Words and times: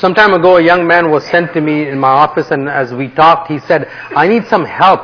Some 0.00 0.14
time 0.14 0.32
ago, 0.32 0.56
a 0.56 0.62
young 0.62 0.86
man 0.86 1.10
was 1.10 1.26
sent 1.26 1.52
to 1.52 1.60
me 1.60 1.86
in 1.86 1.98
my 1.98 2.08
office, 2.08 2.50
and 2.50 2.70
as 2.70 2.94
we 2.94 3.08
talked, 3.08 3.52
he 3.52 3.58
said, 3.58 3.86
I 4.16 4.28
need 4.28 4.46
some 4.46 4.64
help. 4.64 5.02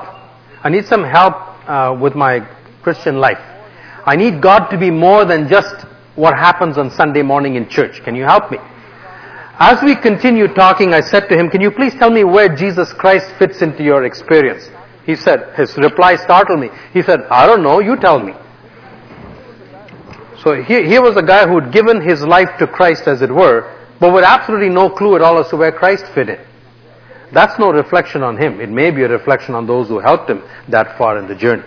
I 0.65 0.71
need 0.71 0.87
some 0.87 1.05
help 1.05 1.35
uh, 1.69 1.95
with 2.01 2.15
my 2.15 2.41
Christian 2.83 3.21
life. 3.21 3.37
I 4.07 4.17
need 4.17 4.41
God 4.41 4.71
to 4.71 4.79
be 4.79 4.91
more 4.91 5.27
than 5.27 5.51
just 5.51 5.85
what 6.15 6.35
happens 6.35 6.79
on 6.79 6.91
Sunday 6.91 7.21
morning 7.21 7.57
in 7.57 7.69
church. 7.69 8.03
Can 8.05 8.15
you 8.15 8.25
help 8.25 8.51
me? 8.51 8.57
As 9.59 9.83
we 9.83 9.97
continued 9.97 10.55
talking, 10.55 10.95
I 10.95 11.03
said 11.03 11.29
to 11.29 11.37
him, 11.37 11.51
Can 11.51 11.61
you 11.61 11.71
please 11.71 11.93
tell 11.97 12.11
me 12.11 12.25
where 12.25 12.49
Jesus 12.49 12.95
Christ 12.95 13.31
fits 13.39 13.61
into 13.61 13.85
your 13.85 14.05
experience? 14.05 14.71
He 15.05 15.15
said, 15.15 15.53
His 15.57 15.77
reply 15.77 16.17
startled 16.17 16.59
me. 16.59 16.71
He 16.95 17.03
said, 17.03 17.21
I 17.31 17.45
don't 17.45 17.63
know, 17.63 17.81
you 17.81 17.97
tell 17.97 18.19
me. 18.19 18.33
So 20.43 20.63
here, 20.63 20.87
here 20.87 21.03
was 21.03 21.19
a 21.19 21.23
guy 21.23 21.47
who 21.47 21.61
had 21.61 21.71
given 21.71 22.01
his 22.01 22.23
life 22.23 22.49
to 22.61 22.67
Christ, 22.67 23.07
as 23.07 23.21
it 23.21 23.31
were, 23.31 23.77
but 24.01 24.13
with 24.13 24.25
absolutely 24.25 24.69
no 24.69 24.91
clue 24.91 25.17
at 25.17 25.23
all 25.23 25.39
as 25.39 25.49
to 25.49 25.57
where 25.57 25.73
Christ 25.73 26.07
fit 26.15 26.29
in. 26.29 26.39
That's 27.33 27.59
no 27.59 27.71
reflection 27.71 28.23
on 28.23 28.37
him. 28.37 28.61
It 28.61 28.71
may 28.71 28.91
be 28.91 29.03
a 29.03 29.09
reflection 29.09 29.55
on 29.55 29.67
those 29.67 29.89
who 29.89 29.99
helped 29.99 30.31
him 30.31 30.43
that 30.69 30.97
far 30.97 31.19
in 31.19 31.27
the 31.27 31.35
journey. 31.35 31.65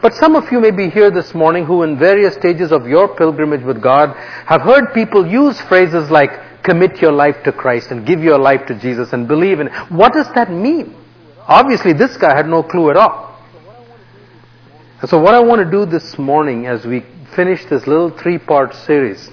But 0.00 0.14
some 0.14 0.36
of 0.36 0.50
you 0.52 0.60
may 0.60 0.70
be 0.70 0.90
here 0.90 1.10
this 1.10 1.34
morning 1.34 1.64
who 1.64 1.82
in 1.82 1.98
various 1.98 2.34
stages 2.34 2.70
of 2.70 2.86
your 2.86 3.08
pilgrimage 3.08 3.64
with 3.64 3.82
God 3.82 4.16
have 4.46 4.62
heard 4.62 4.94
people 4.94 5.26
use 5.26 5.60
phrases 5.62 6.10
like 6.10 6.62
commit 6.62 7.00
your 7.00 7.12
life 7.12 7.42
to 7.44 7.52
Christ 7.52 7.90
and 7.90 8.06
give 8.06 8.22
your 8.22 8.38
life 8.38 8.66
to 8.66 8.78
Jesus 8.78 9.12
and 9.12 9.26
believe 9.26 9.58
in. 9.58 9.68
What 9.88 10.12
does 10.12 10.32
that 10.34 10.52
mean? 10.52 10.94
Obviously 11.48 11.94
this 11.94 12.16
guy 12.16 12.36
had 12.36 12.46
no 12.46 12.62
clue 12.62 12.90
at 12.90 12.96
all. 12.96 13.40
So 15.06 15.18
what 15.18 15.34
I 15.34 15.40
want 15.40 15.64
to 15.64 15.70
do 15.70 15.86
this 15.86 16.18
morning 16.18 16.66
as 16.66 16.84
we 16.84 17.00
finish 17.34 17.64
this 17.64 17.86
little 17.86 18.10
three-part 18.10 18.74
series 18.74 19.30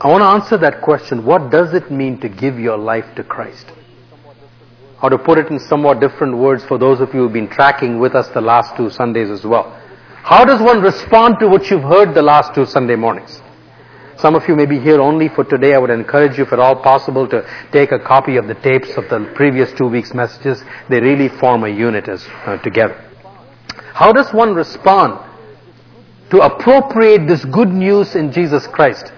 I 0.00 0.06
want 0.06 0.22
to 0.22 0.26
answer 0.26 0.56
that 0.58 0.80
question. 0.80 1.24
What 1.24 1.50
does 1.50 1.74
it 1.74 1.90
mean 1.90 2.20
to 2.20 2.28
give 2.28 2.58
your 2.58 2.78
life 2.78 3.06
to 3.16 3.24
Christ? 3.24 3.66
Or 5.02 5.10
to 5.10 5.18
put 5.18 5.38
it 5.38 5.48
in 5.48 5.58
somewhat 5.58 6.00
different 6.00 6.36
words 6.36 6.64
for 6.64 6.78
those 6.78 7.00
of 7.00 7.12
you 7.12 7.20
who've 7.20 7.32
been 7.32 7.48
tracking 7.48 7.98
with 7.98 8.14
us 8.14 8.28
the 8.28 8.40
last 8.40 8.76
two 8.76 8.90
Sundays 8.90 9.28
as 9.28 9.44
well. 9.44 9.72
How 10.22 10.44
does 10.44 10.60
one 10.60 10.82
respond 10.82 11.36
to 11.40 11.48
what 11.48 11.70
you've 11.70 11.82
heard 11.82 12.14
the 12.14 12.22
last 12.22 12.54
two 12.54 12.66
Sunday 12.66 12.94
mornings? 12.94 13.40
Some 14.18 14.34
of 14.34 14.46
you 14.48 14.54
may 14.54 14.66
be 14.66 14.78
here 14.78 15.00
only 15.00 15.28
for 15.28 15.44
today. 15.44 15.74
I 15.74 15.78
would 15.78 15.90
encourage 15.90 16.38
you, 16.38 16.44
if 16.44 16.52
at 16.52 16.58
all 16.58 16.76
possible, 16.76 17.26
to 17.28 17.48
take 17.72 17.92
a 17.92 17.98
copy 17.98 18.36
of 18.36 18.48
the 18.48 18.54
tapes 18.54 18.96
of 18.96 19.08
the 19.08 19.32
previous 19.34 19.72
two 19.72 19.86
weeks' 19.86 20.12
messages. 20.12 20.62
They 20.88 21.00
really 21.00 21.28
form 21.28 21.64
a 21.64 21.68
unit 21.68 22.08
as 22.08 22.26
uh, 22.44 22.58
together. 22.58 22.94
How 23.94 24.12
does 24.12 24.32
one 24.32 24.54
respond 24.54 25.24
to 26.30 26.40
appropriate 26.40 27.26
this 27.26 27.44
good 27.44 27.68
news 27.68 28.16
in 28.16 28.32
Jesus 28.32 28.66
Christ? 28.66 29.12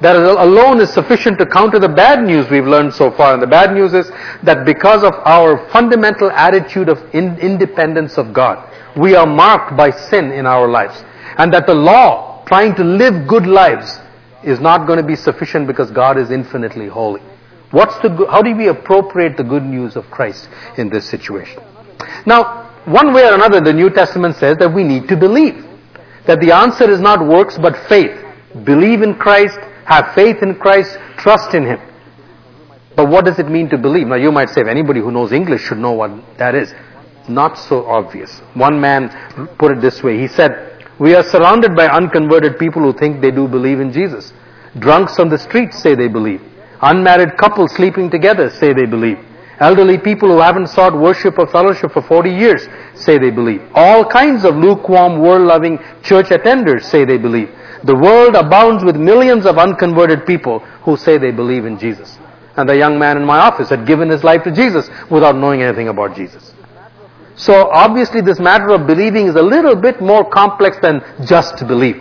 That 0.00 0.16
alone 0.16 0.80
is 0.80 0.92
sufficient 0.92 1.38
to 1.38 1.46
counter 1.46 1.78
the 1.78 1.88
bad 1.88 2.24
news 2.24 2.48
we've 2.50 2.66
learned 2.66 2.94
so 2.94 3.10
far. 3.10 3.34
And 3.34 3.42
the 3.42 3.48
bad 3.48 3.74
news 3.74 3.94
is 3.94 4.10
that 4.44 4.64
because 4.64 5.02
of 5.02 5.14
our 5.24 5.68
fundamental 5.70 6.30
attitude 6.30 6.88
of 6.88 6.98
in 7.14 7.36
independence 7.38 8.16
of 8.16 8.32
God, 8.32 8.64
we 8.96 9.14
are 9.14 9.26
marked 9.26 9.76
by 9.76 9.90
sin 9.90 10.30
in 10.30 10.46
our 10.46 10.68
lives. 10.68 11.02
And 11.36 11.52
that 11.52 11.66
the 11.66 11.74
law, 11.74 12.44
trying 12.46 12.74
to 12.76 12.84
live 12.84 13.26
good 13.26 13.46
lives, 13.46 13.98
is 14.44 14.60
not 14.60 14.86
going 14.86 14.98
to 14.98 15.06
be 15.06 15.16
sufficient 15.16 15.66
because 15.66 15.90
God 15.90 16.16
is 16.16 16.30
infinitely 16.30 16.86
holy. 16.86 17.22
What's 17.70 17.98
the, 17.98 18.26
how 18.30 18.40
do 18.40 18.54
we 18.54 18.68
appropriate 18.68 19.36
the 19.36 19.44
good 19.44 19.64
news 19.64 19.96
of 19.96 20.04
Christ 20.10 20.48
in 20.78 20.88
this 20.88 21.08
situation? 21.08 21.62
Now, 22.24 22.70
one 22.84 23.12
way 23.12 23.24
or 23.24 23.34
another, 23.34 23.60
the 23.60 23.72
New 23.72 23.90
Testament 23.90 24.36
says 24.36 24.56
that 24.58 24.72
we 24.72 24.84
need 24.84 25.08
to 25.08 25.16
believe. 25.16 25.66
That 26.26 26.40
the 26.40 26.52
answer 26.52 26.90
is 26.90 27.00
not 27.00 27.26
works 27.26 27.58
but 27.58 27.76
faith. 27.88 28.24
Believe 28.64 29.02
in 29.02 29.14
Christ, 29.14 29.58
have 29.88 30.14
faith 30.14 30.42
in 30.42 30.54
Christ, 30.56 30.98
trust 31.16 31.54
in 31.54 31.64
Him. 31.64 31.80
But 32.94 33.08
what 33.08 33.24
does 33.24 33.38
it 33.38 33.48
mean 33.48 33.68
to 33.70 33.78
believe? 33.78 34.06
Now 34.06 34.16
you 34.16 34.30
might 34.30 34.50
say, 34.50 34.60
anybody 34.68 35.00
who 35.00 35.10
knows 35.10 35.32
English 35.32 35.62
should 35.62 35.78
know 35.78 35.92
what 35.92 36.10
that 36.36 36.54
is. 36.54 36.74
Not 37.28 37.56
so 37.56 37.86
obvious. 37.86 38.40
One 38.54 38.80
man 38.80 39.10
put 39.58 39.72
it 39.72 39.80
this 39.80 40.02
way. 40.02 40.18
He 40.18 40.28
said, 40.28 40.84
we 40.98 41.14
are 41.14 41.22
surrounded 41.22 41.76
by 41.76 41.86
unconverted 41.86 42.58
people 42.58 42.82
who 42.82 42.92
think 42.92 43.20
they 43.20 43.30
do 43.30 43.48
believe 43.48 43.80
in 43.80 43.92
Jesus. 43.92 44.32
Drunks 44.78 45.18
on 45.18 45.28
the 45.28 45.38
streets 45.38 45.78
say 45.78 45.94
they 45.94 46.08
believe. 46.08 46.42
Unmarried 46.82 47.36
couples 47.38 47.72
sleeping 47.74 48.10
together 48.10 48.50
say 48.50 48.72
they 48.72 48.86
believe. 48.86 49.18
Elderly 49.60 49.98
people 49.98 50.28
who 50.28 50.40
haven't 50.40 50.68
sought 50.68 50.94
worship 50.96 51.38
or 51.38 51.46
fellowship 51.46 51.92
for 51.92 52.02
40 52.02 52.30
years 52.30 52.66
say 52.94 53.18
they 53.18 53.30
believe. 53.30 53.62
All 53.74 54.04
kinds 54.04 54.44
of 54.44 54.54
lukewarm, 54.56 55.20
world-loving 55.20 55.78
church 56.02 56.26
attenders 56.26 56.82
say 56.82 57.04
they 57.04 57.18
believe. 57.18 57.48
The 57.84 57.94
world 57.94 58.34
abounds 58.34 58.82
with 58.82 58.96
millions 58.96 59.46
of 59.46 59.56
unconverted 59.56 60.26
people 60.26 60.60
who 60.82 60.96
say 60.96 61.16
they 61.18 61.30
believe 61.30 61.64
in 61.64 61.78
Jesus. 61.78 62.18
And 62.56 62.68
the 62.68 62.76
young 62.76 62.98
man 62.98 63.16
in 63.16 63.24
my 63.24 63.38
office 63.38 63.68
had 63.68 63.86
given 63.86 64.08
his 64.08 64.24
life 64.24 64.42
to 64.44 64.50
Jesus 64.50 64.90
without 65.10 65.36
knowing 65.36 65.62
anything 65.62 65.88
about 65.88 66.16
Jesus. 66.16 66.52
So 67.36 67.70
obviously 67.70 68.20
this 68.20 68.40
matter 68.40 68.70
of 68.70 68.86
believing 68.88 69.28
is 69.28 69.36
a 69.36 69.42
little 69.42 69.76
bit 69.76 70.00
more 70.00 70.28
complex 70.28 70.76
than 70.82 71.04
just 71.24 71.66
belief. 71.68 71.96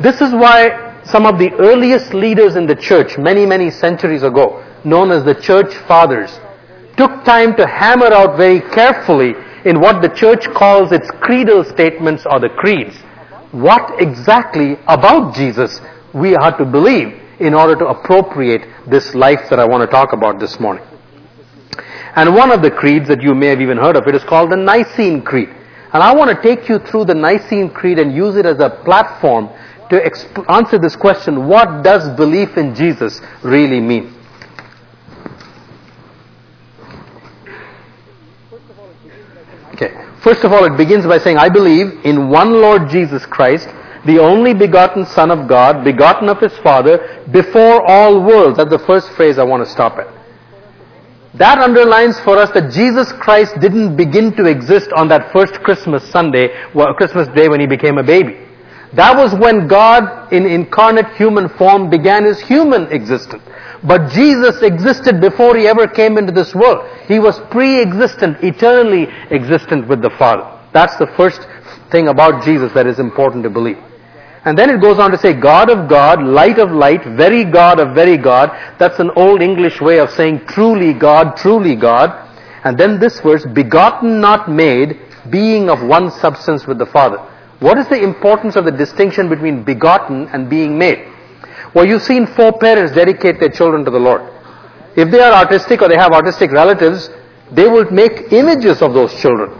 This 0.00 0.22
is 0.22 0.32
why 0.32 1.02
some 1.04 1.26
of 1.26 1.38
the 1.38 1.52
earliest 1.58 2.14
leaders 2.14 2.56
in 2.56 2.66
the 2.66 2.74
church, 2.74 3.18
many, 3.18 3.44
many 3.44 3.70
centuries 3.70 4.22
ago, 4.22 4.64
known 4.84 5.10
as 5.10 5.22
the 5.24 5.34
church 5.34 5.74
fathers, 5.86 6.40
took 6.96 7.24
time 7.24 7.54
to 7.56 7.66
hammer 7.66 8.06
out 8.06 8.38
very 8.38 8.60
carefully 8.60 9.34
in 9.66 9.80
what 9.80 10.00
the 10.00 10.08
church 10.08 10.44
calls 10.54 10.92
its 10.92 11.10
creedal 11.20 11.62
statements 11.62 12.24
or 12.24 12.40
the 12.40 12.48
creeds 12.48 12.96
what 13.52 14.00
exactly 14.00 14.76
about 14.86 15.34
Jesus 15.34 15.80
we 16.12 16.34
are 16.34 16.56
to 16.58 16.64
believe 16.64 17.20
in 17.40 17.54
order 17.54 17.76
to 17.76 17.86
appropriate 17.86 18.66
this 18.86 19.14
life 19.14 19.48
that 19.50 19.58
I 19.58 19.66
want 19.66 19.88
to 19.88 19.90
talk 19.90 20.12
about 20.12 20.40
this 20.40 20.58
morning. 20.58 20.84
And 22.16 22.34
one 22.34 22.50
of 22.50 22.62
the 22.62 22.70
creeds 22.70 23.08
that 23.08 23.22
you 23.22 23.34
may 23.34 23.46
have 23.46 23.60
even 23.60 23.78
heard 23.78 23.96
of, 23.96 24.06
it 24.06 24.14
is 24.14 24.24
called 24.24 24.50
the 24.50 24.56
Nicene 24.56 25.22
Creed. 25.22 25.48
And 25.92 26.02
I 26.02 26.14
want 26.14 26.30
to 26.30 26.42
take 26.42 26.68
you 26.68 26.78
through 26.78 27.04
the 27.06 27.14
Nicene 27.14 27.70
Creed 27.70 27.98
and 27.98 28.14
use 28.14 28.36
it 28.36 28.44
as 28.44 28.58
a 28.60 28.70
platform 28.84 29.48
to 29.90 30.00
exp- 30.00 30.44
answer 30.50 30.78
this 30.78 30.96
question, 30.96 31.46
what 31.46 31.82
does 31.82 32.14
belief 32.16 32.56
in 32.56 32.74
Jesus 32.74 33.20
really 33.42 33.80
mean? 33.80 34.14
Okay. 39.72 40.07
First 40.22 40.44
of 40.44 40.52
all, 40.52 40.64
it 40.64 40.76
begins 40.76 41.06
by 41.06 41.18
saying, 41.18 41.38
I 41.38 41.48
believe 41.48 42.04
in 42.04 42.28
one 42.28 42.60
Lord 42.60 42.88
Jesus 42.90 43.24
Christ, 43.26 43.68
the 44.04 44.18
only 44.18 44.54
begotten 44.54 45.06
Son 45.06 45.30
of 45.30 45.48
God, 45.48 45.84
begotten 45.84 46.28
of 46.28 46.40
His 46.40 46.56
Father, 46.58 47.24
before 47.30 47.86
all 47.86 48.22
worlds. 48.22 48.56
That's 48.56 48.70
the 48.70 48.78
first 48.80 49.10
phrase 49.10 49.38
I 49.38 49.44
want 49.44 49.64
to 49.64 49.70
stop 49.70 49.98
at. 49.98 50.08
That 51.34 51.58
underlines 51.58 52.18
for 52.20 52.36
us 52.36 52.50
that 52.54 52.72
Jesus 52.72 53.12
Christ 53.12 53.60
didn't 53.60 53.96
begin 53.96 54.34
to 54.36 54.46
exist 54.46 54.90
on 54.96 55.08
that 55.08 55.32
first 55.32 55.54
Christmas 55.62 56.08
Sunday, 56.10 56.48
well, 56.74 56.94
Christmas 56.94 57.28
Day 57.28 57.48
when 57.48 57.60
He 57.60 57.66
became 57.66 57.98
a 57.98 58.02
baby. 58.02 58.38
That 58.94 59.16
was 59.16 59.34
when 59.34 59.68
God, 59.68 60.32
in 60.32 60.46
incarnate 60.46 61.14
human 61.16 61.48
form, 61.50 61.90
began 61.90 62.24
His 62.24 62.40
human 62.40 62.90
existence. 62.90 63.42
But 63.84 64.10
Jesus 64.10 64.62
existed 64.62 65.20
before 65.20 65.56
he 65.56 65.68
ever 65.68 65.86
came 65.86 66.18
into 66.18 66.32
this 66.32 66.54
world. 66.54 66.88
He 67.06 67.18
was 67.18 67.38
pre-existent, 67.50 68.42
eternally 68.42 69.06
existent 69.30 69.86
with 69.88 70.02
the 70.02 70.10
Father. 70.10 70.46
That's 70.72 70.96
the 70.96 71.06
first 71.16 71.46
thing 71.90 72.08
about 72.08 72.44
Jesus 72.44 72.72
that 72.72 72.86
is 72.86 72.98
important 72.98 73.44
to 73.44 73.50
believe. 73.50 73.78
And 74.44 74.56
then 74.56 74.70
it 74.70 74.80
goes 74.80 74.98
on 74.98 75.10
to 75.10 75.18
say, 75.18 75.32
God 75.32 75.70
of 75.70 75.88
God, 75.88 76.22
light 76.22 76.58
of 76.58 76.70
light, 76.70 77.04
very 77.04 77.44
God 77.44 77.80
of 77.80 77.94
very 77.94 78.16
God. 78.16 78.50
That's 78.78 78.98
an 78.98 79.10
old 79.16 79.42
English 79.42 79.80
way 79.80 79.98
of 79.98 80.10
saying 80.10 80.46
truly 80.46 80.92
God, 80.92 81.36
truly 81.36 81.76
God. 81.76 82.26
And 82.64 82.78
then 82.78 82.98
this 82.98 83.20
verse, 83.20 83.44
begotten 83.46 84.20
not 84.20 84.50
made, 84.50 85.00
being 85.30 85.68
of 85.68 85.82
one 85.82 86.10
substance 86.10 86.66
with 86.66 86.78
the 86.78 86.86
Father. 86.86 87.18
What 87.60 87.78
is 87.78 87.88
the 87.88 88.02
importance 88.02 88.56
of 88.56 88.64
the 88.64 88.70
distinction 88.70 89.28
between 89.28 89.64
begotten 89.64 90.28
and 90.28 90.48
being 90.48 90.78
made? 90.78 91.06
Well, 91.74 91.86
you've 91.86 92.02
seen 92.02 92.26
four 92.26 92.58
parents 92.58 92.94
dedicate 92.94 93.40
their 93.40 93.50
children 93.50 93.84
to 93.84 93.90
the 93.90 93.98
Lord. 93.98 94.22
If 94.96 95.10
they 95.10 95.20
are 95.20 95.32
artistic 95.32 95.82
or 95.82 95.88
they 95.88 95.96
have 95.96 96.12
artistic 96.12 96.50
relatives, 96.50 97.10
they 97.52 97.68
will 97.68 97.90
make 97.90 98.32
images 98.32 98.82
of 98.82 98.94
those 98.94 99.14
children. 99.20 99.50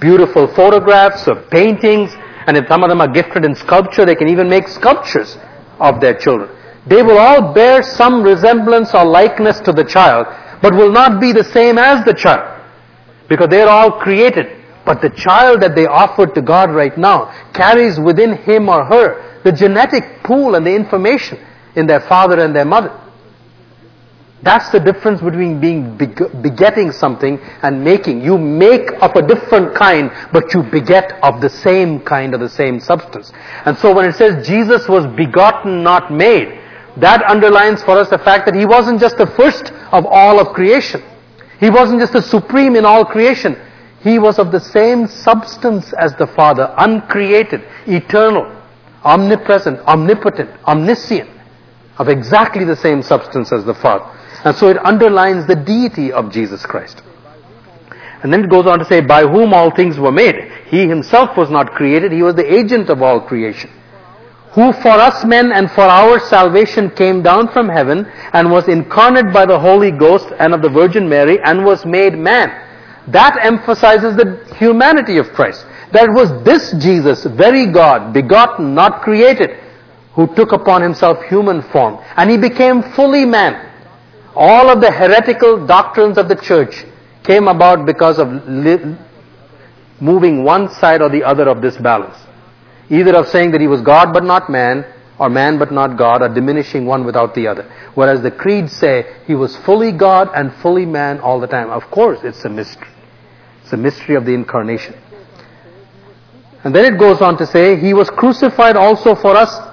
Beautiful 0.00 0.46
photographs 0.54 1.26
or 1.28 1.36
paintings, 1.50 2.12
and 2.46 2.56
if 2.56 2.68
some 2.68 2.82
of 2.82 2.88
them 2.88 3.00
are 3.00 3.08
gifted 3.08 3.44
in 3.44 3.54
sculpture, 3.54 4.04
they 4.04 4.14
can 4.14 4.28
even 4.28 4.48
make 4.48 4.68
sculptures 4.68 5.36
of 5.78 6.00
their 6.00 6.14
children. 6.14 6.50
They 6.86 7.02
will 7.02 7.18
all 7.18 7.52
bear 7.52 7.82
some 7.82 8.22
resemblance 8.22 8.94
or 8.94 9.04
likeness 9.04 9.58
to 9.60 9.72
the 9.72 9.84
child, 9.84 10.26
but 10.62 10.72
will 10.72 10.92
not 10.92 11.20
be 11.20 11.32
the 11.32 11.44
same 11.44 11.78
as 11.78 12.04
the 12.04 12.14
child. 12.14 12.62
Because 13.28 13.48
they're 13.48 13.68
all 13.68 14.00
created. 14.00 14.64
But 14.84 15.02
the 15.02 15.10
child 15.10 15.60
that 15.62 15.74
they 15.74 15.86
offered 15.86 16.32
to 16.36 16.42
God 16.42 16.70
right 16.70 16.96
now 16.96 17.32
carries 17.52 17.98
within 17.98 18.36
him 18.36 18.68
or 18.68 18.84
her 18.84 19.42
the 19.42 19.50
genetic 19.50 20.22
pool 20.22 20.54
and 20.54 20.64
the 20.64 20.74
information 20.74 21.38
in 21.76 21.86
their 21.86 22.00
father 22.00 22.40
and 22.40 22.54
their 22.54 22.64
mother. 22.64 22.98
That's 24.42 24.68
the 24.70 24.78
difference 24.80 25.20
between 25.20 25.60
being 25.60 25.96
begetting 25.96 26.92
something 26.92 27.38
and 27.62 27.82
making. 27.82 28.22
You 28.22 28.38
make 28.38 28.90
of 29.02 29.16
a 29.16 29.26
different 29.26 29.74
kind, 29.74 30.10
but 30.32 30.52
you 30.54 30.62
beget 30.62 31.12
of 31.22 31.40
the 31.40 31.48
same 31.48 32.00
kind 32.00 32.34
of 32.34 32.40
the 32.40 32.48
same 32.48 32.78
substance. 32.78 33.32
And 33.64 33.76
so 33.78 33.94
when 33.94 34.04
it 34.04 34.14
says 34.14 34.46
Jesus 34.46 34.88
was 34.88 35.06
begotten, 35.16 35.82
not 35.82 36.12
made, 36.12 36.60
That 36.96 37.22
underlines 37.24 37.82
for 37.82 37.98
us 37.98 38.08
the 38.08 38.18
fact 38.18 38.46
that 38.46 38.54
He 38.54 38.64
wasn't 38.64 39.00
just 39.00 39.18
the 39.18 39.26
first 39.26 39.70
of 39.92 40.06
all 40.06 40.40
of 40.40 40.54
creation. 40.54 41.02
He 41.60 41.70
wasn't 41.70 42.00
just 42.00 42.12
the 42.12 42.22
supreme 42.22 42.76
in 42.76 42.84
all 42.84 43.04
creation. 43.04 43.56
He 44.00 44.18
was 44.18 44.38
of 44.38 44.52
the 44.52 44.60
same 44.60 45.06
substance 45.06 45.92
as 45.94 46.14
the 46.16 46.26
Father, 46.26 46.72
uncreated, 46.78 47.62
eternal, 47.86 48.44
omnipresent, 49.04 49.80
omnipotent, 49.80 50.50
omniscient, 50.64 51.28
of 51.98 52.08
exactly 52.08 52.64
the 52.64 52.76
same 52.76 53.02
substance 53.02 53.52
as 53.52 53.64
the 53.64 53.74
Father. 53.74 54.04
And 54.44 54.56
so 54.56 54.68
it 54.68 54.78
underlines 54.84 55.46
the 55.46 55.56
deity 55.56 56.12
of 56.12 56.30
Jesus 56.30 56.64
Christ. 56.64 57.02
And 58.22 58.32
then 58.32 58.44
it 58.44 58.50
goes 58.50 58.66
on 58.66 58.78
to 58.78 58.84
say, 58.84 59.00
by 59.00 59.22
whom 59.22 59.52
all 59.52 59.70
things 59.70 59.98
were 59.98 60.12
made. 60.12 60.50
He 60.66 60.88
himself 60.88 61.36
was 61.36 61.50
not 61.50 61.72
created, 61.72 62.12
he 62.12 62.22
was 62.22 62.34
the 62.34 62.52
agent 62.52 62.88
of 62.88 63.02
all 63.02 63.20
creation. 63.20 63.70
Who 64.52 64.72
for 64.72 64.88
us 64.88 65.24
men 65.24 65.52
and 65.52 65.70
for 65.70 65.82
our 65.82 66.18
salvation 66.18 66.90
came 66.90 67.22
down 67.22 67.48
from 67.52 67.68
heaven 67.68 68.06
and 68.32 68.50
was 68.50 68.68
incarnate 68.68 69.32
by 69.32 69.44
the 69.44 69.58
Holy 69.58 69.90
Ghost 69.90 70.32
and 70.38 70.54
of 70.54 70.62
the 70.62 70.70
Virgin 70.70 71.08
Mary 71.08 71.38
and 71.44 71.64
was 71.64 71.84
made 71.84 72.14
man. 72.14 72.48
That 73.08 73.38
emphasizes 73.44 74.16
the 74.16 74.42
humanity 74.56 75.18
of 75.18 75.28
Christ. 75.32 75.66
That 75.92 76.08
was 76.10 76.42
this 76.42 76.72
Jesus, 76.82 77.24
very 77.24 77.66
God, 77.66 78.14
begotten, 78.14 78.74
not 78.74 79.02
created, 79.02 79.50
who 80.16 80.26
took 80.34 80.52
upon 80.52 80.82
himself 80.82 81.22
human 81.24 81.62
form. 81.62 82.02
And 82.16 82.30
he 82.30 82.38
became 82.38 82.82
fully 82.82 83.24
man. 83.24 83.72
All 84.34 84.68
of 84.68 84.80
the 84.80 84.90
heretical 84.90 85.66
doctrines 85.66 86.18
of 86.18 86.28
the 86.28 86.36
church 86.36 86.84
came 87.22 87.48
about 87.48 87.86
because 87.86 88.18
of 88.18 88.28
moving 90.00 90.42
one 90.42 90.68
side 90.70 91.02
or 91.02 91.08
the 91.08 91.22
other 91.22 91.48
of 91.48 91.60
this 91.62 91.76
balance. 91.76 92.16
Either 92.88 93.14
of 93.14 93.28
saying 93.28 93.50
that 93.52 93.60
he 93.60 93.66
was 93.66 93.82
God 93.82 94.12
but 94.12 94.24
not 94.24 94.48
man, 94.50 94.84
or 95.18 95.28
man 95.28 95.58
but 95.58 95.72
not 95.72 95.96
God, 95.96 96.22
or 96.22 96.28
diminishing 96.28 96.86
one 96.86 97.04
without 97.04 97.34
the 97.34 97.46
other. 97.46 97.70
Whereas 97.94 98.22
the 98.22 98.30
creeds 98.30 98.72
say 98.76 99.16
he 99.26 99.34
was 99.34 99.56
fully 99.56 99.92
God 99.92 100.30
and 100.34 100.52
fully 100.56 100.86
man 100.86 101.20
all 101.20 101.40
the 101.40 101.46
time. 101.46 101.70
Of 101.70 101.90
course, 101.90 102.20
it's 102.22 102.44
a 102.44 102.48
mystery. 102.48 102.88
It's 103.62 103.72
a 103.72 103.76
mystery 103.76 104.14
of 104.14 104.24
the 104.24 104.32
incarnation. 104.32 104.94
And 106.64 106.74
then 106.74 106.84
it 106.84 106.98
goes 106.98 107.20
on 107.20 107.36
to 107.38 107.46
say, 107.46 107.78
he 107.78 107.94
was 107.94 108.10
crucified 108.10 108.76
also 108.76 109.14
for 109.14 109.36
us. 109.36 109.65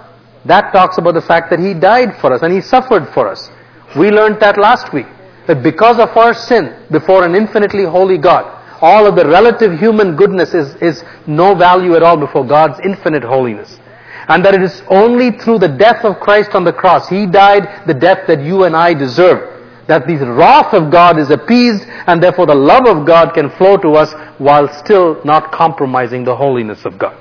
That 0.45 0.73
talks 0.73 0.97
about 0.97 1.13
the 1.13 1.21
fact 1.21 1.49
that 1.51 1.59
he 1.59 1.73
died 1.73 2.17
for 2.17 2.33
us 2.33 2.41
and 2.41 2.53
he 2.53 2.61
suffered 2.61 3.07
for 3.13 3.27
us. 3.27 3.49
We 3.95 4.09
learned 4.09 4.39
that 4.41 4.57
last 4.57 4.93
week. 4.93 5.07
That 5.47 5.61
because 5.61 5.99
of 5.99 6.15
our 6.15 6.33
sin 6.33 6.85
before 6.89 7.25
an 7.25 7.35
infinitely 7.35 7.83
holy 7.83 8.17
God, 8.17 8.59
all 8.81 9.07
of 9.07 9.15
the 9.15 9.25
relative 9.25 9.77
human 9.79 10.15
goodness 10.15 10.53
is, 10.53 10.75
is 10.75 11.03
no 11.27 11.55
value 11.55 11.95
at 11.95 12.03
all 12.03 12.17
before 12.17 12.45
God's 12.45 12.79
infinite 12.83 13.23
holiness. 13.23 13.79
And 14.27 14.43
that 14.45 14.53
it 14.53 14.61
is 14.61 14.81
only 14.87 15.31
through 15.31 15.59
the 15.59 15.67
death 15.67 16.05
of 16.05 16.19
Christ 16.19 16.51
on 16.53 16.63
the 16.63 16.71
cross, 16.71 17.09
He 17.09 17.25
died 17.25 17.87
the 17.87 17.93
death 17.93 18.25
that 18.27 18.41
you 18.41 18.63
and 18.63 18.75
I 18.75 18.93
deserve, 18.93 19.61
that 19.87 20.07
the 20.07 20.15
wrath 20.31 20.73
of 20.73 20.91
God 20.91 21.19
is 21.19 21.29
appeased 21.29 21.83
and 22.07 22.23
therefore 22.23 22.45
the 22.45 22.55
love 22.55 22.87
of 22.87 23.05
God 23.05 23.33
can 23.33 23.49
flow 23.51 23.75
to 23.77 23.95
us 23.95 24.13
while 24.37 24.67
still 24.73 25.21
not 25.25 25.51
compromising 25.51 26.23
the 26.23 26.35
holiness 26.35 26.85
of 26.85 26.97
God. 26.97 27.17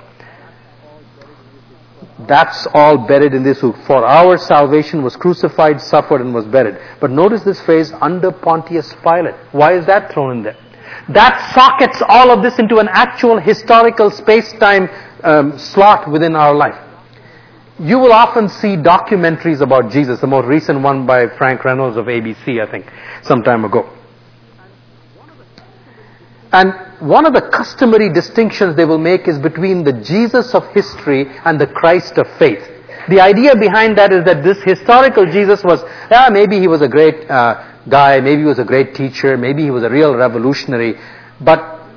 That's 2.27 2.67
all 2.75 3.07
buried 3.07 3.35
in 3.35 3.43
this 3.43 3.61
who 3.61 3.73
for 3.87 4.05
our 4.05 4.37
salvation 4.39 5.03
was 5.03 5.17
crucified, 5.17 5.81
suffered, 5.81 6.21
and 6.21 6.35
was 6.35 6.47
buried. 6.47 6.79
But 7.01 7.11
notice 7.11 7.43
this 7.43 7.61
phrase, 7.61 7.93
under 8.01 8.31
Pontius 8.31 8.95
Pilate. 9.03 9.35
Why 9.53 9.75
is 9.75 9.87
that 9.87 10.13
thrown 10.13 10.39
in 10.39 10.43
there? 10.43 10.57
That 11.09 11.53
sockets 11.55 12.03
all 12.07 12.31
of 12.31 12.43
this 12.43 12.59
into 12.59 12.79
an 12.79 12.89
actual 12.91 13.39
historical 13.39 14.11
space-time 14.11 14.89
um, 15.25 15.59
slot 15.59 16.11
within 16.11 16.37
our 16.37 16.55
life. 16.55 16.79
You 17.79 17.99
will 17.99 18.13
often 18.13 18.49
see 18.49 18.77
documentaries 18.77 19.61
about 19.61 19.91
Jesus, 19.91 20.21
the 20.21 20.27
most 20.27 20.47
recent 20.47 20.81
one 20.83 21.07
by 21.07 21.27
Frank 21.37 21.65
Reynolds 21.65 21.97
of 21.97 22.07
ABC, 22.07 22.61
I 22.61 22.71
think, 22.71 22.87
some 23.23 23.43
time 23.43 23.65
ago. 23.65 23.89
And 26.53 26.92
one 27.03 27.27
of 27.27 27.33
the 27.33 27.43
customary 27.43 28.13
distinctions 28.13 28.77
they 28.77 28.85
will 28.85 28.99
make 28.99 29.27
is 29.27 29.39
between 29.39 29.83
the 29.83 29.93
Jesus 29.93 30.55
of 30.55 30.65
history 30.73 31.27
and 31.45 31.61
the 31.61 31.67
Christ 31.67 32.17
of 32.17 32.29
faith. 32.39 32.63
The 33.09 33.21
idea 33.21 33.57
behind 33.57 33.99
that 33.99 34.13
is 34.13 34.25
that 34.25 34.45
this 34.45 34.63
historical 34.63 35.27
Jesus 35.27 35.65
was, 35.65 35.83
yeah, 36.11 36.29
maybe 36.31 36.61
he 36.61 36.69
was 36.69 36.81
a 36.81 36.89
great 36.89 37.29
uh, 37.29 37.75
guy, 37.89 38.21
maybe 38.21 38.43
he 38.43 38.47
was 38.47 38.61
a 38.61 38.65
great 38.65 38.95
teacher, 38.95 39.37
maybe 39.37 39.65
he 39.65 39.73
was 39.73 39.83
a 39.83 39.91
real 39.91 40.15
revolutionary, 40.15 40.95
but 41.41 41.89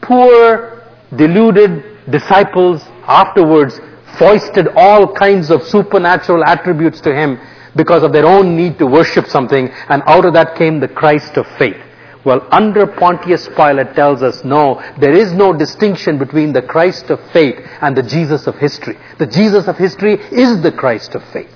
poor, 0.00 0.84
deluded 1.16 2.10
disciples 2.10 2.82
afterwards 3.06 3.80
foisted 4.18 4.68
all 4.76 5.12
kinds 5.12 5.50
of 5.50 5.64
supernatural 5.64 6.44
attributes 6.44 7.00
to 7.00 7.12
him 7.12 7.40
because 7.74 8.04
of 8.04 8.12
their 8.12 8.24
own 8.24 8.56
need 8.56 8.78
to 8.78 8.86
worship 8.86 9.26
something, 9.26 9.68
and 9.88 10.00
out 10.06 10.24
of 10.24 10.32
that 10.34 10.54
came 10.54 10.78
the 10.78 10.86
Christ 10.86 11.36
of 11.36 11.46
faith. 11.58 11.80
Well, 12.24 12.46
under 12.50 12.86
Pontius 12.86 13.48
Pilate 13.48 13.94
tells 13.94 14.22
us 14.22 14.44
no, 14.44 14.82
there 14.98 15.12
is 15.12 15.32
no 15.32 15.52
distinction 15.52 16.18
between 16.18 16.54
the 16.54 16.62
Christ 16.62 17.10
of 17.10 17.20
faith 17.32 17.56
and 17.82 17.94
the 17.94 18.02
Jesus 18.02 18.46
of 18.46 18.56
history. 18.56 18.96
The 19.18 19.26
Jesus 19.26 19.68
of 19.68 19.76
history 19.76 20.14
is 20.14 20.62
the 20.62 20.72
Christ 20.72 21.14
of 21.14 21.22
faith. 21.32 21.50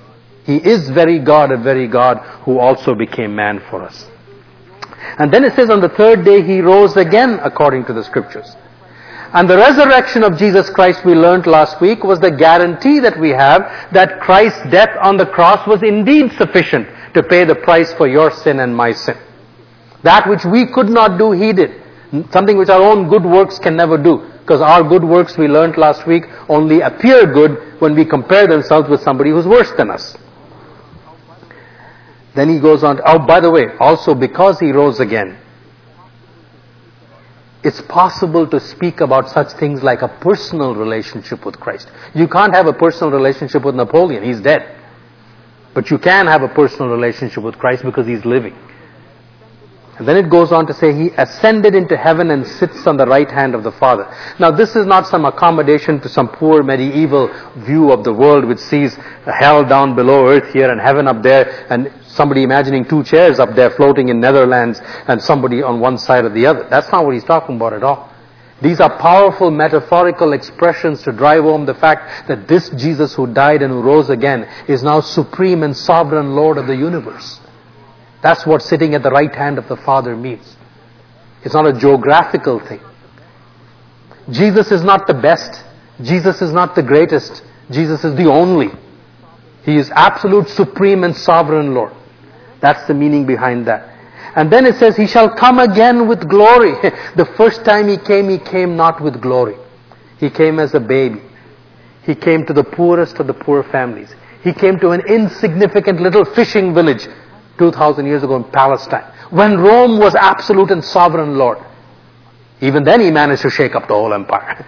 He 0.45 0.57
is 0.57 0.89
very 0.91 1.19
God, 1.19 1.51
a 1.51 1.57
very 1.57 1.87
God 1.87 2.17
who 2.43 2.59
also 2.59 2.93
became 2.93 3.35
man 3.35 3.59
for 3.69 3.81
us. 3.81 4.07
And 5.17 5.33
then 5.33 5.43
it 5.43 5.55
says 5.55 5.69
on 5.69 5.81
the 5.81 5.89
third 5.89 6.23
day 6.23 6.43
he 6.43 6.61
rose 6.61 6.97
again 6.97 7.39
according 7.41 7.85
to 7.85 7.93
the 7.93 8.03
scriptures. 8.03 8.55
And 9.33 9.49
the 9.49 9.57
resurrection 9.57 10.23
of 10.23 10.37
Jesus 10.37 10.69
Christ 10.69 11.05
we 11.05 11.13
learned 11.13 11.45
last 11.45 11.79
week 11.81 12.03
was 12.03 12.19
the 12.19 12.31
guarantee 12.31 12.99
that 12.99 13.19
we 13.19 13.29
have 13.29 13.61
that 13.91 14.19
Christ's 14.21 14.69
death 14.71 14.89
on 15.01 15.17
the 15.17 15.25
cross 15.25 15.67
was 15.67 15.83
indeed 15.83 16.31
sufficient 16.33 16.87
to 17.13 17.23
pay 17.23 17.43
the 17.43 17.55
price 17.55 17.93
for 17.93 18.07
your 18.07 18.31
sin 18.31 18.59
and 18.59 18.75
my 18.75 18.91
sin. 18.91 19.17
That 20.03 20.27
which 20.27 20.45
we 20.45 20.65
could 20.65 20.89
not 20.89 21.17
do, 21.17 21.31
He 21.31 21.53
did. 21.53 21.81
Something 22.31 22.57
which 22.57 22.69
our 22.69 22.81
own 22.81 23.09
good 23.09 23.23
works 23.23 23.59
can 23.59 23.75
never 23.75 23.97
do. 23.97 24.27
Because 24.41 24.61
our 24.61 24.83
good 24.83 25.03
works, 25.03 25.37
we 25.37 25.47
learned 25.47 25.77
last 25.77 26.07
week, 26.07 26.23
only 26.47 26.81
appear 26.81 27.31
good 27.31 27.79
when 27.79 27.95
we 27.95 28.03
compare 28.03 28.47
themselves 28.47 28.89
with 28.89 29.01
somebody 29.01 29.29
who's 29.29 29.45
worse 29.45 29.71
than 29.77 29.91
us. 29.91 30.17
Then 32.35 32.49
he 32.49 32.59
goes 32.59 32.83
on, 32.83 32.99
oh, 33.05 33.19
by 33.19 33.39
the 33.39 33.51
way, 33.51 33.65
also 33.79 34.15
because 34.15 34.59
he 34.59 34.71
rose 34.71 34.99
again, 34.99 35.37
it's 37.63 37.81
possible 37.81 38.47
to 38.47 38.59
speak 38.59 39.01
about 39.01 39.29
such 39.29 39.51
things 39.59 39.83
like 39.83 40.01
a 40.01 40.07
personal 40.07 40.75
relationship 40.75 41.45
with 41.45 41.59
Christ. 41.59 41.91
You 42.15 42.27
can't 42.27 42.55
have 42.55 42.67
a 42.67 42.73
personal 42.73 43.11
relationship 43.11 43.65
with 43.65 43.75
Napoleon, 43.75 44.23
he's 44.23 44.39
dead. 44.39 44.77
But 45.73 45.91
you 45.91 45.97
can 45.97 46.25
have 46.27 46.41
a 46.41 46.47
personal 46.47 46.87
relationship 46.87 47.43
with 47.43 47.57
Christ 47.57 47.83
because 47.83 48.07
he's 48.07 48.23
living. 48.25 48.55
And 49.99 50.07
then 50.07 50.15
it 50.15 50.29
goes 50.29 50.53
on 50.53 50.65
to 50.67 50.73
say, 50.73 50.93
He 50.93 51.09
ascended 51.17 51.75
into 51.75 51.97
heaven 51.97 52.31
and 52.31 52.47
sits 52.47 52.87
on 52.87 52.95
the 52.95 53.05
right 53.05 53.29
hand 53.29 53.53
of 53.53 53.63
the 53.63 53.71
Father. 53.73 54.07
Now, 54.39 54.49
this 54.49 54.77
is 54.77 54.85
not 54.85 55.05
some 55.05 55.25
accommodation 55.25 55.99
to 55.99 56.07
some 56.07 56.29
poor 56.29 56.63
medieval 56.63 57.27
view 57.57 57.91
of 57.91 58.05
the 58.05 58.13
world 58.13 58.45
which 58.45 58.59
sees 58.59 58.95
hell 59.25 59.65
down 59.67 59.95
below 59.97 60.27
earth 60.27 60.53
here 60.53 60.71
and 60.71 60.79
heaven 60.79 61.05
up 61.05 61.21
there, 61.21 61.67
and 61.69 61.91
somebody 62.07 62.43
imagining 62.43 62.85
two 62.85 63.03
chairs 63.03 63.39
up 63.39 63.55
there 63.55 63.71
floating 63.71 64.07
in 64.07 64.21
Netherlands 64.21 64.79
and 65.07 65.21
somebody 65.21 65.61
on 65.61 65.81
one 65.81 65.97
side 65.97 66.23
or 66.23 66.29
the 66.29 66.45
other. 66.45 66.65
That's 66.69 66.89
not 66.93 67.03
what 67.03 67.13
he's 67.13 67.25
talking 67.25 67.57
about 67.57 67.73
at 67.73 67.83
all. 67.83 68.09
These 68.61 68.79
are 68.79 68.97
powerful 68.99 69.51
metaphorical 69.51 70.31
expressions 70.31 71.03
to 71.03 71.11
drive 71.11 71.43
home 71.43 71.65
the 71.65 71.73
fact 71.73 72.29
that 72.29 72.47
this 72.47 72.69
Jesus 72.69 73.13
who 73.15 73.27
died 73.27 73.61
and 73.61 73.71
who 73.71 73.81
rose 73.81 74.09
again 74.09 74.49
is 74.69 74.81
now 74.81 75.01
supreme 75.01 75.63
and 75.63 75.75
sovereign 75.75 76.35
Lord 76.35 76.57
of 76.57 76.67
the 76.67 76.75
universe. 76.75 77.39
That's 78.21 78.45
what 78.45 78.61
sitting 78.61 78.95
at 78.95 79.03
the 79.03 79.11
right 79.11 79.33
hand 79.33 79.57
of 79.57 79.67
the 79.67 79.77
Father 79.77 80.15
means. 80.15 80.55
It's 81.43 81.53
not 81.53 81.65
a 81.65 81.73
geographical 81.73 82.59
thing. 82.59 82.81
Jesus 84.29 84.71
is 84.71 84.83
not 84.83 85.07
the 85.07 85.13
best. 85.13 85.63
Jesus 86.01 86.41
is 86.41 86.51
not 86.51 86.75
the 86.75 86.83
greatest. 86.83 87.43
Jesus 87.71 88.03
is 88.03 88.15
the 88.15 88.25
only. 88.25 88.69
He 89.63 89.77
is 89.77 89.89
absolute, 89.91 90.49
supreme, 90.49 91.03
and 91.03 91.15
sovereign 91.15 91.73
Lord. 91.73 91.93
That's 92.61 92.85
the 92.87 92.93
meaning 92.93 93.25
behind 93.25 93.67
that. 93.67 93.95
And 94.35 94.51
then 94.51 94.65
it 94.65 94.75
says, 94.75 94.95
He 94.95 95.07
shall 95.07 95.33
come 95.33 95.59
again 95.59 96.07
with 96.07 96.29
glory. 96.29 96.71
the 97.15 97.29
first 97.37 97.63
time 97.65 97.87
He 97.87 97.97
came, 97.97 98.29
He 98.29 98.37
came 98.37 98.75
not 98.75 99.01
with 99.01 99.21
glory. 99.21 99.55
He 100.19 100.29
came 100.29 100.59
as 100.59 100.73
a 100.73 100.79
baby. 100.79 101.21
He 102.03 102.15
came 102.15 102.45
to 102.45 102.53
the 102.53 102.63
poorest 102.63 103.19
of 103.19 103.27
the 103.27 103.33
poor 103.33 103.63
families. 103.63 104.13
He 104.43 104.53
came 104.53 104.79
to 104.79 104.91
an 104.91 105.01
insignificant 105.07 105.99
little 106.01 106.25
fishing 106.25 106.73
village 106.73 107.07
2,000 107.59 108.05
years 108.07 108.23
ago 108.23 108.35
in 108.37 108.43
Palestine, 108.45 109.03
when 109.29 109.59
Rome 109.59 109.99
was 109.99 110.15
absolute 110.15 110.71
and 110.71 110.83
sovereign 110.83 111.37
Lord. 111.37 111.59
Even 112.61 112.83
then 112.83 112.99
he 112.99 113.11
managed 113.11 113.43
to 113.43 113.49
shake 113.49 113.75
up 113.75 113.87
the 113.87 113.93
whole 113.93 114.13
empire. 114.13 114.65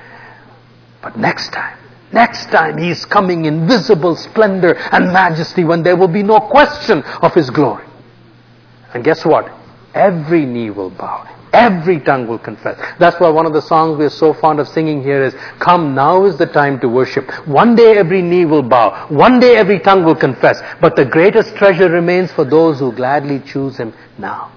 But 1.02 1.18
next 1.18 1.50
time, 1.52 1.78
next 2.14 2.46
time 2.52 2.78
he's 2.78 3.06
coming 3.06 3.46
in 3.46 3.68
visible 3.68 4.16
splendor 4.16 4.76
and 4.92 5.12
majesty 5.12 5.64
when 5.64 5.82
there 5.82 5.96
will 5.96 6.08
be 6.08 6.24
no 6.24 6.40
question 6.40 7.02
of 7.04 7.34
his 7.34 7.50
glory. 7.50 7.86
And 8.94 9.04
guess 9.04 9.26
what? 9.26 9.52
Every 9.94 10.46
knee 10.46 10.70
will 10.70 10.92
bow. 10.92 11.28
Every 11.54 12.00
tongue 12.00 12.28
will 12.28 12.40
confess. 12.40 12.80
That's 12.98 13.20
why 13.20 13.30
one 13.30 13.46
of 13.46 13.52
the 13.52 13.62
songs 13.62 13.98
we're 13.98 14.10
so 14.10 14.34
fond 14.34 14.62
of 14.62 14.70
singing 14.70 15.04
here 15.04 15.22
is, 15.22 15.34
Come, 15.60 15.94
now 15.94 16.24
is 16.24 16.38
the 16.38 16.46
time 16.46 16.80
to 16.80 16.88
worship. 16.88 17.30
One 17.46 17.76
day 17.76 17.98
every 17.98 18.22
knee 18.22 18.46
will 18.46 18.64
bow. 18.64 19.08
One 19.10 19.40
day 19.40 19.58
every 19.58 19.80
tongue 19.80 20.06
will 20.06 20.16
confess. 20.16 20.62
But 20.80 20.96
the 20.96 21.04
greatest 21.04 21.56
treasure 21.56 21.90
remains 21.90 22.32
for 22.32 22.46
those 22.46 22.80
who 22.80 22.94
gladly 22.94 23.42
choose 23.42 23.78
Him 23.78 23.94
now. 24.18 24.54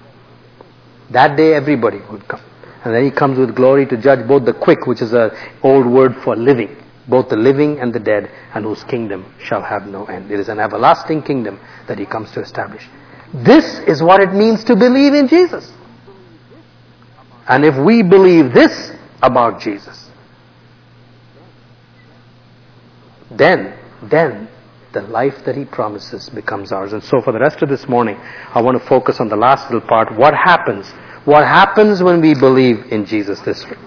That 1.11 1.35
day 1.35 1.53
everybody 1.53 1.99
would 2.09 2.27
come. 2.29 2.41
And 2.85 2.95
then 2.95 3.03
He 3.03 3.11
comes 3.11 3.37
with 3.37 3.55
glory 3.55 3.85
to 3.87 3.97
judge 3.97 4.25
both 4.25 4.45
the 4.45 4.53
quick, 4.53 4.87
which 4.87 5.01
is 5.01 5.11
an 5.11 5.31
old 5.63 5.85
word 5.85 6.15
for 6.23 6.37
living, 6.37 6.81
both 7.09 7.27
the 7.27 7.35
living 7.35 7.79
and 7.81 7.93
the 7.93 7.99
dead, 7.99 8.31
and 8.53 8.63
whose 8.63 8.85
kingdom 8.85 9.25
shall 9.43 9.61
have 9.61 9.85
no 9.85 10.05
end. 10.05 10.31
It 10.31 10.39
is 10.39 10.47
an 10.47 10.59
everlasting 10.59 11.23
kingdom 11.23 11.59
that 11.89 11.99
He 11.99 12.05
comes 12.05 12.31
to 12.31 12.41
establish. 12.41 12.87
This 13.33 13.79
is 13.79 14.01
what 14.01 14.21
it 14.21 14.33
means 14.33 14.63
to 14.63 14.77
believe 14.77 15.13
in 15.13 15.27
Jesus. 15.27 15.73
And 17.47 17.63
if 17.63 17.75
we 17.77 18.01
believe 18.01 18.53
this 18.53 18.91
about 19.21 19.61
Jesus, 19.61 20.09
then, 23.29 23.77
then 24.03 24.47
the 24.93 25.01
life 25.01 25.43
that 25.45 25.55
He 25.55 25.65
promises 25.65 26.29
becomes 26.29 26.71
ours. 26.71 26.93
And 26.93 27.03
so 27.03 27.21
for 27.21 27.31
the 27.31 27.39
rest 27.39 27.61
of 27.61 27.69
this 27.69 27.87
morning, 27.87 28.17
I 28.17 28.61
want 28.61 28.81
to 28.81 28.87
focus 28.87 29.19
on 29.19 29.29
the 29.29 29.35
last 29.35 29.71
little 29.71 29.87
part. 29.87 30.15
What 30.15 30.33
happens? 30.33 30.89
What 31.25 31.43
happens 31.43 32.01
when 32.01 32.21
we 32.21 32.33
believe 32.33 32.91
in 32.91 33.05
Jesus 33.05 33.39
this 33.41 33.65
way? 33.65 33.77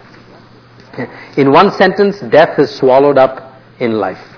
In 1.37 1.53
one 1.53 1.71
sentence, 1.73 2.21
death 2.21 2.59
is 2.59 2.75
swallowed 2.75 3.19
up 3.19 3.61
in 3.79 3.93
life. 3.93 4.38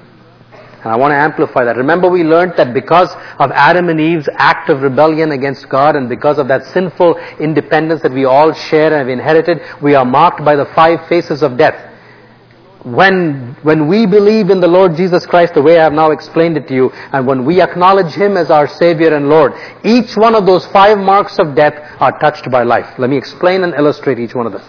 And 0.83 0.91
I 0.91 0.97
want 0.97 1.13
to 1.13 1.17
amplify 1.17 1.65
that. 1.65 1.77
Remember 1.77 2.09
we 2.09 2.25
learned 2.25 2.55
that 2.57 2.73
because 2.73 3.11
of 3.39 3.51
Adam 3.53 3.91
and 3.91 4.01
Eve's 4.01 4.29
act 4.37 4.71
of 4.71 4.81
rebellion 4.81 5.33
against 5.33 5.69
God 5.69 5.95
and 5.95 6.09
because 6.09 6.39
of 6.39 6.49
that 6.49 6.65
sinful 6.65 7.19
independence 7.39 8.01
that 8.01 8.13
we 8.13 8.25
all 8.25 8.55
share 8.55 8.87
and 8.87 8.95
have 8.95 9.09
inherited, 9.09 9.61
we 9.83 9.95
are 9.95 10.07
marked 10.07 10.43
by 10.43 10.57
the 10.57 10.65
five 10.75 11.07
faces 11.07 11.43
of 11.43 11.59
death. 11.59 11.89
When, 12.83 13.57
when 13.63 13.89
we 13.89 14.07
believe 14.07 14.49
in 14.49 14.61
the 14.61 14.69
Lord 14.69 14.97
Jesus 14.97 15.27
Christ 15.27 15.53
the 15.53 15.61
way 15.61 15.79
I 15.79 15.85
have 15.85 15.93
now 15.93 16.13
explained 16.13 16.57
it 16.57 16.67
to 16.69 16.75
you, 16.75 16.91
and 17.13 17.27
when 17.27 17.45
we 17.45 17.61
acknowledge 17.61 18.15
Him 18.15 18.39
as 18.39 18.51
our 18.51 18.67
Savior 18.67 19.15
and 19.15 19.29
Lord, 19.29 19.53
each 19.85 20.17
one 20.17 20.35
of 20.35 20.47
those 20.47 20.65
five 20.69 20.97
marks 20.97 21.39
of 21.39 21.55
death 21.55 21.75
are 22.01 22.19
touched 22.21 22.51
by 22.51 22.63
life. 22.63 22.99
Let 22.99 23.11
me 23.11 23.19
explain 23.19 23.65
and 23.65 23.75
illustrate 23.75 24.19
each 24.19 24.35
one 24.35 24.47
of 24.47 24.53
them. 24.53 24.63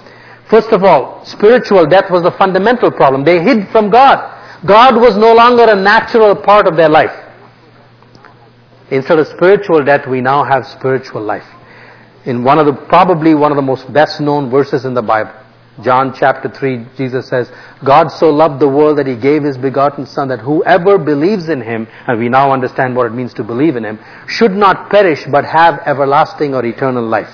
First 0.50 0.74
of 0.74 0.84
all, 0.84 1.24
spiritual 1.26 1.88
death 1.88 2.12
was 2.12 2.24
the 2.24 2.32
fundamental 2.32 2.92
problem. 2.92 3.24
They 3.24 3.42
hid 3.42 3.70
from 3.70 3.90
God. 3.90 4.40
God 4.66 5.02
was 5.02 5.18
no 5.18 5.34
longer 5.34 5.64
a 5.64 5.76
natural 5.76 6.36
part 6.36 6.68
of 6.68 6.76
their 6.76 6.90
life. 6.90 7.18
Instead 8.92 9.20
of 9.20 9.28
spiritual 9.28 9.84
death, 9.84 10.08
we 10.08 10.22
now 10.22 10.44
have 10.44 10.68
spiritual 10.68 11.22
life. 11.22 11.48
In 12.26 12.44
one 12.44 12.60
of 12.60 12.68
the, 12.68 12.74
probably 12.74 13.34
one 13.34 13.52
of 13.52 13.56
the 13.56 13.64
most 13.64 13.92
best 13.92 14.22
known 14.22 14.52
verses 14.52 14.86
in 14.86 14.94
the 14.94 15.02
Bible, 15.02 15.34
John 15.82 16.14
chapter 16.14 16.50
3, 16.50 16.86
Jesus 16.98 17.28
says, 17.28 17.50
God 17.84 18.10
so 18.10 18.30
loved 18.30 18.60
the 18.60 18.68
world 18.68 19.00
that 19.00 19.08
He 19.08 19.16
gave 19.16 19.42
His 19.44 19.58
begotten 19.58 20.06
Son 20.06 20.28
that 20.28 20.40
whoever 20.40 20.98
believes 21.00 21.50
in 21.50 21.62
Him, 21.62 21.88
and 22.06 22.20
we 22.20 22.30
now 22.30 22.52
understand 22.52 22.96
what 22.96 23.08
it 23.08 23.14
means 23.14 23.34
to 23.36 23.44
believe 23.44 23.76
in 23.76 23.86
Him, 23.86 23.98
should 24.28 24.52
not 24.52 24.92
perish 24.92 25.26
but 25.32 25.46
have 25.46 25.80
everlasting 25.86 26.54
or 26.54 26.64
eternal 26.64 27.04
life. 27.04 27.34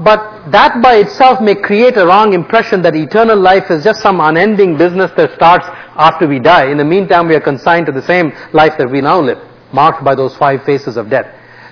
But 0.00 0.50
that 0.52 0.80
by 0.80 0.96
itself 0.96 1.40
may 1.40 1.56
create 1.56 1.96
a 1.96 2.06
wrong 2.06 2.32
impression 2.32 2.82
that 2.82 2.94
eternal 2.94 3.38
life 3.38 3.70
is 3.70 3.82
just 3.82 4.00
some 4.00 4.20
unending 4.20 4.78
business 4.78 5.10
that 5.16 5.34
starts 5.34 5.66
after 5.96 6.28
we 6.28 6.38
die. 6.38 6.70
In 6.70 6.78
the 6.78 6.84
meantime, 6.84 7.26
we 7.26 7.34
are 7.34 7.40
consigned 7.40 7.86
to 7.86 7.92
the 7.92 8.02
same 8.02 8.32
life 8.52 8.74
that 8.78 8.88
we 8.88 9.00
now 9.00 9.20
live, 9.20 9.38
marked 9.72 10.04
by 10.04 10.14
those 10.14 10.36
five 10.36 10.62
faces 10.62 10.96
of 10.96 11.10
death. 11.10 11.26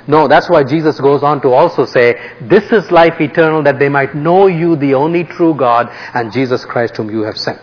No, 0.08 0.28
that's 0.28 0.48
why 0.48 0.62
Jesus 0.64 1.00
goes 1.00 1.22
on 1.22 1.40
to 1.42 1.50
also 1.50 1.84
say, 1.84 2.14
this 2.42 2.70
is 2.72 2.90
life 2.90 3.20
eternal 3.20 3.62
that 3.62 3.78
they 3.78 3.88
might 3.88 4.14
know 4.14 4.46
you, 4.46 4.76
the 4.76 4.94
only 4.94 5.24
true 5.24 5.54
God, 5.54 5.88
and 6.14 6.32
Jesus 6.32 6.64
Christ 6.64 6.96
whom 6.96 7.10
you 7.10 7.22
have 7.22 7.36
sent. 7.36 7.60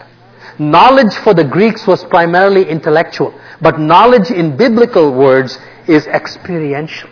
Knowledge 0.59 1.15
for 1.23 1.33
the 1.33 1.43
Greeks 1.43 1.87
was 1.87 2.03
primarily 2.03 2.69
intellectual, 2.69 3.33
but 3.61 3.79
knowledge 3.79 4.29
in 4.29 4.55
biblical 4.55 5.13
words 5.13 5.57
is 5.87 6.05
experiential. 6.07 7.09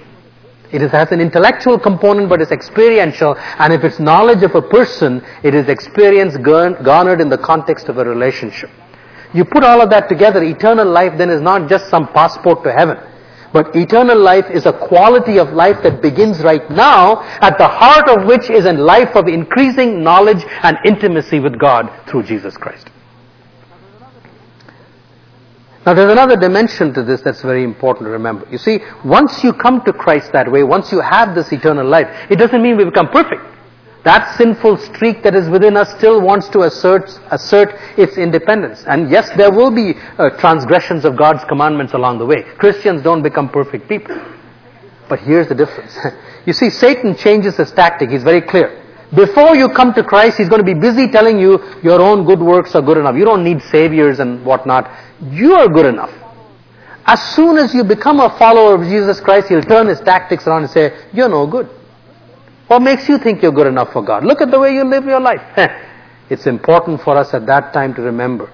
It 0.71 0.81
has 0.89 1.11
an 1.11 1.19
intellectual 1.19 1.77
component, 1.77 2.29
but 2.29 2.41
it's 2.41 2.51
experiential. 2.51 3.35
And 3.37 3.73
if 3.73 3.83
it's 3.83 3.99
knowledge 3.99 4.43
of 4.43 4.55
a 4.55 4.61
person, 4.61 5.21
it 5.43 5.53
is 5.53 5.67
experience 5.67 6.37
garnered 6.37 7.19
in 7.19 7.29
the 7.29 7.37
context 7.37 7.89
of 7.89 7.97
a 7.97 8.05
relationship. 8.05 8.69
You 9.33 9.45
put 9.45 9.63
all 9.63 9.81
of 9.81 9.89
that 9.91 10.09
together, 10.09 10.43
eternal 10.43 10.87
life 10.89 11.17
then 11.17 11.29
is 11.29 11.41
not 11.41 11.69
just 11.69 11.89
some 11.89 12.07
passport 12.13 12.63
to 12.63 12.71
heaven. 12.71 12.97
But 13.53 13.75
eternal 13.75 14.17
life 14.17 14.45
is 14.49 14.65
a 14.65 14.71
quality 14.71 15.37
of 15.37 15.49
life 15.49 15.83
that 15.83 16.01
begins 16.01 16.41
right 16.41 16.69
now, 16.69 17.21
at 17.41 17.57
the 17.57 17.67
heart 17.67 18.07
of 18.07 18.25
which 18.25 18.49
is 18.49 18.65
a 18.65 18.71
life 18.71 19.15
of 19.15 19.27
increasing 19.27 20.03
knowledge 20.03 20.43
and 20.63 20.77
intimacy 20.85 21.39
with 21.39 21.59
God 21.59 21.89
through 22.07 22.23
Jesus 22.23 22.55
Christ. 22.55 22.89
Now 25.85 25.95
there's 25.95 26.11
another 26.11 26.35
dimension 26.35 26.93
to 26.93 27.03
this 27.03 27.21
that's 27.21 27.41
very 27.41 27.63
important 27.63 28.05
to 28.05 28.11
remember. 28.11 28.47
You 28.51 28.59
see, 28.59 28.79
once 29.03 29.43
you 29.43 29.51
come 29.51 29.83
to 29.85 29.93
Christ 29.93 30.31
that 30.33 30.51
way, 30.51 30.63
once 30.63 30.91
you 30.91 31.01
have 31.01 31.33
this 31.33 31.51
eternal 31.51 31.87
life, 31.87 32.07
it 32.29 32.35
doesn't 32.35 32.61
mean 32.61 32.77
we 32.77 32.85
become 32.85 33.09
perfect. 33.09 33.41
That 34.03 34.35
sinful 34.35 34.77
streak 34.77 35.21
that 35.23 35.35
is 35.35 35.47
within 35.47 35.77
us 35.77 35.91
still 35.95 36.21
wants 36.21 36.49
to 36.49 36.61
assert, 36.61 37.09
assert 37.29 37.75
its 37.97 38.17
independence. 38.17 38.83
And 38.87 39.11
yes, 39.11 39.29
there 39.37 39.51
will 39.51 39.69
be 39.69 39.93
uh, 40.17 40.31
transgressions 40.37 41.05
of 41.05 41.15
God's 41.15 41.43
commandments 41.45 41.93
along 41.93 42.17
the 42.17 42.25
way. 42.25 42.43
Christians 42.57 43.03
don't 43.03 43.21
become 43.21 43.49
perfect 43.49 43.87
people. 43.87 44.19
But 45.07 45.19
here's 45.19 45.47
the 45.47 45.55
difference. 45.55 45.97
you 46.45 46.53
see, 46.53 46.69
Satan 46.69 47.15
changes 47.15 47.57
his 47.57 47.71
tactic. 47.71 48.09
He's 48.09 48.23
very 48.23 48.41
clear. 48.41 48.80
Before 49.15 49.55
you 49.55 49.67
come 49.69 49.93
to 49.93 50.03
Christ, 50.03 50.37
he's 50.37 50.47
going 50.47 50.65
to 50.65 50.73
be 50.73 50.79
busy 50.79 51.07
telling 51.07 51.39
you 51.39 51.59
your 51.83 52.01
own 52.01 52.25
good 52.25 52.39
works 52.39 52.75
are 52.75 52.81
good 52.81 52.97
enough. 52.97 53.15
You 53.15 53.25
don't 53.25 53.43
need 53.43 53.61
saviors 53.63 54.19
and 54.19 54.45
whatnot. 54.45 54.89
You 55.29 55.53
are 55.55 55.67
good 55.67 55.85
enough. 55.85 56.11
As 57.05 57.21
soon 57.35 57.57
as 57.57 57.73
you 57.73 57.83
become 57.83 58.19
a 58.19 58.29
follower 58.37 58.75
of 58.75 58.83
Jesus 58.83 59.19
Christ, 59.19 59.49
he'll 59.49 59.63
turn 59.63 59.87
his 59.87 59.99
tactics 59.99 60.47
around 60.47 60.63
and 60.63 60.71
say, 60.71 61.07
You're 61.11 61.29
no 61.29 61.45
good. 61.45 61.67
What 62.67 62.81
makes 62.81 63.09
you 63.09 63.17
think 63.17 63.41
you're 63.41 63.51
good 63.51 63.67
enough 63.67 63.91
for 63.91 64.01
God? 64.01 64.23
Look 64.23 64.39
at 64.39 64.49
the 64.49 64.59
way 64.59 64.73
you 64.73 64.85
live 64.85 65.03
your 65.03 65.19
life. 65.19 65.41
it's 66.29 66.47
important 66.47 67.01
for 67.01 67.17
us 67.17 67.33
at 67.33 67.45
that 67.47 67.73
time 67.73 67.93
to 67.95 68.01
remember 68.01 68.49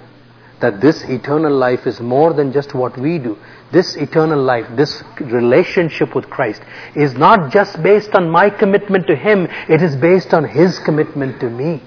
that 0.60 0.82
this 0.82 1.04
eternal 1.04 1.56
life 1.56 1.86
is 1.86 2.00
more 2.00 2.34
than 2.34 2.52
just 2.52 2.74
what 2.74 2.98
we 2.98 3.20
do. 3.20 3.38
This 3.72 3.96
eternal 3.98 4.42
life, 4.42 4.66
this 4.76 5.04
relationship 5.20 6.16
with 6.16 6.30
Christ 6.30 6.62
is 6.96 7.14
not 7.16 7.52
just 7.52 7.82
based 7.84 8.16
on 8.16 8.30
my 8.30 8.50
commitment 8.50 9.08
to 9.08 9.16
Him, 9.16 9.48
it 9.68 9.82
is 9.82 9.96
based 9.96 10.34
on 10.34 10.46
His 10.46 10.80
commitment 10.80 11.40
to 11.42 11.50
me 11.50 11.82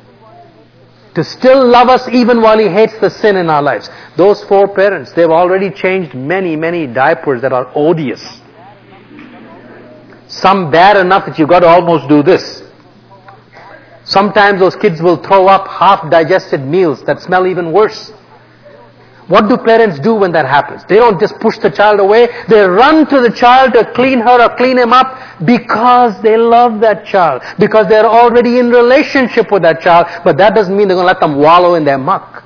to 1.14 1.24
still 1.24 1.66
love 1.66 1.88
us 1.88 2.08
even 2.08 2.40
while 2.40 2.58
He 2.58 2.68
hates 2.68 2.98
the 3.00 3.10
sin 3.10 3.36
in 3.36 3.50
our 3.50 3.62
lives. 3.62 3.90
Those 4.16 4.42
four 4.44 4.68
parents, 4.68 5.12
they've 5.12 5.30
already 5.30 5.70
changed 5.70 6.14
many, 6.14 6.56
many 6.56 6.86
diapers 6.86 7.42
that 7.42 7.52
are 7.52 7.70
odious. 7.74 8.22
Some 10.28 10.70
bad 10.70 10.96
enough 10.96 11.26
that 11.26 11.38
you've 11.38 11.48
got 11.48 11.60
to 11.60 11.66
almost 11.66 12.08
do 12.08 12.22
this. 12.22 12.62
Sometimes 14.04 14.60
those 14.60 14.76
kids 14.76 15.02
will 15.02 15.16
throw 15.16 15.46
up 15.46 15.68
half 15.68 16.10
digested 16.10 16.60
meals 16.60 17.02
that 17.04 17.20
smell 17.20 17.46
even 17.46 17.72
worse. 17.72 18.12
What 19.28 19.48
do 19.48 19.56
parents 19.56 20.00
do 20.00 20.14
when 20.14 20.32
that 20.32 20.46
happens? 20.46 20.82
They 20.88 20.96
don't 20.96 21.20
just 21.20 21.38
push 21.40 21.58
the 21.58 21.70
child 21.70 22.00
away. 22.00 22.28
They 22.48 22.60
run 22.62 23.06
to 23.08 23.20
the 23.20 23.30
child 23.30 23.72
to 23.74 23.92
clean 23.92 24.20
her 24.20 24.42
or 24.42 24.56
clean 24.56 24.76
him 24.78 24.92
up 24.92 25.40
because 25.44 26.20
they 26.22 26.36
love 26.36 26.80
that 26.80 27.06
child. 27.06 27.42
Because 27.58 27.86
they're 27.88 28.06
already 28.06 28.58
in 28.58 28.70
relationship 28.70 29.52
with 29.52 29.62
that 29.62 29.80
child. 29.80 30.06
But 30.24 30.36
that 30.38 30.54
doesn't 30.54 30.76
mean 30.76 30.88
they're 30.88 30.96
going 30.96 31.06
to 31.06 31.12
let 31.12 31.20
them 31.20 31.36
wallow 31.36 31.74
in 31.74 31.84
their 31.84 31.98
muck. 31.98 32.44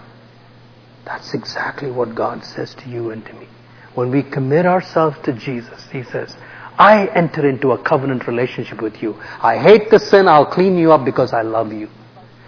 That's 1.05 1.35
exactly 1.35 1.91
what 1.91 2.15
God 2.15 2.45
says 2.45 2.75
to 2.77 2.89
you 2.89 3.11
and 3.11 3.25
to 3.27 3.33
me. 3.35 3.47
When 3.95 4.11
we 4.11 4.23
commit 4.23 4.67
ourselves 4.67 5.17
to 5.25 5.33
Jesus, 5.33 5.87
He 5.93 6.03
says, 6.03 6.37
I 6.79 7.07
enter 7.15 7.49
into 7.49 7.73
a 7.73 7.83
covenant 7.83 8.27
relationship 8.27 8.83
with 8.83 9.01
you. 9.03 9.15
I 9.41 9.59
hate 9.59 9.91
the 9.91 9.99
sin, 9.99 10.27
I'll 10.27 10.47
clean 10.47 10.77
you 10.77 10.93
up 10.93 11.05
because 11.05 11.33
I 11.33 11.43
love 11.43 11.73
you. 11.73 11.89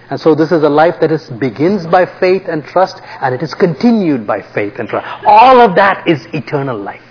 And 0.08 0.20
so 0.20 0.34
this 0.34 0.52
is 0.52 0.62
a 0.62 0.68
life 0.68 1.00
that 1.00 1.10
is, 1.10 1.28
begins 1.30 1.86
by 1.86 2.06
faith 2.06 2.44
and 2.48 2.64
trust, 2.64 3.00
and 3.20 3.34
it 3.34 3.42
is 3.42 3.54
continued 3.54 4.26
by 4.26 4.40
faith 4.40 4.78
and 4.78 4.88
trust. 4.88 5.06
All 5.26 5.60
of 5.60 5.74
that 5.76 6.06
is 6.06 6.26
eternal 6.32 6.78
life. 6.78 7.02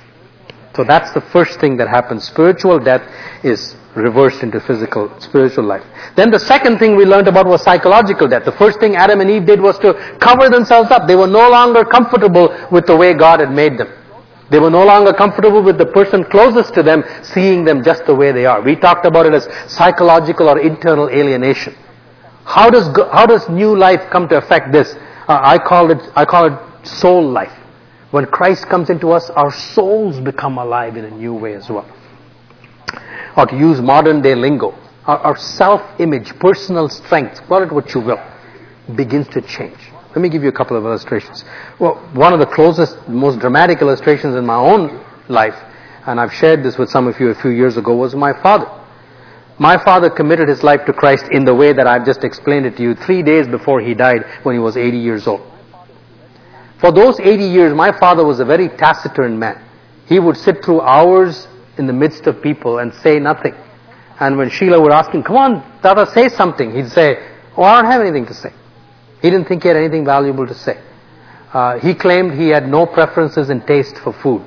So 0.76 0.84
that's 0.84 1.12
the 1.14 1.22
first 1.22 1.60
thing 1.60 1.78
that 1.78 1.88
happens. 1.88 2.26
Spiritual 2.26 2.80
death 2.80 3.02
is 3.44 3.76
reversed 3.96 4.44
into 4.44 4.60
physical, 4.60 5.10
spiritual 5.20 5.64
life. 5.64 5.84
Then 6.16 6.32
the 6.32 6.40
second 6.40 6.80
thing 6.80 6.96
we 6.96 7.06
learned 7.06 7.30
about 7.30 7.48
was 7.48 7.64
psychological 7.64 8.28
death. 8.28 8.44
The 8.44 8.52
first 8.52 8.80
thing 8.80 8.96
Adam 8.96 9.22
and 9.22 9.30
Eve 9.30 9.46
did 9.46 9.62
was 9.62 9.80
to 9.80 9.94
cover 10.20 10.50
themselves 10.50 10.92
up. 10.92 11.08
They 11.08 11.16
were 11.16 11.28
no 11.28 11.50
longer 11.50 11.86
comfortable 11.86 12.54
with 12.72 12.88
the 12.88 12.96
way 12.96 13.14
God 13.14 13.40
had 13.40 13.52
made 13.52 13.78
them. 13.78 13.88
They 14.50 14.60
were 14.60 14.70
no 14.70 14.86
longer 14.86 15.12
comfortable 15.14 15.64
with 15.64 15.78
the 15.78 15.88
person 15.88 16.24
closest 16.26 16.74
to 16.76 16.84
them 16.84 17.04
seeing 17.24 17.64
them 17.64 17.84
just 17.84 18.06
the 18.06 18.14
way 18.14 18.32
they 18.32 18.46
are. 18.46 18.62
We 18.62 18.76
talked 18.76 19.06
about 19.06 19.26
it 19.26 19.34
as 19.34 19.48
psychological 19.72 20.50
or 20.50 20.60
internal 20.60 21.10
alienation. 21.10 21.76
How 22.46 22.70
does, 22.70 22.88
how 23.12 23.26
does 23.26 23.50
new 23.50 23.76
life 23.76 24.10
come 24.12 24.30
to 24.30 24.38
affect 24.38 24.72
this? 24.72 24.94
Uh, 25.28 25.40
I 25.42 25.58
call 25.58 25.92
it, 25.92 25.98
I 26.16 26.26
call 26.26 26.46
it 26.46 26.88
soul 26.88 27.28
life. 27.28 27.52
When 28.12 28.26
Christ 28.28 28.68
comes 28.68 28.90
into 28.90 29.12
us, 29.12 29.30
our 29.32 29.52
souls 29.52 30.20
become 30.20 30.58
alive 30.58 30.96
in 30.96 31.06
a 31.06 31.12
new 31.12 31.34
way 31.34 31.56
as 31.56 31.70
well. 31.70 31.90
Or 33.36 33.46
to 33.48 33.58
use 33.58 33.82
modern 33.82 34.22
day 34.22 34.36
lingo, 34.36 34.74
our, 35.06 35.18
our 35.18 35.36
self-image, 35.38 36.40
personal 36.40 36.88
strength, 36.88 37.42
call 37.48 37.64
it 37.64 37.72
what 37.72 37.94
you 37.94 38.02
will, 38.02 38.24
begins 38.96 39.28
to 39.30 39.42
change. 39.42 39.80
Let 40.10 40.20
me 40.22 40.30
give 40.30 40.44
you 40.44 40.50
a 40.50 40.54
couple 40.54 40.78
of 40.78 40.86
illustrations. 40.86 41.44
Well, 41.80 41.96
one 42.14 42.32
of 42.32 42.40
the 42.40 42.46
closest, 42.46 43.10
most 43.10 43.40
dramatic 43.40 43.82
illustrations 43.82 44.36
in 44.36 44.46
my 44.46 44.56
own 44.56 45.04
life, 45.28 45.56
and 46.06 46.22
I've 46.22 46.32
shared 46.32 46.64
this 46.64 46.78
with 46.78 46.90
some 46.90 47.08
of 47.08 47.20
you 47.20 47.30
a 47.30 47.36
few 47.36 47.52
years 47.52 47.76
ago, 47.76 47.96
was 47.96 48.16
my 48.16 48.32
father. 48.42 48.70
My 49.58 49.82
father 49.84 50.10
committed 50.10 50.50
his 50.50 50.64
life 50.64 50.86
to 50.86 50.94
Christ 50.94 51.28
in 51.32 51.46
the 51.46 51.54
way 51.54 51.72
that 51.72 51.88
I've 51.88 52.06
just 52.06 52.24
explained 52.24 52.66
it 52.66 52.76
to 52.78 52.84
you 52.84 52.94
three 52.94 53.24
days 53.24 53.48
before 53.48 53.80
he 53.80 53.94
died 53.94 54.26
when 54.44 54.54
he 54.54 54.60
was 54.60 54.76
80 54.76 54.98
years 54.98 55.28
old. 55.28 55.42
For 56.80 56.92
those 56.92 57.20
80 57.20 57.44
years, 57.46 57.74
my 57.74 57.98
father 57.98 58.26
was 58.26 58.40
a 58.42 58.46
very 58.46 58.68
taciturn 58.68 59.40
man. 59.40 59.62
He 60.08 60.20
would 60.20 60.36
sit 60.36 60.64
through 60.64 60.82
hours 60.82 61.48
in 61.78 61.88
the 61.88 61.94
midst 61.94 62.28
of 62.28 62.42
people 62.42 62.80
and 62.80 62.94
say 62.96 63.18
nothing. 63.18 63.56
And 64.20 64.38
when 64.38 64.50
Sheila 64.50 64.80
would 64.82 64.92
ask 64.92 65.12
him, 65.12 65.24
come 65.24 65.38
on, 65.38 65.82
Tata, 65.82 66.10
say 66.12 66.30
something, 66.30 66.76
he'd 66.76 66.90
say, 66.90 67.16
oh, 67.58 67.64
I 67.64 67.82
don't 67.82 67.92
have 67.92 68.02
anything 68.02 68.26
to 68.28 68.34
say. 68.34 68.52
He 69.22 69.30
didn't 69.30 69.48
think 69.48 69.64
he 69.64 69.70
had 69.70 69.78
anything 69.78 70.06
valuable 70.06 70.46
to 70.48 70.54
say. 70.54 70.80
Uh, 71.54 71.80
he 71.80 71.94
claimed 71.94 72.34
he 72.34 72.50
had 72.50 72.68
no 72.68 72.86
preferences 72.86 73.50
in 73.50 73.66
taste 73.66 73.98
for 73.98 74.12
food. 74.12 74.46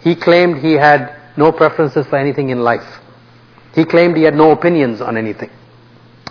He 0.00 0.14
claimed 0.14 0.58
he 0.58 0.72
had 0.72 1.14
no 1.36 1.52
preferences 1.52 2.06
for 2.06 2.16
anything 2.16 2.48
in 2.48 2.60
life. 2.60 3.00
He 3.78 3.84
claimed 3.84 4.16
he 4.16 4.24
had 4.24 4.34
no 4.34 4.50
opinions 4.50 5.00
on 5.00 5.16
anything. 5.16 5.50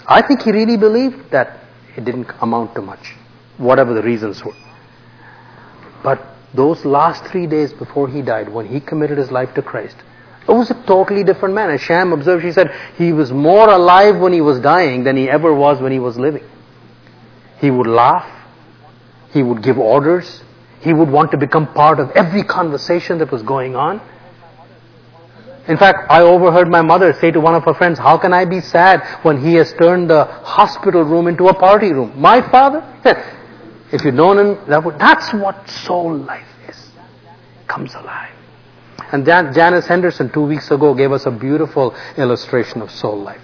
I 0.06 0.22
think 0.22 0.42
he 0.42 0.52
really 0.52 0.76
believed 0.76 1.32
that 1.32 1.62
it 1.96 2.04
didn't 2.04 2.30
amount 2.42 2.76
to 2.76 2.82
much, 2.82 3.14
whatever 3.58 3.94
the 3.94 4.04
reasons 4.04 4.44
were. 4.44 4.56
But 6.04 6.22
those 6.54 6.84
last 6.84 7.24
three 7.24 7.48
days 7.48 7.72
before 7.72 8.10
he 8.10 8.22
died, 8.22 8.50
when 8.50 8.66
he 8.66 8.82
committed 8.82 9.18
his 9.18 9.32
life 9.32 9.54
to 9.54 9.62
Christ, 9.62 9.96
it 10.46 10.52
was 10.52 10.72
a 10.72 10.84
totally 10.86 11.24
different 11.24 11.56
man. 11.56 11.70
As 11.70 11.80
Sham 11.80 12.12
observed, 12.12 12.44
she 12.44 12.52
said, 12.52 12.70
he 12.98 13.14
was 13.14 13.32
more 13.32 13.70
alive 13.70 14.18
when 14.20 14.34
he 14.34 14.42
was 14.42 14.60
dying 14.60 15.06
than 15.06 15.16
he 15.16 15.30
ever 15.30 15.54
was 15.54 15.80
when 15.80 15.94
he 15.94 16.00
was 16.00 16.18
living. 16.18 16.44
He 17.62 17.72
would 17.72 17.88
laugh. 17.88 18.30
He 19.32 19.42
would 19.42 19.64
give 19.64 19.78
orders. 19.78 20.44
He 20.82 20.92
would 20.92 21.10
want 21.10 21.32
to 21.32 21.38
become 21.38 21.74
part 21.74 22.02
of 22.02 22.12
every 22.12 22.44
conversation 22.44 23.20
that 23.20 23.32
was 23.32 23.42
going 23.42 23.78
on. 23.78 24.02
In 25.68 25.78
fact, 25.78 26.10
I 26.10 26.22
overheard 26.22 26.70
my 26.70 26.82
mother 26.82 27.14
say 27.20 27.32
to 27.32 27.42
one 27.42 27.54
of 27.54 27.64
her 27.66 27.74
friends, 27.74 28.00
how 28.00 28.18
can 28.18 28.34
I 28.34 28.46
be 28.46 28.62
sad 28.62 29.04
when 29.24 29.42
he 29.42 29.56
has 29.56 29.74
turned 29.74 30.10
the 30.10 30.24
hospital 30.24 31.04
room 31.04 31.28
into 31.28 31.48
a 31.48 31.54
party 31.54 31.92
room? 31.92 32.14
My 32.20 32.42
father? 32.50 32.84
If 33.92 34.04
you'd 34.04 34.16
known 34.16 34.38
him, 34.38 34.70
that 34.70 34.84
would, 34.84 34.98
that's 34.98 35.34
what 35.34 35.70
soul 35.70 36.16
life 36.16 36.48
is. 36.70 36.90
Comes 37.68 37.94
alive. 37.96 38.34
And 39.12 39.26
Jan, 39.26 39.54
Janice 39.54 39.88
Henderson 39.88 40.32
two 40.32 40.46
weeks 40.46 40.72
ago 40.72 40.94
gave 40.94 41.12
us 41.12 41.26
a 41.26 41.32
beautiful 41.32 41.96
illustration 42.18 42.82
of 42.82 42.92
soul 42.92 43.22
life. 43.22 43.42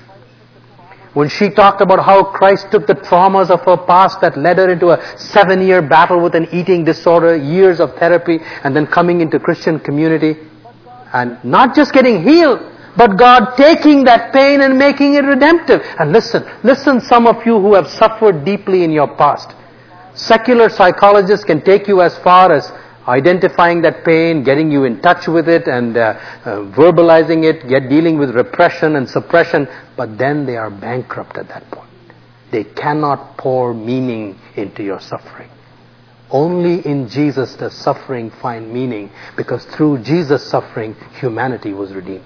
When 1.14 1.30
she 1.30 1.50
talked 1.50 1.80
about 1.80 2.04
how 2.04 2.24
Christ 2.24 2.72
took 2.72 2.88
the 2.88 2.96
traumas 2.96 3.50
of 3.50 3.62
her 3.66 3.78
past 3.78 4.20
that 4.22 4.36
led 4.38 4.58
her 4.58 4.72
into 4.72 4.90
a 4.90 5.18
seven 5.18 5.62
year 5.62 5.82
battle 5.82 6.22
with 6.22 6.36
an 6.36 6.48
eating 6.52 6.84
disorder, 6.84 7.36
years 7.36 7.80
of 7.80 7.96
therapy, 7.98 8.40
and 8.64 8.76
then 8.76 8.88
coming 8.88 9.22
into 9.22 9.40
Christian 9.40 9.80
community, 9.80 10.36
and 11.14 11.44
not 11.44 11.76
just 11.76 11.94
getting 11.94 12.24
healed, 12.24 12.60
but 12.98 13.18
God 13.18 13.56
taking 13.56 14.04
that 14.06 14.34
pain 14.34 14.62
and 14.62 14.78
making 14.78 15.16
it 15.16 15.24
redemptive. 15.24 15.82
And 16.00 16.12
listen, 16.12 16.44
listen 16.64 17.02
some 17.02 17.26
of 17.28 17.46
you 17.46 17.60
who 17.60 17.74
have 17.74 17.88
suffered 17.88 18.46
deeply 18.46 18.84
in 18.84 18.92
your 18.92 19.16
past. 19.16 19.54
Secular 20.16 20.70
psychologists 20.70 21.44
can 21.44 21.62
take 21.62 21.88
you 21.88 22.02
as 22.02 22.18
far 22.20 22.52
as 22.52 22.72
identifying 23.08 23.82
that 23.82 24.06
pain, 24.06 24.44
getting 24.44 24.72
you 24.72 24.86
in 24.86 25.02
touch 25.02 25.28
with 25.28 25.50
it 25.50 25.68
and 25.68 25.98
uh, 25.98 26.20
uh, 26.46 26.50
verbalizing 26.72 27.44
it, 27.44 27.68
get 27.68 27.90
dealing 27.90 28.18
with 28.18 28.36
repression 28.36 28.96
and 28.96 29.10
suppression, 29.10 29.68
but 29.98 30.18
then 30.18 30.46
they 30.46 30.56
are 30.56 30.70
bankrupt 30.70 31.38
at 31.38 31.48
that 31.50 31.70
point. 31.72 31.90
They 32.52 32.64
cannot 32.64 33.38
pour 33.38 33.74
meaning 33.74 34.40
into 34.56 34.84
your 34.84 35.02
suffering. 35.02 35.50
Only 36.34 36.86
in 36.86 37.08
Jesus 37.08 37.56
does 37.56 37.76
suffering 37.76 38.32
find 38.32 38.74
meaning 38.74 39.12
because 39.38 39.64
through 39.66 40.00
Jesus' 40.00 40.44
suffering, 40.46 40.96
humanity 41.20 41.74
was 41.74 41.94
redeemed. 41.94 42.26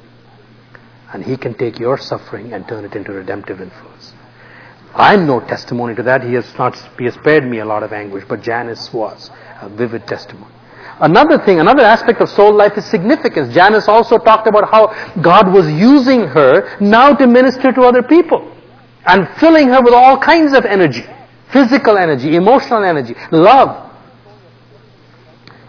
And 1.13 1.23
He 1.23 1.35
can 1.35 1.53
take 1.53 1.77
your 1.77 1.97
suffering 1.97 2.53
and 2.53 2.65
turn 2.67 2.85
it 2.85 2.95
into 2.95 3.11
redemptive 3.11 3.59
influence. 3.59 4.13
I'm 4.95 5.27
no 5.27 5.41
testimony 5.41 5.93
to 5.95 6.03
that. 6.03 6.23
He 6.23 6.33
has 6.35 6.51
not, 6.57 6.77
he 6.97 7.05
has 7.05 7.15
spared 7.15 7.45
me 7.45 7.59
a 7.59 7.65
lot 7.65 7.83
of 7.83 7.91
anguish, 7.91 8.23
but 8.27 8.41
Janice 8.41 8.91
was 8.93 9.29
a 9.61 9.67
vivid 9.67 10.07
testimony. 10.07 10.53
Another 10.99 11.37
thing, 11.37 11.59
another 11.59 11.83
aspect 11.83 12.21
of 12.21 12.29
soul 12.29 12.53
life 12.53 12.77
is 12.77 12.85
significance. 12.85 13.53
Janice 13.53 13.87
also 13.87 14.17
talked 14.17 14.47
about 14.47 14.71
how 14.71 14.87
God 15.21 15.53
was 15.53 15.69
using 15.69 16.21
her 16.21 16.77
now 16.79 17.13
to 17.13 17.27
minister 17.27 17.71
to 17.73 17.81
other 17.81 18.01
people 18.01 18.55
and 19.05 19.27
filling 19.37 19.67
her 19.67 19.81
with 19.81 19.93
all 19.93 20.17
kinds 20.17 20.53
of 20.53 20.65
energy. 20.65 21.03
Physical 21.51 21.97
energy, 21.97 22.35
emotional 22.35 22.83
energy, 22.83 23.15
love. 23.31 23.87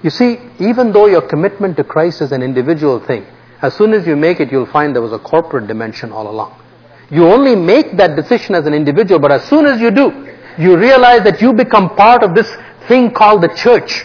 You 0.03 0.11
see, 0.11 0.39
even 0.61 0.93
though 0.93 1.07
your 1.07 1.23
commitment 1.23 1.77
to 1.79 1.85
Christ 1.85 2.23
is 2.23 2.33
an 2.33 2.43
individual 2.43 3.01
thing, 3.05 3.27
as 3.63 3.75
soon 3.75 3.93
as 3.93 4.07
you 4.07 4.15
make 4.15 4.39
it, 4.39 4.53
you'll 4.53 4.67
find 4.67 4.95
there 4.95 5.03
was 5.03 5.13
a 5.13 5.19
corporate 5.19 5.67
dimension 5.67 6.13
all 6.13 6.31
along. 6.31 6.61
You 7.11 7.27
only 7.27 7.57
make 7.57 7.97
that 7.97 8.15
decision 8.15 8.55
as 8.55 8.67
an 8.67 8.75
individual, 8.75 9.19
but 9.19 9.33
as 9.33 9.45
soon 9.45 9.67
as 9.67 9.81
you 9.81 9.91
do, 9.91 10.29
you 10.59 10.77
realize 10.77 11.25
that 11.25 11.41
you 11.41 11.53
become 11.53 11.97
part 11.97 12.23
of 12.23 12.35
this 12.35 12.49
thing 12.87 13.11
called 13.11 13.43
the 13.43 13.49
church. 13.49 14.05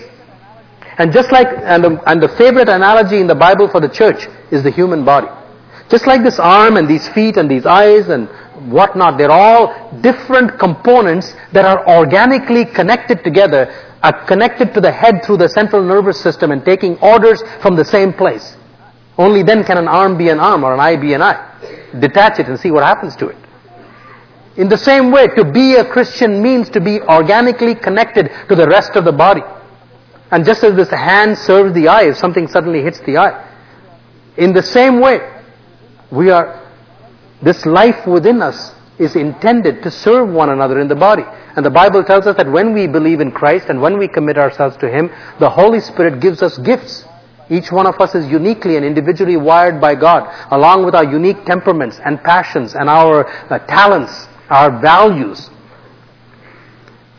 And 0.97 1.11
just 1.11 1.31
like, 1.31 1.47
and 1.47 1.83
the, 1.83 2.09
and 2.09 2.21
the 2.21 2.29
favorite 2.29 2.69
analogy 2.69 3.19
in 3.19 3.27
the 3.27 3.35
Bible 3.35 3.67
for 3.67 3.79
the 3.79 3.89
church 3.89 4.27
is 4.51 4.63
the 4.63 4.71
human 4.71 5.03
body. 5.03 5.27
Just 5.89 6.07
like 6.07 6.23
this 6.23 6.39
arm 6.39 6.77
and 6.77 6.87
these 6.87 7.07
feet 7.09 7.37
and 7.37 7.49
these 7.49 7.65
eyes 7.65 8.09
and 8.09 8.27
whatnot, 8.71 9.17
they're 9.17 9.31
all 9.31 9.99
different 10.01 10.57
components 10.59 11.33
that 11.51 11.65
are 11.65 11.87
organically 11.87 12.65
connected 12.65 13.23
together, 13.23 13.73
are 14.03 14.25
connected 14.25 14.73
to 14.73 14.81
the 14.81 14.91
head 14.91 15.23
through 15.23 15.37
the 15.37 15.47
central 15.47 15.81
nervous 15.81 16.19
system 16.21 16.51
and 16.51 16.63
taking 16.65 16.97
orders 16.99 17.41
from 17.61 17.75
the 17.75 17.85
same 17.85 18.11
place. 18.11 18.55
Only 19.17 19.43
then 19.43 19.63
can 19.63 19.77
an 19.77 19.87
arm 19.87 20.17
be 20.17 20.29
an 20.29 20.39
arm 20.39 20.63
or 20.63 20.73
an 20.73 20.79
eye 20.79 20.97
be 20.97 21.13
an 21.13 21.21
eye. 21.21 21.49
Detach 21.97 22.39
it 22.39 22.47
and 22.47 22.59
see 22.59 22.69
what 22.69 22.83
happens 22.83 23.15
to 23.17 23.27
it. 23.27 23.37
In 24.57 24.67
the 24.67 24.77
same 24.77 25.09
way, 25.09 25.27
to 25.29 25.45
be 25.45 25.75
a 25.75 25.85
Christian 25.85 26.41
means 26.43 26.69
to 26.71 26.81
be 26.81 27.01
organically 27.01 27.73
connected 27.73 28.29
to 28.49 28.55
the 28.55 28.67
rest 28.67 28.95
of 28.95 29.05
the 29.05 29.11
body. 29.11 29.41
And 30.31 30.45
just 30.45 30.63
as 30.63 30.75
this 30.75 30.89
hand 30.89 31.37
serves 31.37 31.73
the 31.73 31.87
eye 31.87 32.09
if 32.09 32.17
something 32.17 32.47
suddenly 32.47 32.81
hits 32.81 32.99
the 33.01 33.17
eye, 33.17 33.49
in 34.37 34.51
the 34.51 34.61
same 34.63 34.99
way, 34.99 35.19
we 36.11 36.29
are, 36.29 36.59
this 37.41 37.65
life 37.65 38.05
within 38.05 38.41
us 38.41 38.73
is 38.99 39.15
intended 39.15 39.81
to 39.83 39.91
serve 39.91 40.29
one 40.29 40.49
another 40.49 40.79
in 40.79 40.87
the 40.87 40.95
body. 40.95 41.23
And 41.55 41.65
the 41.65 41.69
Bible 41.71 42.03
tells 42.03 42.27
us 42.27 42.37
that 42.37 42.51
when 42.51 42.73
we 42.73 42.87
believe 42.87 43.21
in 43.21 43.31
Christ 43.31 43.67
and 43.69 43.81
when 43.81 43.97
we 43.97 44.07
commit 44.07 44.37
ourselves 44.37 44.77
to 44.77 44.89
Him, 44.89 45.11
the 45.39 45.49
Holy 45.49 45.79
Spirit 45.79 46.19
gives 46.19 46.41
us 46.41 46.57
gifts. 46.59 47.05
Each 47.49 47.71
one 47.71 47.85
of 47.85 47.99
us 47.99 48.15
is 48.15 48.25
uniquely 48.27 48.77
and 48.77 48.85
individually 48.85 49.37
wired 49.37 49.81
by 49.81 49.95
God, 49.95 50.31
along 50.51 50.85
with 50.85 50.95
our 50.95 51.03
unique 51.03 51.45
temperaments 51.45 51.99
and 52.03 52.21
passions 52.23 52.73
and 52.73 52.89
our 52.89 53.27
uh, 53.51 53.59
talents, 53.59 54.27
our 54.49 54.79
values. 54.79 55.49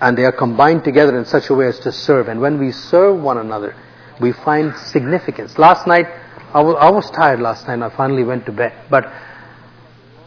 And 0.00 0.16
they 0.16 0.24
are 0.24 0.32
combined 0.32 0.84
together 0.84 1.16
in 1.18 1.24
such 1.24 1.50
a 1.50 1.54
way 1.54 1.66
as 1.66 1.78
to 1.80 1.92
serve. 1.92 2.28
And 2.28 2.40
when 2.40 2.58
we 2.58 2.72
serve 2.72 3.20
one 3.20 3.38
another, 3.38 3.76
we 4.20 4.32
find 4.32 4.74
significance. 4.76 5.58
Last 5.58 5.86
night, 5.86 6.06
I 6.52 6.60
was, 6.62 6.76
I 6.78 6.90
was 6.90 7.10
tired 7.10 7.40
last 7.40 7.66
night. 7.66 7.82
I 7.82 7.94
finally 7.96 8.24
went 8.24 8.46
to 8.46 8.52
bed. 8.52 8.72
But 8.88 9.12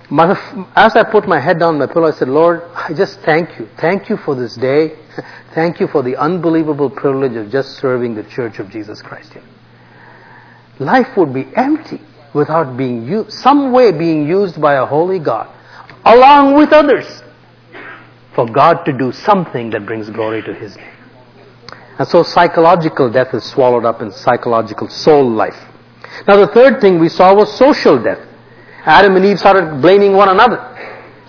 as 0.09 0.95
I 0.95 1.03
put 1.03 1.27
my 1.27 1.39
head 1.39 1.59
down 1.59 1.73
on 1.75 1.79
my 1.79 1.87
pillow, 1.87 2.07
I 2.07 2.11
said, 2.11 2.29
Lord, 2.29 2.63
I 2.73 2.93
just 2.93 3.19
thank 3.21 3.59
you. 3.59 3.67
Thank 3.77 4.09
you 4.09 4.17
for 4.17 4.35
this 4.35 4.55
day. 4.55 4.97
thank 5.53 5.79
you 5.79 5.87
for 5.87 6.01
the 6.01 6.15
unbelievable 6.15 6.89
privilege 6.89 7.35
of 7.35 7.51
just 7.51 7.77
serving 7.77 8.15
the 8.15 8.23
Church 8.23 8.59
of 8.59 8.69
Jesus 8.69 9.01
Christ 9.01 9.33
here 9.33 9.43
life 10.79 11.15
would 11.17 11.33
be 11.33 11.45
empty 11.55 12.01
without 12.33 12.77
being 12.77 13.05
used, 13.07 13.33
some 13.33 13.71
way 13.71 13.91
being 13.91 14.27
used 14.27 14.61
by 14.61 14.75
a 14.75 14.85
holy 14.85 15.19
God, 15.19 15.49
along 16.05 16.55
with 16.55 16.71
others, 16.71 17.23
for 18.35 18.45
God 18.45 18.83
to 18.85 18.93
do 18.93 19.11
something 19.11 19.71
that 19.71 19.85
brings 19.85 20.09
glory 20.09 20.41
to 20.43 20.53
His 20.53 20.75
name. 20.75 20.93
And 21.97 22.07
so 22.07 22.21
psychological 22.21 23.09
death 23.09 23.33
is 23.33 23.43
swallowed 23.43 23.85
up 23.85 24.01
in 24.01 24.11
psychological 24.11 24.87
soul 24.87 25.27
life. 25.29 25.57
Now 26.27 26.37
the 26.37 26.47
third 26.53 26.79
thing 26.79 26.99
we 26.99 27.09
saw 27.09 27.33
was 27.33 27.51
social 27.57 28.01
death. 28.01 28.19
Adam 28.85 29.15
and 29.15 29.25
Eve 29.25 29.39
started 29.39 29.81
blaming 29.81 30.13
one 30.13 30.29
another. 30.29 30.59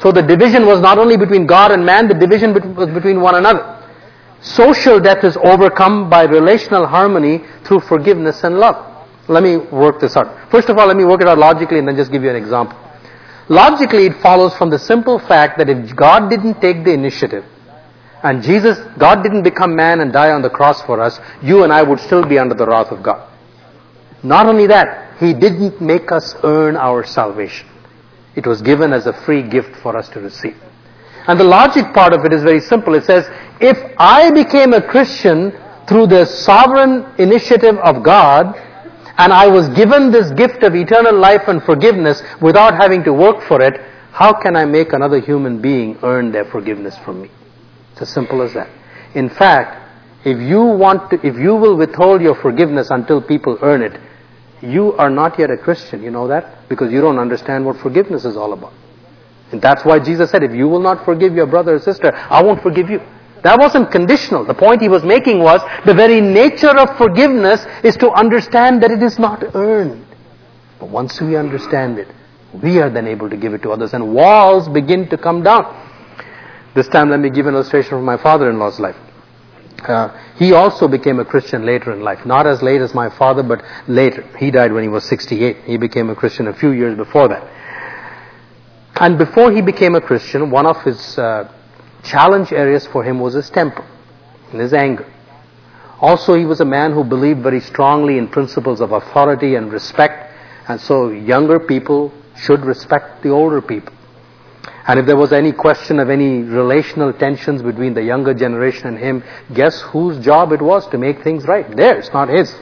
So 0.01 0.13
the 0.13 0.23
division 0.23 0.67
was 0.67 0.81
not 0.81 0.99
only 0.99 1.17
between 1.17 1.47
God 1.47 1.73
and 1.73 1.85
man, 1.85 2.09
the 2.09 2.15
division 2.15 2.55
was 2.75 2.89
between 2.89 3.21
one 3.21 3.35
another. 3.35 3.75
Social 4.41 5.01
death 5.01 5.25
is 5.25 5.37
overcome 5.39 6.09
by 6.09 6.23
relational 6.23 6.87
harmony 6.87 7.43
through 7.65 7.81
forgiveness 7.81 8.45
and 8.45 8.59
love. 8.59 8.85
Let 9.29 9.43
me 9.43 9.57
work 9.57 10.01
this 10.01 10.17
out. 10.17 10.51
First 10.51 10.69
of 10.69 10.79
all, 10.79 10.87
let 10.87 10.97
me 10.97 11.05
work 11.05 11.21
it 11.21 11.29
out 11.29 11.39
logically 11.39 11.79
and 11.79 11.89
then 11.89 11.97
just 11.97 12.13
give 12.13 12.23
you 12.23 12.31
an 12.31 12.37
example. 12.37 12.79
Logically, 13.49 14.07
it 14.07 14.15
follows 14.23 14.55
from 14.55 14.71
the 14.71 14.79
simple 14.79 15.19
fact 15.19 15.59
that 15.59 15.69
if 15.69 15.97
God 15.97 16.31
didn't 16.31 16.61
take 16.61 16.85
the 16.85 16.93
initiative, 16.93 17.45
and 18.23 18.43
Jesus, 18.43 18.79
God 18.99 19.23
didn't 19.23 19.43
become 19.43 19.77
man 19.77 20.01
and 20.01 20.13
die 20.13 20.31
on 20.33 20.43
the 20.43 20.51
cross 20.51 20.83
for 20.83 21.01
us, 21.01 21.19
you 21.43 21.63
and 21.65 21.73
I 21.73 21.83
would 21.83 22.01
still 22.01 22.25
be 22.25 22.39
under 22.39 22.55
the 22.55 22.67
wrath 22.67 22.91
of 22.91 23.03
God. 23.03 23.29
Not 24.23 24.47
only 24.47 24.67
that, 24.67 25.08
He 25.19 25.35
didn't 25.35 25.81
make 25.81 26.13
us 26.13 26.35
earn 26.45 26.77
our 26.77 27.05
salvation. 27.05 27.69
It 28.37 28.47
was 28.47 28.63
given 28.63 28.93
as 28.93 29.07
a 29.07 29.13
free 29.13 29.43
gift 29.43 29.75
for 29.77 29.97
us 29.97 30.09
to 30.11 30.21
receive. 30.21 30.57
And 31.27 31.39
the 31.39 31.45
logic 31.45 31.93
part 31.93 32.13
of 32.13 32.25
it 32.25 32.33
is 32.33 32.43
very 32.43 32.61
simple. 32.61 32.95
It 32.95 33.05
says, 33.05 33.29
if 33.61 33.77
I 33.99 34.31
became 34.31 34.73
a 34.73 34.81
Christian 34.81 35.53
through 35.89 36.07
the 36.07 36.25
sovereign 36.25 37.05
initiative 37.19 37.77
of 37.79 38.03
God, 38.03 38.55
and 39.19 39.33
I 39.33 39.49
was 39.49 39.69
given 39.71 40.13
this 40.13 40.31
gift 40.31 40.63
of 40.63 40.77
eternal 40.77 41.19
life 41.19 41.49
and 41.49 41.63
forgiveness 41.63 42.23
without 42.41 42.75
having 42.81 43.03
to 43.05 43.13
work 43.13 43.43
for 43.43 43.61
it, 43.61 43.81
how 44.13 44.33
can 44.33 44.57
I 44.57 44.65
make 44.65 44.93
another 44.93 45.21
human 45.21 45.61
being 45.61 45.99
earn 46.03 46.31
their 46.31 46.45
forgiveness 46.45 46.97
from 47.05 47.23
me? 47.23 47.31
It's 47.93 48.03
as 48.03 48.09
simple 48.11 48.43
as 48.43 48.55
that. 48.55 48.71
In 49.15 49.29
fact, 49.29 49.77
if 50.25 50.41
you 50.41 50.63
want 50.63 51.11
to, 51.11 51.27
if 51.27 51.37
you 51.37 51.57
will 51.57 51.77
withhold 51.77 52.23
your 52.23 52.37
forgiveness 52.37 52.91
until 52.91 53.21
people 53.21 53.59
earn 53.63 53.83
it, 53.83 54.01
you 54.63 54.93
are 54.95 55.11
not 55.11 55.39
yet 55.39 55.51
a 55.51 55.57
Christian. 55.57 56.03
You 56.03 56.11
know 56.11 56.29
that? 56.29 56.69
Because 56.69 56.93
you 56.93 57.01
don't 57.01 57.19
understand 57.19 57.65
what 57.65 57.77
forgiveness 57.79 58.25
is 58.25 58.37
all 58.37 58.53
about. 58.53 58.73
And 59.53 59.63
that's 59.63 59.85
why 59.85 59.99
Jesus 59.99 60.31
said, 60.31 60.43
if 60.43 60.53
you 60.53 60.69
will 60.69 60.81
not 60.81 61.05
forgive 61.05 61.35
your 61.35 61.47
brother 61.47 61.75
or 61.75 61.79
sister, 61.79 62.15
I 62.15 62.43
won't 62.43 62.63
forgive 62.63 62.91
you. 62.91 63.01
That 63.43 63.59
wasn't 63.59 63.91
conditional. 63.91 64.45
The 64.45 64.55
point 64.55 64.83
he 64.83 64.89
was 64.89 65.05
making 65.05 65.39
was 65.39 65.61
the 65.87 65.95
very 65.95 66.21
nature 66.21 66.77
of 66.77 66.97
forgiveness 66.99 67.65
is 67.85 67.97
to 67.99 68.11
understand 68.11 68.83
that 68.83 68.91
it 68.91 69.03
is 69.03 69.19
not 69.19 69.43
earned. 69.55 70.05
But 70.81 70.89
once 70.89 71.21
we 71.21 71.37
understand 71.37 71.99
it, 71.99 72.09
we 72.63 72.81
are 72.81 72.91
then 72.91 73.07
able 73.07 73.31
to 73.31 73.37
give 73.37 73.55
it 73.55 73.63
to 73.63 73.71
others 73.71 73.95
and 73.95 74.13
walls 74.13 74.69
begin 74.69 75.09
to 75.11 75.19
come 75.19 75.43
down. 75.43 75.65
This 76.75 76.89
time 76.89 77.11
let 77.11 77.21
me 77.21 77.31
give 77.31 77.47
an 77.47 77.55
illustration 77.55 77.91
from 77.91 78.05
my 78.05 78.17
father-in-law's 78.17 78.81
life. 78.81 78.97
Uh, 79.83 80.11
he 80.37 80.53
also 80.53 80.89
became 80.89 81.21
a 81.21 81.25
Christian 81.25 81.65
later 81.65 81.93
in 81.93 82.01
life. 82.01 82.27
Not 82.27 82.47
as 82.47 82.63
late 82.63 82.81
as 82.81 82.95
my 82.95 83.09
father, 83.09 83.43
but 83.43 83.63
later. 83.87 84.23
He 84.39 84.51
died 84.51 84.73
when 84.73 84.83
he 84.83 84.89
was 84.89 85.05
68. 85.05 85.65
He 85.65 85.77
became 85.77 86.11
a 86.11 86.17
Christian 86.17 86.49
a 86.49 86.55
few 86.55 86.73
years 86.73 86.97
before 86.97 87.29
that. 87.29 87.45
And 88.97 89.17
before 89.17 89.53
he 89.53 89.63
became 89.63 89.95
a 89.95 90.01
Christian, 90.01 90.51
one 90.51 90.67
of 90.67 90.83
his 90.83 91.17
uh, 91.19 91.53
challenge 92.03 92.53
areas 92.53 92.87
for 92.87 93.05
him 93.05 93.21
was 93.21 93.35
his 93.35 93.49
temper 93.51 93.87
and 94.51 94.61
his 94.61 94.73
anger. 94.73 95.07
Also, 96.01 96.35
he 96.35 96.45
was 96.45 96.61
a 96.61 96.65
man 96.65 96.93
who 96.93 97.05
believed 97.05 97.43
very 97.43 97.61
strongly 97.61 98.19
in 98.19 98.29
principles 98.29 98.81
of 98.81 98.93
authority 98.93 99.55
and 99.55 99.73
respect, 99.73 100.33
and 100.69 100.81
so 100.81 101.11
younger 101.11 101.59
people 101.59 102.13
should 102.37 102.65
respect 102.65 103.23
the 103.23 103.31
older 103.31 103.61
people. 103.61 103.93
And 104.89 104.99
if 104.99 105.05
there 105.05 105.17
was 105.17 105.35
any 105.35 105.53
question 105.53 106.01
of 106.01 106.09
any 106.09 106.43
relational 106.43 107.13
tensions 107.13 107.61
between 107.61 107.93
the 107.93 108.03
younger 108.03 108.33
generation 108.33 108.87
and 108.87 108.99
him, 108.99 109.23
guess 109.55 109.83
whose 109.83 110.19
job 110.25 110.51
it 110.53 110.63
was 110.63 110.87
to 110.89 110.99
make 110.99 111.23
things 111.23 111.47
right? 111.47 111.77
Theirs, 111.77 112.09
not 112.15 112.31
his. 112.31 112.55